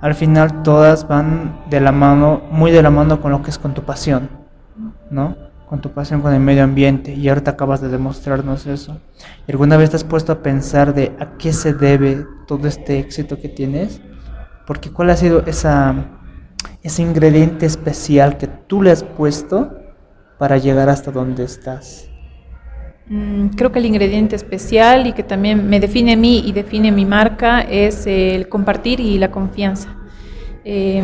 al 0.01 0.15
final 0.15 0.63
todas 0.63 1.07
van 1.07 1.61
de 1.69 1.79
la 1.79 1.91
mano, 1.91 2.41
muy 2.51 2.71
de 2.71 2.81
la 2.81 2.89
mano 2.89 3.21
con 3.21 3.31
lo 3.31 3.41
que 3.41 3.49
es 3.51 3.59
con 3.59 3.73
tu 3.73 3.83
pasión, 3.83 4.29
¿no? 5.11 5.35
con 5.69 5.81
tu 5.81 5.91
pasión 5.91 6.21
con 6.21 6.33
el 6.33 6.39
medio 6.39 6.63
ambiente 6.63 7.13
y 7.13 7.29
ahorita 7.29 7.51
acabas 7.51 7.79
de 7.79 7.89
demostrarnos 7.89 8.65
eso. 8.65 8.97
¿Y 9.47 9.51
alguna 9.51 9.77
vez 9.77 9.91
te 9.91 9.97
has 9.97 10.03
puesto 10.03 10.31
a 10.31 10.41
pensar 10.41 10.95
de 10.95 11.15
a 11.19 11.37
qué 11.37 11.53
se 11.53 11.73
debe 11.73 12.25
todo 12.47 12.67
este 12.67 12.97
éxito 12.97 13.39
que 13.39 13.49
tienes? 13.49 14.01
Porque 14.65 14.89
¿cuál 14.89 15.11
ha 15.11 15.15
sido 15.15 15.43
esa, 15.45 15.93
ese 16.83 17.01
ingrediente 17.01 17.65
especial 17.65 18.37
que 18.37 18.47
tú 18.47 18.81
le 18.81 18.91
has 18.91 19.03
puesto 19.03 19.71
para 20.37 20.57
llegar 20.57 20.89
hasta 20.89 21.11
donde 21.11 21.43
estás? 21.43 22.09
Mm, 23.07 23.49
creo 23.49 23.71
que 23.71 23.79
el 23.79 23.85
ingrediente 23.85 24.35
especial 24.35 25.07
y 25.07 25.13
que 25.13 25.23
también 25.23 25.67
me 25.67 25.79
define 25.79 26.13
a 26.13 26.15
mí 26.15 26.43
y 26.45 26.51
define 26.51 26.91
mi 26.91 27.05
marca 27.05 27.61
es 27.61 28.05
el 28.05 28.47
compartir 28.47 28.99
y 28.99 29.17
la 29.17 29.31
confianza. 29.31 29.95
Eh, 30.63 31.01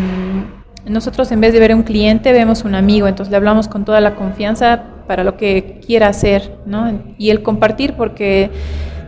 nosotros 0.88 1.32
en 1.32 1.42
vez 1.42 1.52
de 1.54 1.60
ver 1.60 1.72
a 1.72 1.76
un 1.76 1.84
cliente 1.84 2.32
vemos 2.32 2.64
un 2.64 2.76
amigo, 2.76 3.08
entonces 3.08 3.32
le 3.32 3.38
hablamos 3.38 3.68
con 3.68 3.86
toda 3.86 4.02
la 4.02 4.16
confianza 4.16 4.84
para 5.08 5.24
lo 5.24 5.36
que 5.36 5.82
quiera 5.86 6.08
hacer, 6.08 6.60
¿no? 6.66 7.02
Y 7.18 7.32
el 7.32 7.42
compartir 7.42 7.94
porque 7.94 8.52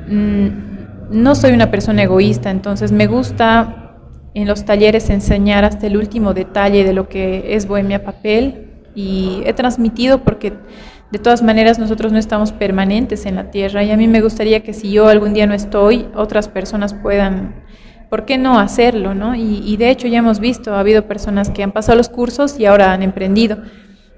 mm, 0.09 0.47
no 1.11 1.35
soy 1.35 1.51
una 1.51 1.69
persona 1.69 2.03
egoísta, 2.03 2.49
entonces 2.49 2.91
me 2.91 3.05
gusta 3.05 3.86
en 4.37 4.47
los 4.47 4.65
talleres 4.65 5.09
enseñar 5.09 5.65
hasta 5.65 5.87
el 5.87 5.97
último 5.97 6.35
detalle 6.35 6.83
de 6.83 6.93
lo 6.93 7.09
que 7.09 7.55
es 7.55 7.67
Bohemia 7.67 8.03
Papel 8.03 8.67
y 8.93 9.41
he 9.45 9.53
transmitido 9.53 10.19
porque 10.19 10.53
de 11.11 11.17
todas 11.17 11.41
maneras 11.41 11.79
nosotros 11.79 12.11
no 12.11 12.19
estamos 12.19 12.51
permanentes 12.51 13.25
en 13.25 13.33
la 13.33 13.49
tierra 13.49 13.83
y 13.83 13.89
a 13.89 13.97
mí 13.97 14.07
me 14.07 14.21
gustaría 14.21 14.61
que 14.61 14.73
si 14.73 14.91
yo 14.91 15.07
algún 15.07 15.33
día 15.33 15.47
no 15.47 15.55
estoy, 15.55 16.05
otras 16.13 16.49
personas 16.49 16.93
puedan 16.93 17.63
¿por 18.11 18.25
qué 18.25 18.37
no 18.37 18.59
hacerlo? 18.59 19.15
¿no? 19.15 19.33
Y, 19.33 19.75
de 19.77 19.89
hecho 19.89 20.07
ya 20.07 20.19
hemos 20.19 20.39
visto, 20.39 20.75
ha 20.75 20.81
habido 20.81 21.07
personas 21.07 21.49
que 21.49 21.63
han 21.63 21.71
pasado 21.71 21.97
los 21.97 22.09
cursos 22.09 22.59
y 22.59 22.67
ahora 22.67 22.93
han 22.93 23.01
emprendido. 23.01 23.57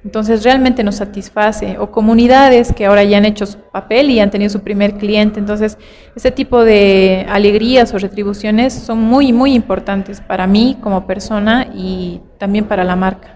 Entonces 0.03 0.43
realmente 0.43 0.83
nos 0.83 0.95
satisface. 0.95 1.77
O 1.79 1.91
comunidades 1.91 2.73
que 2.73 2.85
ahora 2.85 3.03
ya 3.03 3.17
han 3.17 3.25
hecho 3.25 3.45
su 3.45 3.57
papel 3.57 4.09
y 4.11 4.19
han 4.19 4.29
tenido 4.29 4.49
su 4.49 4.61
primer 4.61 4.93
cliente. 4.95 5.39
Entonces 5.39 5.77
ese 6.15 6.31
tipo 6.31 6.63
de 6.63 7.25
alegrías 7.29 7.93
o 7.93 7.97
retribuciones 7.97 8.73
son 8.73 8.99
muy, 9.01 9.33
muy 9.33 9.53
importantes 9.53 10.21
para 10.21 10.47
mí 10.47 10.77
como 10.81 11.05
persona 11.05 11.67
y 11.73 12.21
también 12.37 12.65
para 12.65 12.83
la 12.83 12.95
marca. 12.95 13.35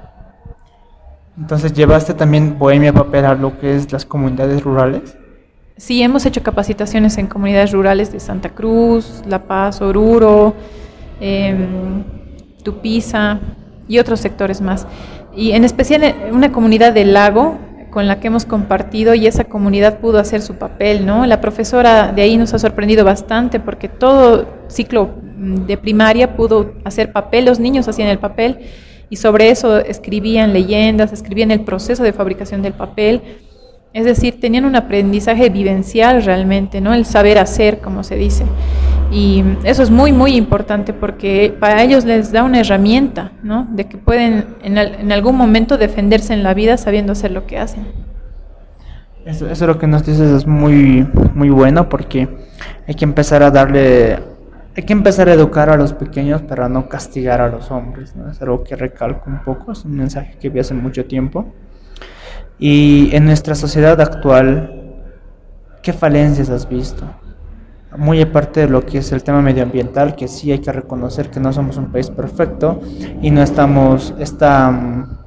Entonces 1.37 1.73
llevaste 1.73 2.13
también 2.13 2.57
Bohemia 2.59 2.93
Papel 2.93 3.25
a 3.25 3.33
lo 3.33 3.57
que 3.59 3.75
es 3.75 3.91
las 3.91 4.05
comunidades 4.05 4.63
rurales. 4.63 5.17
Sí, 5.75 6.03
hemos 6.03 6.25
hecho 6.27 6.43
capacitaciones 6.43 7.17
en 7.17 7.25
comunidades 7.25 7.71
rurales 7.71 8.11
de 8.11 8.19
Santa 8.19 8.49
Cruz, 8.49 9.23
La 9.27 9.39
Paz, 9.39 9.81
Oruro, 9.81 10.53
eh, 11.19 11.55
Tupiza 12.63 13.39
y 13.87 13.97
otros 13.97 14.19
sectores 14.19 14.61
más. 14.61 14.85
Y 15.35 15.51
en 15.51 15.63
especial 15.63 16.15
una 16.31 16.51
comunidad 16.51 16.93
del 16.93 17.13
lago 17.13 17.57
con 17.89 18.07
la 18.07 18.19
que 18.19 18.27
hemos 18.27 18.45
compartido 18.45 19.13
y 19.13 19.27
esa 19.27 19.43
comunidad 19.43 19.99
pudo 19.99 20.17
hacer 20.19 20.41
su 20.41 20.55
papel, 20.55 21.05
¿no? 21.05 21.25
La 21.25 21.41
profesora 21.41 22.11
de 22.11 22.23
ahí 22.23 22.37
nos 22.37 22.53
ha 22.53 22.59
sorprendido 22.59 23.05
bastante 23.05 23.59
porque 23.59 23.87
todo 23.87 24.47
ciclo 24.67 25.09
mm, 25.37 25.65
de 25.67 25.77
primaria 25.77 26.35
pudo 26.35 26.73
hacer 26.85 27.11
papel, 27.11 27.45
los 27.45 27.59
niños 27.59 27.87
hacían 27.87 28.07
el 28.07 28.17
papel 28.17 28.59
y 29.09 29.17
sobre 29.17 29.51
eso 29.51 29.77
escribían 29.77 30.53
leyendas, 30.53 31.13
escribían 31.13 31.51
el 31.51 31.61
proceso 31.61 32.01
de 32.01 32.13
fabricación 32.13 32.63
del 32.63 32.73
papel 32.73 33.21
es 33.93 34.05
decir, 34.05 34.39
tenían 34.39 34.65
un 34.65 34.75
aprendizaje 34.75 35.49
vivencial 35.49 36.23
realmente, 36.23 36.81
¿no? 36.81 36.95
El 36.95 37.05
saber 37.05 37.37
hacer, 37.37 37.79
como 37.79 38.03
se 38.03 38.15
dice. 38.15 38.43
Y 39.13 39.43
eso 39.63 39.83
es 39.83 39.91
muy, 39.91 40.11
muy 40.11 40.35
importante 40.35 40.91
porque 40.91 41.55
para 41.59 41.83
ellos 41.83 42.03
les 42.03 42.31
da 42.31 42.43
una 42.43 42.61
herramienta, 42.61 43.31
¿no? 43.43 43.67
De 43.69 43.85
que 43.85 43.95
pueden 43.95 44.55
en, 44.63 45.11
algún 45.11 45.37
momento 45.37 45.77
defenderse 45.77 46.33
en 46.33 46.41
la 46.41 46.55
vida 46.55 46.77
sabiendo 46.77 47.11
hacer 47.11 47.29
lo 47.29 47.45
que 47.45 47.59
hacen. 47.59 47.85
Eso, 49.23 49.47
eso 49.47 49.67
lo 49.67 49.77
que 49.77 49.85
nos 49.85 50.03
dices 50.03 50.31
es 50.31 50.47
muy, 50.47 51.07
muy 51.35 51.51
bueno 51.51 51.89
porque 51.89 52.27
hay 52.87 52.95
que 52.95 53.05
empezar 53.05 53.43
a 53.43 53.51
darle, 53.51 54.17
hay 54.75 54.83
que 54.83 54.93
empezar 54.93 55.29
a 55.29 55.33
educar 55.33 55.69
a 55.69 55.77
los 55.77 55.93
pequeños 55.93 56.41
para 56.41 56.67
no 56.67 56.89
castigar 56.89 57.39
a 57.39 57.49
los 57.49 57.69
hombres, 57.69 58.15
¿no? 58.15 58.31
Es 58.31 58.41
algo 58.41 58.63
que 58.63 58.75
recalco 58.75 59.29
un 59.29 59.43
poco, 59.43 59.73
es 59.73 59.85
un 59.85 59.95
mensaje 59.95 60.37
que 60.41 60.49
vi 60.49 60.59
hace 60.59 60.73
mucho 60.73 61.05
tiempo. 61.05 61.53
Y 62.57 63.15
en 63.15 63.25
nuestra 63.25 63.53
sociedad 63.53 64.01
actual, 64.01 64.95
¿qué 65.83 65.93
falencias 65.93 66.49
has 66.49 66.67
visto? 66.67 67.05
Muy 67.97 68.21
aparte 68.21 68.61
de 68.61 68.69
lo 68.69 68.85
que 68.85 68.99
es 68.99 69.11
el 69.11 69.23
tema 69.23 69.41
medioambiental, 69.41 70.15
que 70.15 70.27
sí 70.27 70.51
hay 70.51 70.59
que 70.59 70.71
reconocer 70.71 71.29
que 71.29 71.39
no 71.39 71.53
somos 71.53 71.77
un 71.77 71.91
país 71.91 72.09
perfecto 72.09 72.81
y 73.21 73.29
no 73.29 73.41
estamos, 73.41 74.13
esta, 74.19 74.71
mm, 74.71 75.17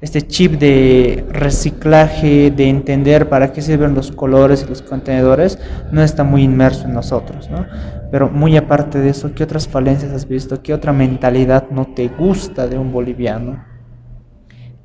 este 0.00 0.22
chip 0.22 0.58
de 0.58 1.24
reciclaje, 1.30 2.50
de 2.50 2.68
entender 2.68 3.28
para 3.28 3.52
qué 3.52 3.62
sirven 3.62 3.94
los 3.94 4.12
colores 4.12 4.64
y 4.64 4.68
los 4.68 4.82
contenedores, 4.82 5.58
no 5.92 6.02
está 6.02 6.24
muy 6.24 6.42
inmerso 6.42 6.84
en 6.84 6.94
nosotros, 6.94 7.48
¿no? 7.50 7.66
Pero 8.10 8.28
muy 8.28 8.56
aparte 8.56 8.98
de 8.98 9.10
eso, 9.10 9.34
¿qué 9.34 9.44
otras 9.44 9.68
falencias 9.68 10.12
has 10.12 10.26
visto? 10.26 10.62
¿Qué 10.62 10.74
otra 10.74 10.92
mentalidad 10.92 11.70
no 11.70 11.86
te 11.86 12.08
gusta 12.08 12.66
de 12.66 12.78
un 12.78 12.92
boliviano? 12.92 13.64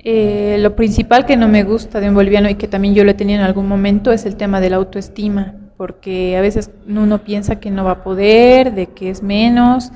Eh, 0.08 0.58
lo 0.60 0.76
principal 0.76 1.26
que 1.26 1.36
no 1.36 1.48
me 1.48 1.64
gusta 1.64 2.00
de 2.00 2.10
un 2.10 2.16
boliviano 2.16 2.48
y 2.48 2.56
que 2.56 2.68
también 2.68 2.94
yo 2.94 3.04
lo 3.04 3.16
tenido 3.16 3.40
en 3.40 3.46
algún 3.46 3.68
momento 3.68 4.12
es 4.12 4.28
el 4.28 4.36
tema 4.36 4.62
de 4.62 4.70
la 4.70 4.76
autoestima, 4.76 5.56
porque 5.78 6.38
a 6.38 6.42
veces 6.42 6.72
uno 6.88 7.24
piensa 7.24 7.60
que 7.60 7.72
no 7.72 7.84
va 7.84 7.92
a 7.92 8.04
poder, 8.04 8.74
de 8.74 8.88
que 8.88 9.10
es 9.10 9.22
menos 9.22 9.92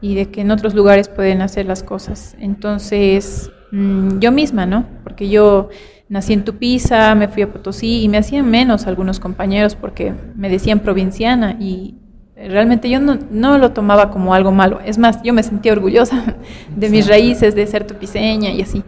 y 0.00 0.14
de 0.14 0.30
que 0.30 0.40
en 0.40 0.50
otros 0.50 0.74
lugares 0.74 1.08
pueden 1.08 1.42
hacer 1.42 1.66
las 1.66 1.82
cosas. 1.82 2.36
Entonces, 2.40 3.50
mm, 3.72 4.18
yo 4.18 4.32
misma, 4.32 4.66
¿no? 4.66 4.86
Porque 5.02 5.28
yo 5.28 5.68
nací 6.08 6.32
en 6.32 6.44
Tupiza, 6.44 7.14
me 7.14 7.28
fui 7.28 7.42
a 7.42 7.52
Potosí 7.52 8.02
y 8.02 8.08
me 8.08 8.18
hacían 8.18 8.50
menos 8.50 8.86
algunos 8.86 9.20
compañeros 9.20 9.74
porque 9.74 10.14
me 10.34 10.48
decían 10.48 10.80
provinciana 10.80 11.56
y 11.60 11.96
realmente 12.36 12.88
yo 12.88 13.00
no, 13.00 13.18
no, 13.30 13.58
lo 13.58 13.72
tomaba 13.72 14.10
como 14.10 14.32
algo 14.34 14.52
malo. 14.52 14.80
Es 14.84 14.96
más, 14.96 15.22
yo 15.22 15.34
me 15.34 15.42
sentía 15.42 15.72
orgullosa 15.72 16.36
de 16.76 16.88
mis 16.88 17.06
raíces, 17.08 17.54
de 17.54 17.66
ser 17.66 17.86
tupiceña 17.86 18.50
y 18.50 18.62
así 18.62 18.82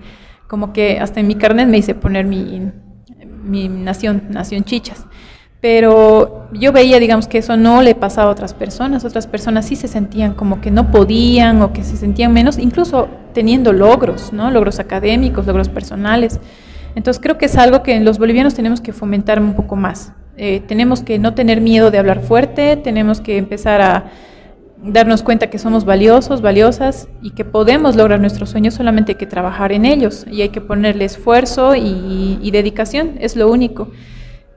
como 0.47 0.72
que 0.72 0.99
hasta 0.99 1.20
en 1.20 1.28
mi 1.28 1.36
carnet 1.36 1.68
me 1.68 1.78
hice 1.78 1.95
poner 1.95 2.24
mi, 2.24 2.72
mi 3.45 3.68
nación, 3.68 4.24
nación 4.30 4.64
chichas. 4.64 5.07
Pero 5.61 6.48
yo 6.52 6.72
veía, 6.72 6.98
digamos, 6.98 7.28
que 7.28 7.38
eso 7.38 7.56
no 7.56 7.82
le 7.82 7.94
pasaba 7.94 8.30
a 8.30 8.32
otras 8.32 8.54
personas. 8.54 9.04
Otras 9.04 9.26
personas 9.26 9.66
sí 9.66 9.76
se 9.76 9.88
sentían 9.88 10.34
como 10.34 10.61
que 10.61 10.70
no 10.70 10.90
podían 10.90 11.61
o 11.61 11.72
que 11.72 11.84
se 11.84 11.96
sentían 11.96 12.32
menos, 12.32 12.58
incluso 12.58 13.08
teniendo 13.34 13.72
logros, 13.72 14.32
¿no? 14.32 14.50
Logros 14.50 14.78
académicos, 14.78 15.46
logros 15.46 15.68
personales. 15.68 16.40
Entonces 16.94 17.22
creo 17.22 17.38
que 17.38 17.46
es 17.46 17.56
algo 17.56 17.82
que 17.82 18.00
los 18.00 18.18
bolivianos 18.18 18.54
tenemos 18.54 18.80
que 18.80 18.92
fomentar 18.92 19.40
un 19.40 19.54
poco 19.54 19.76
más. 19.76 20.12
Eh, 20.36 20.62
tenemos 20.66 21.02
que 21.02 21.18
no 21.18 21.34
tener 21.34 21.61
miedo 21.61 21.90
de 21.90 21.98
hablar 21.98 22.22
fuerte, 22.22 22.76
tenemos 22.76 23.20
que 23.20 23.36
empezar 23.36 23.82
a 23.82 24.11
darnos 24.82 25.22
cuenta 25.22 25.50
que 25.50 25.58
somos 25.58 25.84
valiosos, 25.84 26.40
valiosas 26.40 27.08
y 27.20 27.32
que 27.32 27.44
podemos 27.44 27.96
lograr 27.96 28.20
nuestros 28.20 28.50
sueños, 28.50 28.74
solamente 28.74 29.12
hay 29.12 29.18
que 29.18 29.26
trabajar 29.26 29.72
en 29.72 29.84
ellos 29.84 30.24
y 30.30 30.40
hay 30.40 30.48
que 30.48 30.61
ponerle 30.61 31.04
esfuerzo 31.04 31.74
y, 31.76 32.50
dedicación, 32.50 33.16
es 33.20 33.36
lo 33.36 33.50
único. 33.50 33.88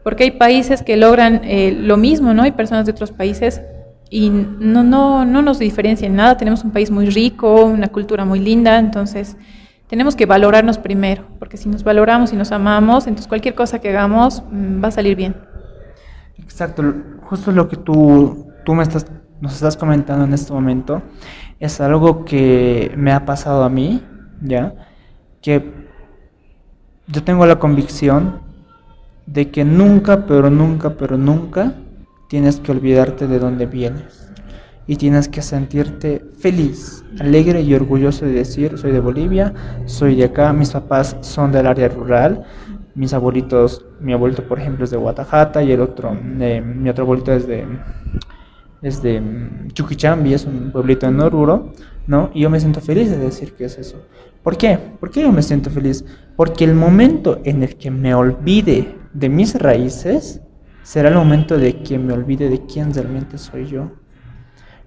Porque 0.03 0.25
hay 0.25 0.31
países 0.31 0.83
que 0.83 0.97
logran 0.97 1.41
eh, 1.43 1.71
lo 1.71 1.97
mismo, 1.97 2.33
¿no? 2.33 2.43
Hay 2.43 2.51
personas 2.51 2.85
de 2.85 2.91
otros 2.91 3.11
países 3.11 3.61
y 4.09 4.29
no, 4.29 4.83
no, 4.83 5.25
no 5.25 5.41
nos 5.41 5.59
diferencian 5.59 6.15
nada, 6.15 6.37
tenemos 6.37 6.63
un 6.63 6.71
país 6.71 6.91
muy 6.91 7.07
rico, 7.07 7.65
una 7.65 7.87
cultura 7.87 8.25
muy 8.25 8.39
linda, 8.39 8.77
entonces 8.77 9.37
tenemos 9.87 10.15
que 10.15 10.25
valorarnos 10.25 10.77
primero, 10.77 11.25
porque 11.39 11.57
si 11.57 11.67
nos 11.69 11.83
valoramos 11.83 12.31
y 12.33 12.35
nos 12.35 12.51
amamos, 12.51 13.07
entonces 13.07 13.27
cualquier 13.27 13.55
cosa 13.55 13.79
que 13.79 13.89
hagamos 13.89 14.43
mm, 14.51 14.83
va 14.83 14.89
a 14.89 14.91
salir 14.91 15.15
bien. 15.15 15.35
Exacto, 16.37 16.83
justo 17.23 17.51
lo 17.51 17.67
que 17.67 17.77
tú, 17.77 18.47
tú 18.65 18.75
me 18.75 18.83
estás 18.83 19.05
nos 19.43 19.55
estás 19.55 19.75
comentando 19.75 20.23
en 20.23 20.33
este 20.33 20.53
momento 20.53 21.01
es 21.59 21.81
algo 21.81 22.23
que 22.23 22.93
me 22.95 23.11
ha 23.11 23.25
pasado 23.25 23.65
a 23.65 23.69
mí, 23.69 24.01
¿ya? 24.41 24.73
Que 25.41 25.69
yo 27.07 27.23
tengo 27.25 27.45
la 27.45 27.59
convicción 27.59 28.39
de 29.25 29.49
que 29.51 29.63
nunca, 29.63 30.25
pero 30.25 30.49
nunca, 30.49 30.91
pero 30.91 31.17
nunca 31.17 31.73
tienes 32.27 32.59
que 32.59 32.71
olvidarte 32.71 33.27
de 33.27 33.39
dónde 33.39 33.65
vienes. 33.65 34.31
Y 34.85 34.97
tienes 34.97 35.29
que 35.29 35.41
sentirte 35.41 36.25
feliz, 36.37 37.05
alegre 37.19 37.61
y 37.61 37.73
orgulloso 37.73 38.25
de 38.25 38.33
decir, 38.33 38.77
soy 38.77 38.91
de 38.91 38.99
Bolivia, 38.99 39.53
soy 39.85 40.15
de 40.15 40.25
acá, 40.25 40.51
mis 40.51 40.71
papás 40.71 41.15
son 41.21 41.53
del 41.53 41.67
área 41.67 41.87
rural, 41.87 42.43
mis 42.95 43.13
abuelitos, 43.13 43.85
mi 44.01 44.13
abuelito 44.13 44.43
por 44.47 44.59
ejemplo 44.59 44.83
es 44.83 44.91
de 44.91 44.97
Guatajata 44.97 45.63
y 45.63 45.71
el 45.71 45.81
otro, 45.81 46.17
eh, 46.39 46.61
mi 46.61 46.89
otro 46.89 47.05
abuelito 47.05 47.31
es 47.31 47.47
de, 47.47 47.65
es 48.81 49.01
de 49.01 49.21
Chuquichambi, 49.71 50.33
es 50.33 50.45
un 50.45 50.71
pueblito 50.71 51.07
en 51.07 51.21
Oruro, 51.21 51.71
¿no? 52.05 52.29
Y 52.33 52.41
yo 52.41 52.49
me 52.49 52.59
siento 52.59 52.81
feliz 52.81 53.09
de 53.09 53.17
decir 53.17 53.53
que 53.53 53.65
es 53.65 53.77
eso. 53.77 53.97
¿Por 54.43 54.57
qué? 54.57 54.77
¿Por 54.99 55.09
qué 55.09 55.21
yo 55.21 55.31
me 55.31 55.41
siento 55.41 55.69
feliz? 55.69 56.03
Porque 56.35 56.65
el 56.65 56.75
momento 56.75 57.39
en 57.45 57.63
el 57.63 57.77
que 57.77 57.89
me 57.89 58.13
olvide 58.13 59.02
de 59.13 59.29
mis 59.29 59.55
raíces 59.55 60.41
será 60.83 61.09
el 61.09 61.15
momento 61.15 61.57
de 61.57 61.81
que 61.81 61.97
me 61.97 62.13
olvide 62.13 62.49
de 62.49 62.65
quién 62.65 62.93
realmente 62.93 63.37
soy 63.37 63.65
yo. 63.65 63.91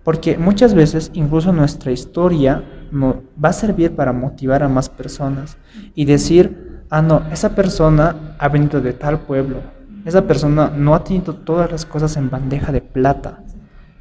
Porque 0.04 0.38
muchas 0.38 0.74
veces 0.74 1.10
incluso 1.14 1.52
nuestra 1.52 1.90
historia 1.90 2.62
va 2.92 3.48
a 3.48 3.52
servir 3.52 3.96
para 3.96 4.12
motivar 4.12 4.62
a 4.62 4.68
más 4.68 4.88
personas 4.88 5.56
y 5.94 6.04
decir, 6.04 6.84
ah, 6.90 7.02
no, 7.02 7.22
esa 7.32 7.54
persona 7.54 8.36
ha 8.38 8.48
venido 8.48 8.80
de 8.80 8.92
tal 8.92 9.20
pueblo, 9.20 9.58
esa 10.04 10.22
persona 10.22 10.70
no 10.70 10.94
ha 10.94 11.02
tenido 11.02 11.34
todas 11.34 11.70
las 11.72 11.84
cosas 11.84 12.16
en 12.16 12.30
bandeja 12.30 12.70
de 12.70 12.80
plata, 12.80 13.42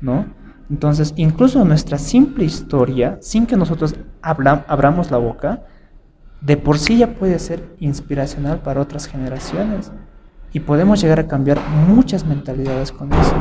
¿no? 0.02 0.28
Entonces, 0.70 1.14
incluso 1.16 1.64
nuestra 1.66 1.98
simple 1.98 2.46
historia, 2.46 3.18
sin 3.22 3.46
que 3.46 3.56
nosotros 3.56 3.96
abramos 4.22 5.10
la 5.10 5.18
boca, 5.18 5.64
de 6.42 6.58
por 6.58 6.78
sí 6.78 6.98
ya 6.98 7.16
puede 7.16 7.40
ser 7.40 7.76
inspiracional 7.80 8.60
para 8.60 8.82
otras 8.82 9.08
generaciones. 9.08 9.92
Y 10.56 10.62
podemos 10.62 11.02
llegar 11.02 11.20
a 11.20 11.28
cambiar 11.28 11.60
muchas 11.86 12.26
mentalidades 12.26 12.94
con 12.94 13.12
eso. 13.12 13.36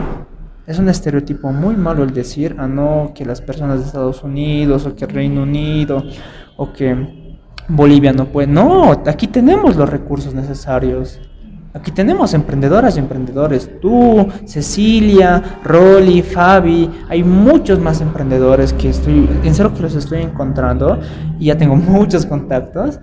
Es 0.67 0.81
un 0.81 0.89
estereotipo 0.89 1.53
muy 1.53 1.77
malo 1.77 2.03
el 2.03 2.13
decir, 2.13 2.57
ah, 2.59 2.67
no, 2.67 3.13
que 3.15 3.25
las 3.25 3.41
personas 3.41 3.79
de 3.79 3.87
Estados 3.87 4.25
Unidos 4.25 4.85
o 4.85 4.97
que 4.97 5.07
Reino 5.07 5.45
Unido 5.45 6.03
o 6.57 6.73
que 6.73 7.37
Bolivia 7.69 8.13
no 8.13 8.27
puede. 8.27 8.49
No, 8.49 8.91
aquí 8.91 9.29
tenemos 9.29 9.77
los 9.77 9.89
recursos 9.89 10.35
necesarios. 10.35 11.21
Aquí 11.73 11.93
tenemos 11.93 12.35
emprendedoras 12.35 12.97
y 12.97 12.99
emprendedores. 12.99 13.71
Tú, 13.81 14.27
Cecilia, 14.45 15.61
Rolly, 15.63 16.21
Fabi. 16.21 16.91
Hay 17.09 17.23
muchos 17.23 17.79
más 17.79 18.01
emprendedores 18.01 18.73
que 18.73 18.89
estoy, 18.89 19.29
en 19.45 19.55
que 19.55 19.83
los 19.83 19.95
estoy 19.95 20.23
encontrando. 20.23 20.99
Y 21.39 21.45
ya 21.45 21.57
tengo 21.57 21.77
muchos 21.77 22.27
contactos. 22.27 22.99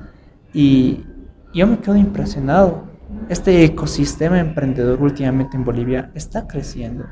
Y 0.54 1.06
yo 1.54 1.66
me 1.66 1.80
quedo 1.80 1.96
impresionado. 1.96 2.91
Este 3.30 3.64
ecosistema 3.64 4.40
emprendedor 4.40 5.02
últimamente 5.02 5.56
en 5.56 5.64
Bolivia 5.64 6.12
está 6.16 6.48
creciendo. 6.48 7.06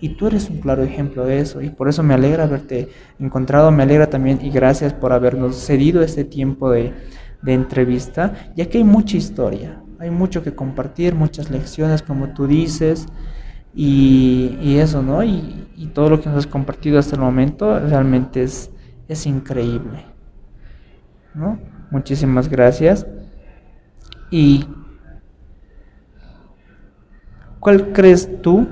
Y 0.00 0.10
tú 0.10 0.26
eres 0.26 0.50
un 0.50 0.60
claro 0.60 0.82
ejemplo 0.82 1.24
de 1.24 1.38
eso. 1.38 1.60
Y 1.60 1.70
por 1.70 1.88
eso 1.88 2.02
me 2.02 2.14
alegra 2.14 2.44
haberte 2.44 2.88
encontrado. 3.18 3.70
Me 3.70 3.82
alegra 3.82 4.08
también 4.08 4.38
y 4.42 4.50
gracias 4.50 4.92
por 4.92 5.12
habernos 5.12 5.56
cedido 5.56 6.02
este 6.02 6.24
tiempo 6.24 6.70
de, 6.70 6.92
de 7.42 7.54
entrevista. 7.54 8.52
Ya 8.54 8.66
que 8.66 8.78
hay 8.78 8.84
mucha 8.84 9.16
historia 9.16 9.82
hay 10.02 10.10
mucho 10.10 10.42
que 10.42 10.52
compartir, 10.52 11.14
muchas 11.14 11.48
lecciones, 11.48 12.02
como 12.02 12.30
tú 12.34 12.48
dices, 12.48 13.06
y, 13.72 14.76
eso, 14.78 15.00
¿no? 15.00 15.22
Y, 15.22 15.68
todo 15.94 16.10
lo 16.10 16.20
que 16.20 16.28
nos 16.28 16.38
has 16.38 16.46
compartido 16.46 16.98
hasta 16.98 17.14
el 17.14 17.20
momento 17.20 17.78
realmente 17.78 18.42
es, 18.42 18.70
es 19.08 19.26
increíble, 19.26 20.04
¿no? 21.34 21.58
Muchísimas 21.90 22.48
gracias. 22.48 23.06
¿Y 24.30 24.64
cuál 27.62 27.92
crees 27.92 28.42
tú 28.42 28.66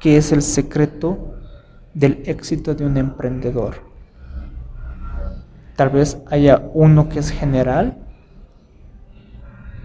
que 0.00 0.16
es 0.16 0.32
el 0.32 0.42
secreto 0.42 1.36
del 1.94 2.22
éxito 2.24 2.74
de 2.74 2.84
un 2.84 2.96
emprendedor? 2.96 3.86
Tal 5.76 5.90
vez 5.90 6.18
haya 6.26 6.60
uno 6.74 7.08
que 7.08 7.20
es 7.20 7.30
general 7.30 7.98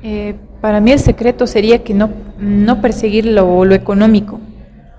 eh, 0.05 0.35
para 0.59 0.81
mí 0.81 0.91
el 0.91 0.99
secreto 0.99 1.47
sería 1.47 1.81
que 1.81 1.93
no, 1.93 2.09
no 2.37 2.81
perseguir 2.81 3.25
lo, 3.25 3.63
económico, 3.71 4.41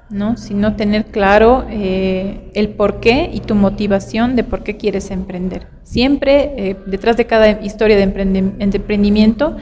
¿no? 0.08 0.38
sino 0.38 0.76
tener 0.76 1.04
claro 1.06 1.66
eh, 1.68 2.50
el 2.54 2.70
por 2.70 3.00
qué 3.00 3.30
y 3.30 3.40
tu 3.40 3.54
motivación 3.54 4.34
de 4.34 4.44
por 4.44 4.62
qué 4.62 4.78
quieres 4.78 5.10
emprender. 5.10 5.66
Siempre 5.82 6.54
eh, 6.56 6.76
detrás 6.86 7.18
de 7.18 7.26
cada 7.26 7.62
historia 7.62 7.98
de 7.98 8.04
emprendimiento 8.60 9.58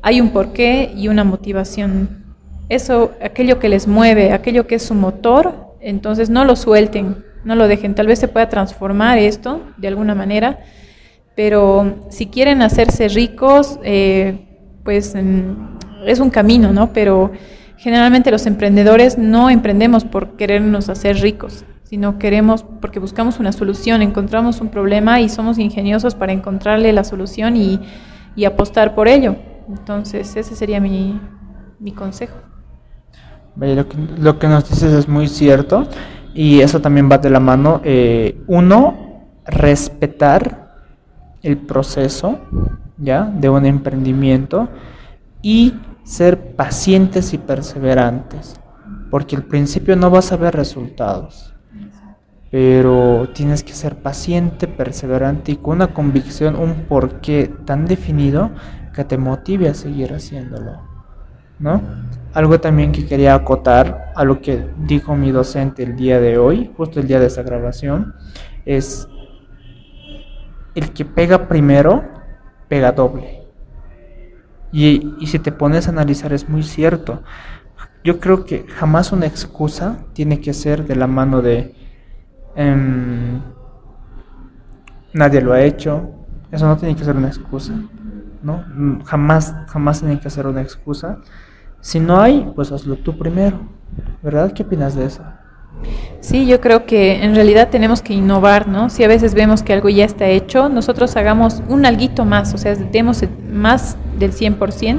hay 0.00 0.22
un 0.22 0.30
porqué 0.30 0.90
y 0.96 1.08
una 1.08 1.22
motivación. 1.22 2.17
Eso, 2.68 3.12
aquello 3.22 3.58
que 3.58 3.68
les 3.68 3.86
mueve, 3.86 4.32
aquello 4.32 4.66
que 4.66 4.74
es 4.76 4.82
su 4.82 4.94
motor, 4.94 5.74
entonces 5.80 6.28
no 6.28 6.44
lo 6.44 6.56
suelten, 6.56 7.24
no 7.44 7.54
lo 7.54 7.68
dejen. 7.68 7.94
Tal 7.94 8.06
vez 8.06 8.18
se 8.18 8.28
pueda 8.28 8.48
transformar 8.48 9.18
esto 9.18 9.62
de 9.76 9.88
alguna 9.88 10.14
manera, 10.14 10.60
pero 11.34 12.06
si 12.10 12.26
quieren 12.26 12.62
hacerse 12.62 13.08
ricos, 13.08 13.78
eh, 13.84 14.48
pues 14.84 15.14
es 16.06 16.20
un 16.20 16.30
camino, 16.30 16.72
¿no? 16.72 16.92
Pero 16.92 17.30
generalmente 17.76 18.30
los 18.30 18.46
emprendedores 18.46 19.18
no 19.18 19.48
emprendemos 19.48 20.04
por 20.04 20.36
querernos 20.36 20.88
hacer 20.88 21.18
ricos, 21.18 21.64
sino 21.84 22.18
queremos 22.18 22.64
porque 22.80 22.98
buscamos 22.98 23.38
una 23.38 23.52
solución, 23.52 24.02
encontramos 24.02 24.60
un 24.60 24.68
problema 24.68 25.20
y 25.20 25.28
somos 25.28 25.58
ingeniosos 25.58 26.14
para 26.14 26.32
encontrarle 26.32 26.92
la 26.92 27.04
solución 27.04 27.56
y, 27.56 27.80
apostar 28.44 28.94
por 28.94 29.08
ello. 29.08 29.36
Entonces, 29.68 30.36
ese 30.36 30.54
sería 30.54 30.80
mi, 30.80 31.20
consejo. 31.96 32.36
Lo, 33.58 34.38
que, 34.38 34.48
nos 34.48 34.68
dices 34.68 34.92
es 34.92 35.08
muy 35.08 35.28
cierto 35.28 35.86
y 36.34 36.60
eso 36.60 36.80
también 36.80 37.10
va 37.10 37.18
de 37.18 37.30
la 37.30 37.40
mano. 37.40 37.80
Eh, 37.84 38.42
uno, 38.46 39.08
respetar 39.46 40.68
el 41.42 41.56
proceso 41.56 42.38
¿ya? 42.98 43.24
de 43.24 43.48
un 43.48 43.66
emprendimiento 43.66 44.68
y 45.42 45.74
ser 46.04 46.54
pacientes 46.54 47.32
y 47.34 47.38
perseverantes, 47.38 48.54
porque 49.10 49.36
al 49.36 49.42
principio 49.42 49.96
no 49.96 50.10
vas 50.10 50.32
a 50.32 50.36
ver 50.36 50.54
resultados, 50.54 51.54
pero 52.50 53.28
tienes 53.34 53.62
que 53.62 53.72
ser 53.72 53.96
paciente, 53.96 54.66
perseverante 54.66 55.52
y 55.52 55.56
con 55.56 55.76
una 55.76 55.88
convicción, 55.88 56.56
un 56.56 56.86
porqué 56.88 57.52
tan 57.66 57.86
definido 57.86 58.50
que 58.94 59.04
te 59.04 59.18
motive 59.18 59.68
a 59.68 59.74
seguir 59.74 60.12
haciéndolo, 60.14 60.80
¿no? 61.58 61.82
Algo 62.34 62.60
también 62.60 62.92
que 62.92 63.06
quería 63.06 63.34
acotar 63.34 64.12
a 64.14 64.24
lo 64.24 64.40
que 64.40 64.66
dijo 64.78 65.16
mi 65.16 65.30
docente 65.30 65.82
el 65.82 65.96
día 65.96 66.20
de 66.20 66.38
hoy, 66.38 66.70
justo 66.76 67.00
el 67.00 67.06
día 67.06 67.20
de 67.20 67.26
esa 67.26 67.42
grabación, 67.42 68.14
es 68.64 69.08
el 70.74 70.92
que 70.92 71.04
pega 71.04 71.48
primero 71.48 72.18
pega 72.68 72.92
doble. 72.92 73.42
Y, 74.70 75.26
si 75.26 75.38
te 75.38 75.50
pones 75.50 75.88
a 75.88 75.90
analizar 75.90 76.32
es 76.32 76.48
muy 76.48 76.62
cierto. 76.62 77.22
Yo 78.04 78.20
creo 78.20 78.44
que 78.44 78.66
jamás 78.68 79.12
una 79.12 79.26
excusa 79.26 80.04
tiene 80.12 80.40
que 80.40 80.52
ser 80.52 80.86
de 80.86 80.94
la 80.94 81.06
mano 81.06 81.42
de 81.42 81.74
em, 82.54 83.40
nadie 85.12 85.40
lo 85.40 85.52
ha 85.52 85.62
hecho. 85.62 86.10
Eso 86.52 86.66
no 86.66 86.76
tiene 86.76 86.94
que 86.94 87.04
ser 87.04 87.16
una 87.16 87.28
excusa. 87.28 87.72
¿no? 88.42 88.64
Jamás, 89.04 89.54
jamás 89.68 90.00
tiene 90.00 90.20
que 90.20 90.30
ser 90.30 90.46
una 90.46 90.60
excusa. 90.60 91.18
Si 91.80 92.00
no 92.00 92.20
hay, 92.20 92.50
pues 92.54 92.72
hazlo 92.72 92.96
tú 92.96 93.16
primero. 93.16 93.60
¿Verdad? 94.22 94.52
¿Qué 94.52 94.62
opinas 94.62 94.94
de 94.94 95.06
eso? 95.06 95.22
Sí, 96.20 96.46
yo 96.46 96.60
creo 96.60 96.84
que 96.84 97.22
en 97.22 97.34
realidad 97.34 97.68
tenemos 97.70 98.02
que 98.02 98.12
innovar, 98.12 98.66
¿no? 98.66 98.90
Si 98.90 99.04
a 99.04 99.08
veces 99.08 99.34
vemos 99.34 99.62
que 99.62 99.72
algo 99.72 99.88
ya 99.88 100.04
está 100.04 100.26
hecho, 100.26 100.68
nosotros 100.68 101.16
hagamos 101.16 101.62
un 101.68 101.86
alguito 101.86 102.24
más, 102.24 102.52
o 102.54 102.58
sea, 102.58 102.74
demos 102.74 103.22
más 103.50 103.96
del 104.18 104.32
100% 104.32 104.98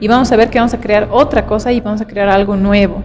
y 0.00 0.08
vamos 0.08 0.32
a 0.32 0.36
ver 0.36 0.50
que 0.50 0.58
vamos 0.58 0.74
a 0.74 0.80
crear 0.80 1.08
otra 1.10 1.46
cosa 1.46 1.72
y 1.72 1.80
vamos 1.80 2.00
a 2.00 2.06
crear 2.06 2.28
algo 2.28 2.56
nuevo. 2.56 3.04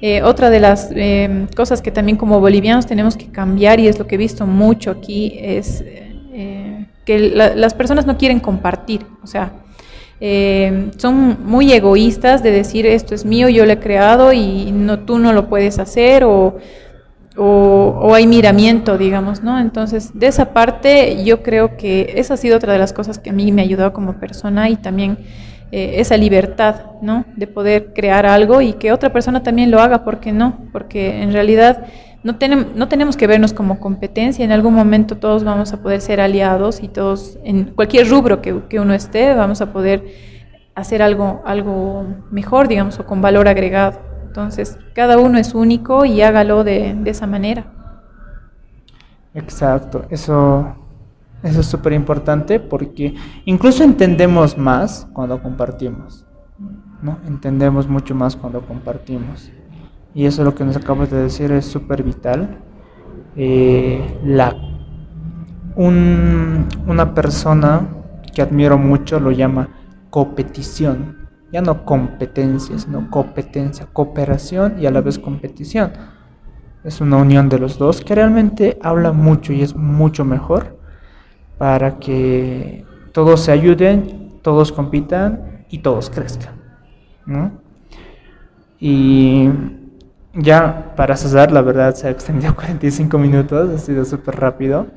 Eh, 0.00 0.22
otra 0.22 0.50
de 0.50 0.60
las 0.60 0.90
eh, 0.94 1.46
cosas 1.56 1.82
que 1.82 1.90
también 1.90 2.16
como 2.16 2.38
bolivianos 2.38 2.86
tenemos 2.86 3.16
que 3.16 3.26
cambiar 3.26 3.80
y 3.80 3.88
es 3.88 3.98
lo 3.98 4.06
que 4.06 4.14
he 4.14 4.18
visto 4.18 4.46
mucho 4.46 4.90
aquí 4.90 5.36
es 5.40 5.82
eh, 5.84 6.86
que 7.04 7.18
las 7.18 7.74
personas 7.74 8.06
no 8.06 8.16
quieren 8.16 8.40
compartir, 8.40 9.04
o 9.22 9.26
sea, 9.26 9.52
eh, 10.20 10.90
son 10.96 11.44
muy 11.44 11.72
egoístas 11.72 12.42
de 12.42 12.50
decir 12.50 12.86
esto 12.86 13.14
es 13.14 13.24
mío, 13.24 13.48
yo 13.48 13.66
lo 13.66 13.72
he 13.72 13.78
creado 13.78 14.32
y 14.32 14.70
no, 14.72 15.00
tú 15.00 15.18
no 15.18 15.32
lo 15.32 15.48
puedes 15.48 15.78
hacer 15.78 16.24
o, 16.24 16.58
o, 17.36 18.14
hay 18.14 18.26
miramiento, 18.26 18.96
digamos, 18.96 19.42
¿no? 19.42 19.58
Entonces, 19.58 20.10
de 20.14 20.28
esa 20.28 20.52
parte 20.52 21.24
yo 21.24 21.42
creo 21.42 21.76
que 21.76 22.14
esa 22.16 22.34
ha 22.34 22.36
sido 22.36 22.56
otra 22.56 22.72
de 22.72 22.78
las 22.78 22.92
cosas 22.92 23.18
que 23.18 23.30
a 23.30 23.32
mí 23.32 23.50
me 23.50 23.62
ha 23.62 23.64
ayudado 23.64 23.92
como 23.92 24.14
persona 24.20 24.68
y 24.68 24.76
también 24.76 25.18
eh, 25.72 25.94
esa 25.96 26.16
libertad, 26.16 26.82
¿no? 27.02 27.24
De 27.36 27.48
poder 27.48 27.92
crear 27.92 28.26
algo 28.26 28.60
y 28.60 28.74
que 28.74 28.92
otra 28.92 29.12
persona 29.12 29.42
también 29.42 29.72
lo 29.72 29.80
haga, 29.80 30.04
¿por 30.04 30.20
qué 30.20 30.32
no? 30.32 30.58
Porque 30.72 31.22
en 31.22 31.32
realidad 31.32 31.86
no, 32.24 32.36
tenemos, 32.36 32.74
no 32.74 32.88
tenemos 32.88 33.16
que 33.16 33.26
vernos 33.26 33.52
como 33.52 33.78
competencia, 33.78 34.44
en 34.44 34.50
algún 34.50 34.74
momento 34.74 35.18
todos 35.18 35.44
vamos 35.44 35.74
a 35.74 35.82
poder 35.82 36.00
ser 36.00 36.20
aliados 36.20 36.82
y 36.82 36.88
todos, 36.88 37.38
en 37.44 37.66
cualquier 37.66 38.08
rubro 38.08 38.40
que, 38.40 38.80
uno 38.80 38.94
esté, 38.94 39.34
vamos 39.34 39.60
a 39.60 39.72
poder 39.72 40.06
hacer 40.74 41.02
algo, 41.02 41.42
algo 41.44 42.06
mejor, 42.30 42.66
digamos, 42.66 42.98
o 42.98 43.06
con 43.06 43.20
valor 43.20 43.46
agregado. 43.46 44.00
Entonces, 44.26 44.78
cada 44.94 45.18
uno 45.18 45.38
es 45.38 45.54
único 45.54 46.06
y 46.06 46.22
hágalo 46.22 46.64
de, 46.64 46.96
de 46.98 47.10
esa 47.10 47.26
manera. 47.26 47.66
Exacto, 49.34 50.06
eso, 50.08 50.74
eso 51.42 51.60
es 51.60 51.66
súper 51.66 51.92
importante 51.92 52.58
porque 52.58 53.14
incluso 53.44 53.84
entendemos 53.84 54.56
más 54.56 55.06
cuando 55.12 55.42
compartimos, 55.42 56.24
¿no? 57.02 57.18
Entendemos 57.26 57.86
mucho 57.86 58.14
más 58.14 58.34
cuando 58.34 58.62
compartimos. 58.62 59.50
Y 60.14 60.26
eso 60.26 60.44
lo 60.44 60.54
que 60.54 60.64
nos 60.64 60.76
acabas 60.76 61.10
de 61.10 61.22
decir 61.22 61.50
es 61.52 61.66
súper 61.66 62.02
vital. 62.02 62.60
Eh, 63.36 64.20
la, 64.24 64.56
una 65.76 67.14
persona 67.14 67.88
que 68.32 68.42
admiro 68.42 68.78
mucho 68.78 69.18
lo 69.18 69.32
llama 69.32 69.68
competición. 70.10 71.28
Ya 71.52 71.60
no 71.62 71.84
competencia, 71.84 72.78
sino 72.78 73.10
competencia, 73.10 73.86
cooperación 73.92 74.76
y 74.80 74.86
a 74.86 74.90
la 74.90 75.00
vez 75.00 75.18
competición. 75.18 75.92
Es 76.84 77.00
una 77.00 77.16
unión 77.16 77.48
de 77.48 77.58
los 77.58 77.78
dos 77.78 78.00
que 78.00 78.14
realmente 78.14 78.78
habla 78.82 79.12
mucho 79.12 79.52
y 79.52 79.62
es 79.62 79.74
mucho 79.74 80.24
mejor 80.24 80.78
para 81.58 81.98
que 81.98 82.84
todos 83.12 83.40
se 83.40 83.52
ayuden, 83.52 84.38
todos 84.42 84.70
compitan 84.70 85.64
y 85.70 85.78
todos 85.78 86.10
crezcan. 86.10 86.54
Y 88.78 89.48
ya 90.34 90.94
para 90.96 91.16
cesar, 91.16 91.52
la 91.52 91.62
verdad 91.62 91.94
se 91.94 92.08
ha 92.08 92.10
extendido 92.10 92.54
45 92.54 93.18
minutos, 93.18 93.70
ha 93.70 93.78
sido 93.78 94.04
súper 94.04 94.36
rápido, 94.36 94.88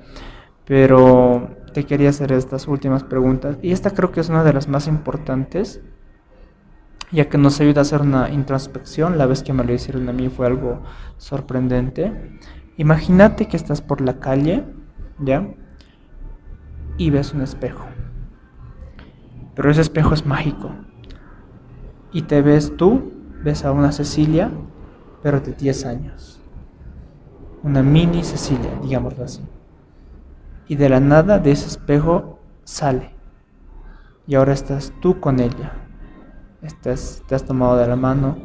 pero 0.65 1.55
te 1.73 1.85
quería 1.85 2.09
hacer 2.09 2.31
estas 2.31 2.67
últimas 2.67 3.03
preguntas. 3.03 3.57
Y 3.61 3.71
esta 3.71 3.91
creo 3.91 4.11
que 4.11 4.19
es 4.19 4.29
una 4.29 4.43
de 4.43 4.53
las 4.53 4.67
más 4.67 4.88
importantes, 4.88 5.81
ya 7.11 7.29
que 7.29 7.38
nos 7.38 7.59
ayuda 7.61 7.81
a 7.81 7.83
hacer 7.83 8.01
una 8.01 8.29
introspección. 8.31 9.17
La 9.17 9.27
vez 9.27 9.43
que 9.43 9.53
me 9.53 9.63
lo 9.63 9.73
hicieron 9.73 10.09
a 10.09 10.13
mí 10.13 10.29
fue 10.29 10.47
algo 10.47 10.81
sorprendente. 11.17 12.39
Imagínate 12.77 13.47
que 13.47 13.57
estás 13.57 13.81
por 13.81 14.01
la 14.01 14.19
calle, 14.19 14.65
¿ya? 15.19 15.47
Y 16.97 17.11
ves 17.11 17.33
un 17.33 17.41
espejo. 17.41 17.85
Pero 19.55 19.71
ese 19.71 19.81
espejo 19.81 20.13
es 20.13 20.25
mágico. 20.25 20.71
Y 22.11 22.23
te 22.23 22.41
ves 22.41 22.75
tú, 22.75 23.13
ves 23.43 23.65
a 23.65 23.71
una 23.71 23.91
Cecilia, 23.91 24.51
pero 25.28 25.41
de 25.41 25.51
10 25.51 25.86
años. 25.86 26.39
Una 27.61 27.84
mini 27.84 28.23
Cecilia, 28.23 28.71
digámoslo 28.82 29.25
así 29.25 29.41
y 30.67 30.75
de 30.75 30.89
la 30.89 30.99
nada 30.99 31.39
de 31.39 31.51
ese 31.51 31.67
espejo 31.67 32.39
sale. 32.63 33.11
Y 34.28 34.36
ahora 34.36 34.53
estás 34.53 34.93
tú 35.01 35.19
con 35.19 35.39
ella. 35.39 35.73
Estás, 36.61 37.23
te 37.28 37.36
has 37.36 37.45
tomado 37.45 37.78
de 37.78 37.88
la 37.88 37.95
mano. 37.95 38.38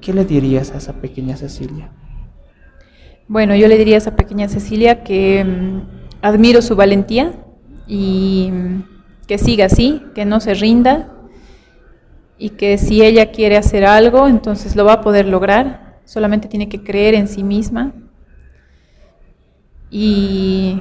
¿Qué 0.00 0.12
le 0.12 0.24
dirías 0.24 0.70
a 0.72 0.78
esa 0.78 0.94
pequeña 0.94 1.36
Cecilia? 1.36 1.90
Bueno, 3.26 3.56
yo 3.56 3.66
le 3.66 3.76
diría 3.76 3.96
a 3.96 3.98
esa 3.98 4.14
pequeña 4.14 4.48
Cecilia 4.48 5.02
que 5.02 5.44
mm, 5.44 5.80
admiro 6.22 6.62
su 6.62 6.76
valentía 6.76 7.32
y 7.88 8.50
mm, 8.52 8.82
que 9.26 9.38
siga 9.38 9.66
así, 9.66 10.04
que 10.14 10.24
no 10.24 10.38
se 10.38 10.54
rinda 10.54 11.12
y 12.38 12.50
que 12.50 12.78
si 12.78 13.02
ella 13.02 13.32
quiere 13.32 13.56
hacer 13.56 13.84
algo, 13.84 14.28
entonces 14.28 14.76
lo 14.76 14.84
va 14.84 14.94
a 14.94 15.00
poder 15.00 15.26
lograr. 15.26 15.98
Solamente 16.04 16.48
tiene 16.48 16.68
que 16.68 16.82
creer 16.82 17.14
en 17.14 17.28
sí 17.28 17.42
misma 17.42 17.92
y 19.90 20.80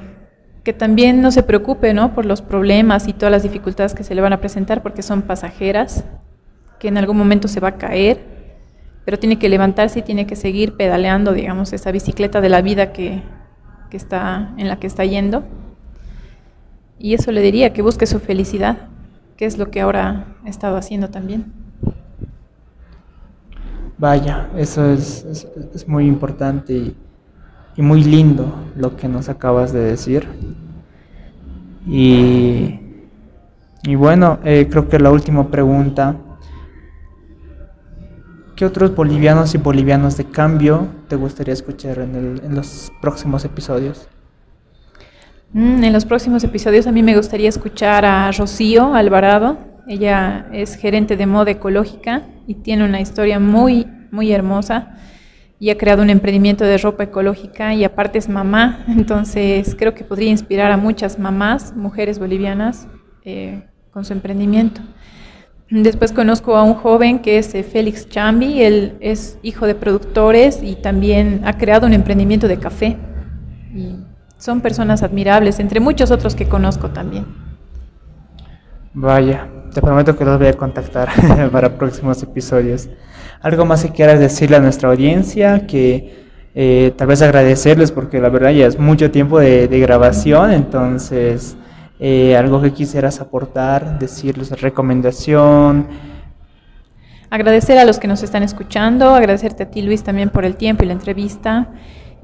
que 0.64 0.74
también 0.74 1.22
no 1.22 1.32
se 1.32 1.44
preocupe 1.44 1.94
¿no? 1.94 2.14
por 2.14 2.26
los 2.26 2.42
problemas 2.42 3.08
y 3.08 3.14
todas 3.14 3.32
las 3.32 3.44
dificultades 3.44 3.94
que 3.94 4.04
se 4.04 4.14
le 4.14 4.22
van 4.22 4.34
a 4.34 4.40
presentar 4.40 4.84
porque 4.84 5.02
son 5.02 5.24
pasajeras, 5.24 6.06
que 6.80 6.90
en 6.90 6.98
algún 6.98 7.18
momento 7.18 7.48
se 7.48 7.60
va 7.60 7.70
a 7.70 7.78
caer, 7.78 8.20
pero 9.06 9.18
tiene 9.18 9.40
que 9.40 9.50
levantarse 9.50 10.00
y 10.00 10.02
tiene 10.04 10.28
que 10.28 10.36
seguir 10.36 10.76
pedaleando, 10.76 11.34
digamos, 11.34 11.74
esa 11.74 11.92
bicicleta 11.92 12.42
de 12.42 12.50
la 12.50 12.62
vida 12.62 12.92
que, 12.92 13.24
que 13.90 13.98
está, 13.98 14.54
en 14.58 14.68
la 14.68 14.78
que 14.78 14.88
está 14.88 15.06
yendo. 15.06 15.46
Y 17.00 17.14
eso 17.14 17.32
le 17.32 17.42
diría, 17.42 17.72
que 17.72 17.82
busque 17.82 18.06
su 18.06 18.20
felicidad, 18.20 18.90
que 19.38 19.46
es 19.46 19.58
lo 19.58 19.72
que 19.72 19.82
ahora 19.82 20.37
he 20.48 20.50
estado 20.50 20.78
haciendo 20.78 21.10
también. 21.10 21.54
Vaya, 23.98 24.50
eso 24.56 24.90
es, 24.90 25.24
es, 25.26 25.48
es 25.74 25.88
muy 25.88 26.08
importante 26.08 26.74
y 26.74 26.96
y 27.78 27.84
muy 27.84 28.04
lindo 28.04 28.52
lo 28.76 28.98
que 28.98 29.08
nos 29.08 29.30
acabas 29.30 29.72
de 29.72 29.80
decir. 29.80 30.28
Y, 31.86 32.80
y 33.84 33.96
bueno, 33.96 34.40
eh, 34.44 34.68
creo 34.70 34.90
que 34.90 35.00
la 35.00 35.12
última 35.12 35.50
pregunta, 35.50 36.16
¿qué 38.56 38.66
otros 38.66 38.96
bolivianos 38.96 39.54
y 39.54 39.60
bolivianos 39.60 40.18
de 40.18 40.26
cambio 40.26 40.88
te 41.08 41.16
gustaría 41.16 41.54
escuchar 41.54 42.00
en, 42.00 42.16
el, 42.16 42.42
en 42.44 42.56
los 42.56 42.92
próximos 43.00 43.46
episodios? 43.46 44.08
Mm, 45.54 45.84
en 45.84 45.94
los 45.94 46.04
próximos 46.04 46.44
episodios 46.44 46.88
a 46.88 46.92
mí 46.92 47.04
me 47.04 47.16
gustaría 47.16 47.48
escuchar 47.48 48.04
a 48.06 48.32
Rocío 48.32 48.96
Alvarado. 48.96 49.58
Ella 49.88 50.48
es 50.52 50.76
gerente 50.76 51.16
de 51.16 51.26
moda 51.26 51.52
ecológica 51.52 52.24
y 52.46 52.56
tiene 52.56 52.84
una 52.84 53.00
historia 53.00 53.40
muy, 53.40 53.88
muy 54.12 54.32
hermosa 54.32 54.98
y 55.60 55.70
ha 55.70 55.78
creado 55.78 56.04
un 56.04 56.10
emprendimiento 56.10 56.64
de 56.66 56.78
ropa 56.78 57.04
ecológica 57.04 57.74
y 57.74 57.84
aparte 57.84 58.18
es 58.18 58.30
mamá, 58.30 58.86
entonces 58.88 59.76
creo 59.78 59.94
que 59.94 60.04
podría 60.04 60.30
inspirar 60.30 60.72
a 60.72 60.78
muchas 60.78 61.18
mamás, 61.18 61.76
mujeres 61.76 62.20
bolivianas, 62.20 62.88
eh, 63.24 63.64
con 63.92 64.06
su 64.06 64.14
emprendimiento. 64.14 64.82
Después 65.70 66.14
conozco 66.14 66.56
a 66.56 66.64
un 66.64 66.76
joven 66.76 67.20
que 67.20 67.40
es 67.40 67.54
eh, 67.56 67.64
Félix 67.64 68.08
Chambi, 68.08 68.62
él 68.62 68.98
es 69.02 69.38
hijo 69.42 69.66
de 69.68 69.76
productores 69.76 70.62
y 70.64 70.76
también 70.76 71.42
ha 71.44 71.58
creado 71.58 71.88
un 71.88 71.94
emprendimiento 71.94 72.48
de 72.48 72.58
café. 72.58 72.98
Y 73.76 73.98
son 74.38 74.62
personas 74.62 75.04
admirables, 75.04 75.60
entre 75.60 75.80
muchos 75.80 76.12
otros 76.12 76.36
que 76.36 76.48
conozco 76.48 76.92
también. 76.92 77.26
Vaya, 78.94 79.50
te 79.78 79.82
prometo 79.84 80.18
que 80.18 80.26
los 80.26 80.40
voy 80.40 80.48
a 80.48 80.54
contactar 80.54 81.08
para 81.52 81.78
próximos 81.78 82.24
episodios. 82.24 82.90
¿Algo 83.42 83.64
más 83.64 83.84
que 83.84 83.92
quieras 83.92 84.20
decirle 84.20 84.58
a 84.58 84.60
nuestra 84.60 84.90
audiencia? 84.90 85.68
Que 85.68 86.26
eh, 86.56 86.94
tal 86.98 87.06
vez 87.06 87.22
agradecerles 87.22 87.92
porque 87.92 88.20
la 88.20 88.30
verdad 88.30 88.50
ya 88.50 88.66
es 88.66 88.80
mucho 88.80 89.12
tiempo 89.12 89.38
de, 89.38 89.68
grabación, 89.68 90.52
entonces 90.52 91.58
eh, 92.00 92.36
algo 92.36 92.60
que 92.60 92.74
quisieras 92.74 93.22
aportar, 93.22 94.00
decirles 94.00 94.50
recomendación. 94.60 95.86
Agradecer 97.30 97.78
a 97.78 97.86
los 97.86 98.00
que 98.00 98.08
nos 98.08 98.24
están 98.24 98.42
escuchando, 98.42 99.14
agradecerte 99.14 99.62
a 99.62 99.70
ti 99.70 99.84
Luis 99.84 100.02
también 100.02 100.32
por 100.32 100.44
el 100.44 100.56
tiempo 100.56 100.86
y 100.86 100.88
la 100.88 100.94
entrevista. 100.94 101.68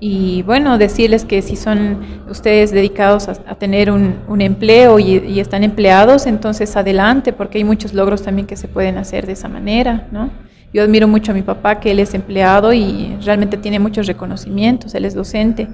Y 0.05 0.41
bueno, 0.41 0.77
decirles 0.77 1.23
que 1.23 1.41
si 1.41 1.55
son 1.55 1.99
ustedes 2.29 2.73
dedicados 2.73 3.29
a, 3.29 3.55
tener 3.55 3.89
un, 3.89 4.41
empleo 4.41 4.99
y, 4.99 5.39
están 5.39 5.63
empleados, 5.63 6.27
entonces 6.27 6.75
adelante, 6.75 7.31
porque 7.31 7.59
hay 7.59 7.63
muchos 7.63 7.93
logros 7.93 8.21
también 8.21 8.45
que 8.45 8.57
se 8.57 8.67
pueden 8.67 8.97
hacer 8.97 9.25
de 9.25 9.31
esa 9.31 9.47
manera, 9.47 10.09
¿no? 10.11 10.29
Yo 10.73 10.83
admiro 10.83 11.07
mucho 11.07 11.31
a 11.31 11.35
mi 11.35 11.41
papá, 11.41 11.79
que 11.79 11.91
él 11.91 11.99
es 11.99 12.13
empleado 12.13 12.73
y 12.73 13.15
realmente 13.23 13.55
tiene 13.55 13.79
muchos 13.79 14.05
reconocimientos, 14.05 14.93
él 14.93 15.05
es 15.05 15.13
docente. 15.13 15.69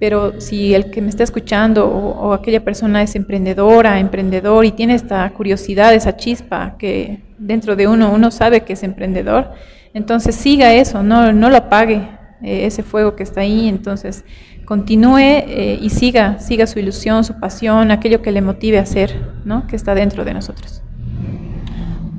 Pero 0.00 0.40
si 0.40 0.74
el 0.74 0.90
que 0.90 1.00
me 1.00 1.08
está 1.08 1.22
escuchando 1.22 1.86
o, 1.86 2.32
aquella 2.32 2.64
persona 2.64 3.00
es 3.04 3.14
emprendedora, 3.14 4.00
emprendedor 4.00 4.64
y 4.64 4.72
tiene 4.72 4.94
esta 4.96 5.30
curiosidad, 5.30 5.94
esa 5.94 6.16
chispa 6.16 6.74
que 6.80 7.20
dentro 7.38 7.76
de 7.76 7.86
uno 7.86 8.10
uno 8.12 8.32
sabe 8.32 8.62
que 8.62 8.72
es 8.72 8.82
emprendedor, 8.82 9.52
entonces 9.94 10.34
siga 10.34 10.74
eso, 10.74 11.04
no, 11.04 11.32
no 11.32 11.48
lo 11.48 11.58
apague, 11.58 12.08
eh, 12.42 12.66
ese 12.66 12.82
fuego 12.82 13.16
que 13.16 13.22
está 13.22 13.40
ahí, 13.40 13.68
entonces 13.68 14.24
continúe 14.64 15.18
eh, 15.18 15.78
y 15.80 15.90
siga, 15.90 16.38
siga 16.38 16.66
su 16.66 16.78
ilusión, 16.78 17.24
su 17.24 17.38
pasión, 17.38 17.90
aquello 17.90 18.22
que 18.22 18.32
le 18.32 18.42
motive 18.42 18.78
a 18.78 18.82
hacer, 18.82 19.14
¿no? 19.44 19.66
que 19.66 19.76
está 19.76 19.94
dentro 19.94 20.24
de 20.24 20.34
nosotros. 20.34 20.82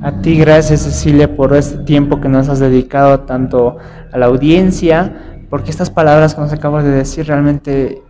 A 0.01 0.21
ti 0.21 0.37
gracias 0.37 0.81
Cecilia 0.81 1.35
por 1.35 1.55
este 1.55 1.79
tiempo 1.79 2.21
que 2.21 2.29
nos 2.29 2.49
has 2.49 2.59
dedicado 2.59 3.21
tanto 3.21 3.77
a 4.11 4.17
la 4.17 4.27
audiencia, 4.27 5.43
porque 5.49 5.71
estas 5.71 5.89
palabras 5.89 6.35
que 6.35 6.41
nos 6.41 6.53
acabas 6.53 6.83
de 6.83 6.91
decir 6.91 7.27
realmente 7.27 8.01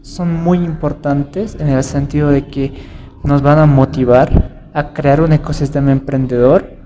son 0.00 0.34
muy 0.34 0.58
importantes 0.58 1.56
en 1.60 1.68
el 1.68 1.84
sentido 1.84 2.30
de 2.30 2.46
que 2.46 2.72
nos 3.24 3.42
van 3.42 3.58
a 3.58 3.66
motivar 3.66 4.70
a 4.74 4.92
crear 4.92 5.20
un 5.20 5.32
ecosistema 5.32 5.92
emprendedor. 5.92 6.81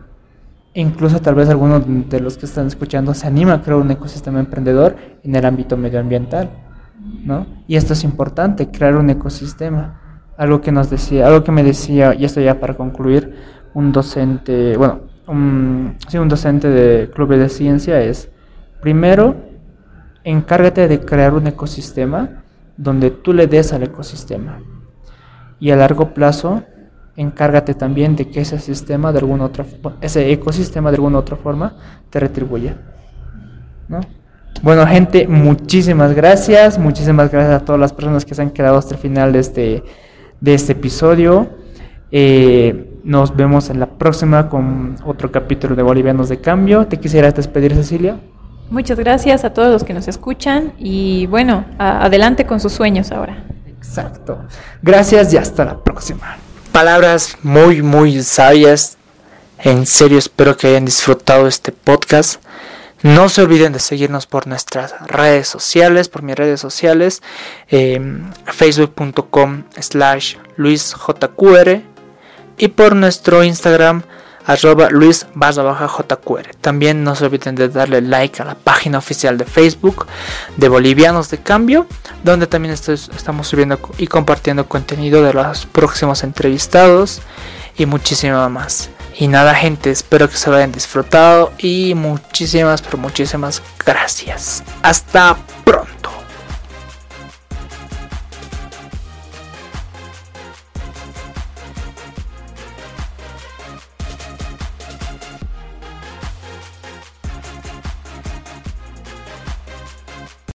Incluso 0.76 1.22
tal 1.22 1.34
vez 1.34 1.48
algunos 1.48 1.84
de 1.86 2.20
los 2.20 2.36
que 2.36 2.44
están 2.44 2.66
escuchando 2.66 3.14
se 3.14 3.26
anima 3.26 3.54
a 3.54 3.62
crear 3.62 3.80
un 3.80 3.90
ecosistema 3.90 4.40
emprendedor 4.40 4.94
en 5.22 5.34
el 5.34 5.46
ámbito 5.46 5.78
medioambiental, 5.78 6.50
¿no? 7.24 7.46
Y 7.66 7.76
esto 7.76 7.94
es 7.94 8.04
importante, 8.04 8.70
crear 8.70 8.94
un 8.96 9.08
ecosistema. 9.08 9.98
Algo 10.36 10.60
que 10.60 10.72
nos 10.72 10.90
decía, 10.90 11.28
algo 11.28 11.44
que 11.44 11.50
me 11.50 11.62
decía, 11.62 12.14
y 12.14 12.26
esto 12.26 12.42
ya 12.42 12.60
para 12.60 12.74
concluir, 12.74 13.34
un 13.72 13.90
docente, 13.90 14.76
bueno, 14.76 15.00
un, 15.26 15.96
sí, 16.08 16.18
un 16.18 16.28
docente 16.28 16.68
de 16.68 17.08
clubes 17.08 17.38
de 17.38 17.48
ciencia 17.48 18.02
es, 18.02 18.28
primero, 18.82 19.34
encárgate 20.24 20.88
de 20.88 21.00
crear 21.00 21.32
un 21.32 21.46
ecosistema 21.46 22.42
donde 22.76 23.10
tú 23.10 23.32
le 23.32 23.46
des 23.46 23.72
al 23.72 23.82
ecosistema. 23.82 24.58
Y 25.58 25.70
a 25.70 25.76
largo 25.76 26.12
plazo, 26.12 26.64
encárgate 27.16 27.74
también 27.74 28.16
de 28.16 28.28
que 28.28 28.40
ese 28.40 28.58
sistema 28.58 29.12
de 29.12 29.18
alguna 29.18 29.44
otra 29.44 29.64
ese 30.00 30.30
ecosistema 30.32 30.90
de 30.90 30.96
alguna 30.96 31.18
otra 31.18 31.36
forma 31.36 31.76
te 32.10 32.20
retribuya. 32.20 32.76
¿no? 33.88 34.00
Bueno, 34.62 34.86
gente, 34.86 35.26
muchísimas 35.28 36.14
gracias. 36.14 36.78
Muchísimas 36.78 37.30
gracias 37.30 37.62
a 37.62 37.64
todas 37.64 37.80
las 37.80 37.92
personas 37.92 38.24
que 38.24 38.34
se 38.34 38.42
han 38.42 38.50
quedado 38.50 38.78
hasta 38.78 38.94
el 38.94 39.00
final 39.00 39.32
de 39.32 39.38
este, 39.38 39.82
de 40.40 40.54
este 40.54 40.72
episodio. 40.72 41.48
Eh, 42.10 43.00
nos 43.04 43.36
vemos 43.36 43.70
en 43.70 43.80
la 43.80 43.86
próxima 43.86 44.48
con 44.48 44.96
otro 45.04 45.30
capítulo 45.30 45.76
de 45.76 45.82
Bolivianos 45.82 46.28
de 46.28 46.40
Cambio. 46.40 46.86
¿Te 46.86 46.98
quisieras 46.98 47.34
despedir, 47.34 47.74
Cecilia? 47.74 48.18
Muchas 48.70 48.98
gracias 48.98 49.44
a 49.44 49.52
todos 49.52 49.70
los 49.70 49.84
que 49.84 49.94
nos 49.94 50.08
escuchan 50.08 50.72
y 50.78 51.26
bueno, 51.26 51.64
adelante 51.78 52.46
con 52.46 52.58
sus 52.58 52.72
sueños 52.72 53.12
ahora. 53.12 53.44
Exacto. 53.66 54.40
Gracias 54.82 55.32
y 55.32 55.36
hasta 55.36 55.64
la 55.64 55.78
próxima. 55.78 56.36
Palabras 56.76 57.38
muy, 57.42 57.80
muy 57.80 58.22
sabias. 58.22 58.98
En 59.58 59.86
serio, 59.86 60.18
espero 60.18 60.58
que 60.58 60.66
hayan 60.66 60.84
disfrutado 60.84 61.46
este 61.48 61.72
podcast. 61.72 62.42
No 63.00 63.30
se 63.30 63.40
olviden 63.40 63.72
de 63.72 63.78
seguirnos 63.78 64.26
por 64.26 64.46
nuestras 64.46 64.94
redes 65.06 65.48
sociales, 65.48 66.10
por 66.10 66.20
mis 66.20 66.36
redes 66.36 66.60
sociales, 66.60 67.22
em, 67.68 68.30
facebook.com 68.44 69.62
slash 69.80 70.36
luisjqr 70.58 71.80
y 72.58 72.68
por 72.68 72.94
nuestro 72.94 73.42
Instagram 73.42 74.02
arroba 74.46 74.88
luis 74.90 75.26
jqr. 75.34 76.54
También 76.60 77.04
no 77.04 77.14
se 77.14 77.24
olviden 77.26 77.54
de 77.54 77.68
darle 77.68 78.00
like 78.00 78.40
a 78.40 78.44
la 78.44 78.54
página 78.54 78.98
oficial 78.98 79.36
de 79.36 79.44
Facebook 79.44 80.06
de 80.56 80.68
Bolivianos 80.68 81.30
de 81.30 81.38
Cambio, 81.38 81.86
donde 82.22 82.46
también 82.46 82.72
estamos 82.74 83.48
subiendo 83.48 83.78
y 83.98 84.06
compartiendo 84.06 84.68
contenido 84.68 85.22
de 85.22 85.34
los 85.34 85.66
próximos 85.66 86.22
entrevistados 86.22 87.20
y 87.76 87.86
muchísimo 87.86 88.48
más. 88.48 88.90
Y 89.18 89.28
nada 89.28 89.54
gente, 89.54 89.90
espero 89.90 90.28
que 90.28 90.36
se 90.36 90.50
lo 90.50 90.56
hayan 90.56 90.72
disfrutado 90.72 91.52
y 91.58 91.94
muchísimas, 91.94 92.82
pero 92.82 92.98
muchísimas 92.98 93.62
gracias. 93.84 94.62
Hasta 94.82 95.36
pronto. 95.64 95.75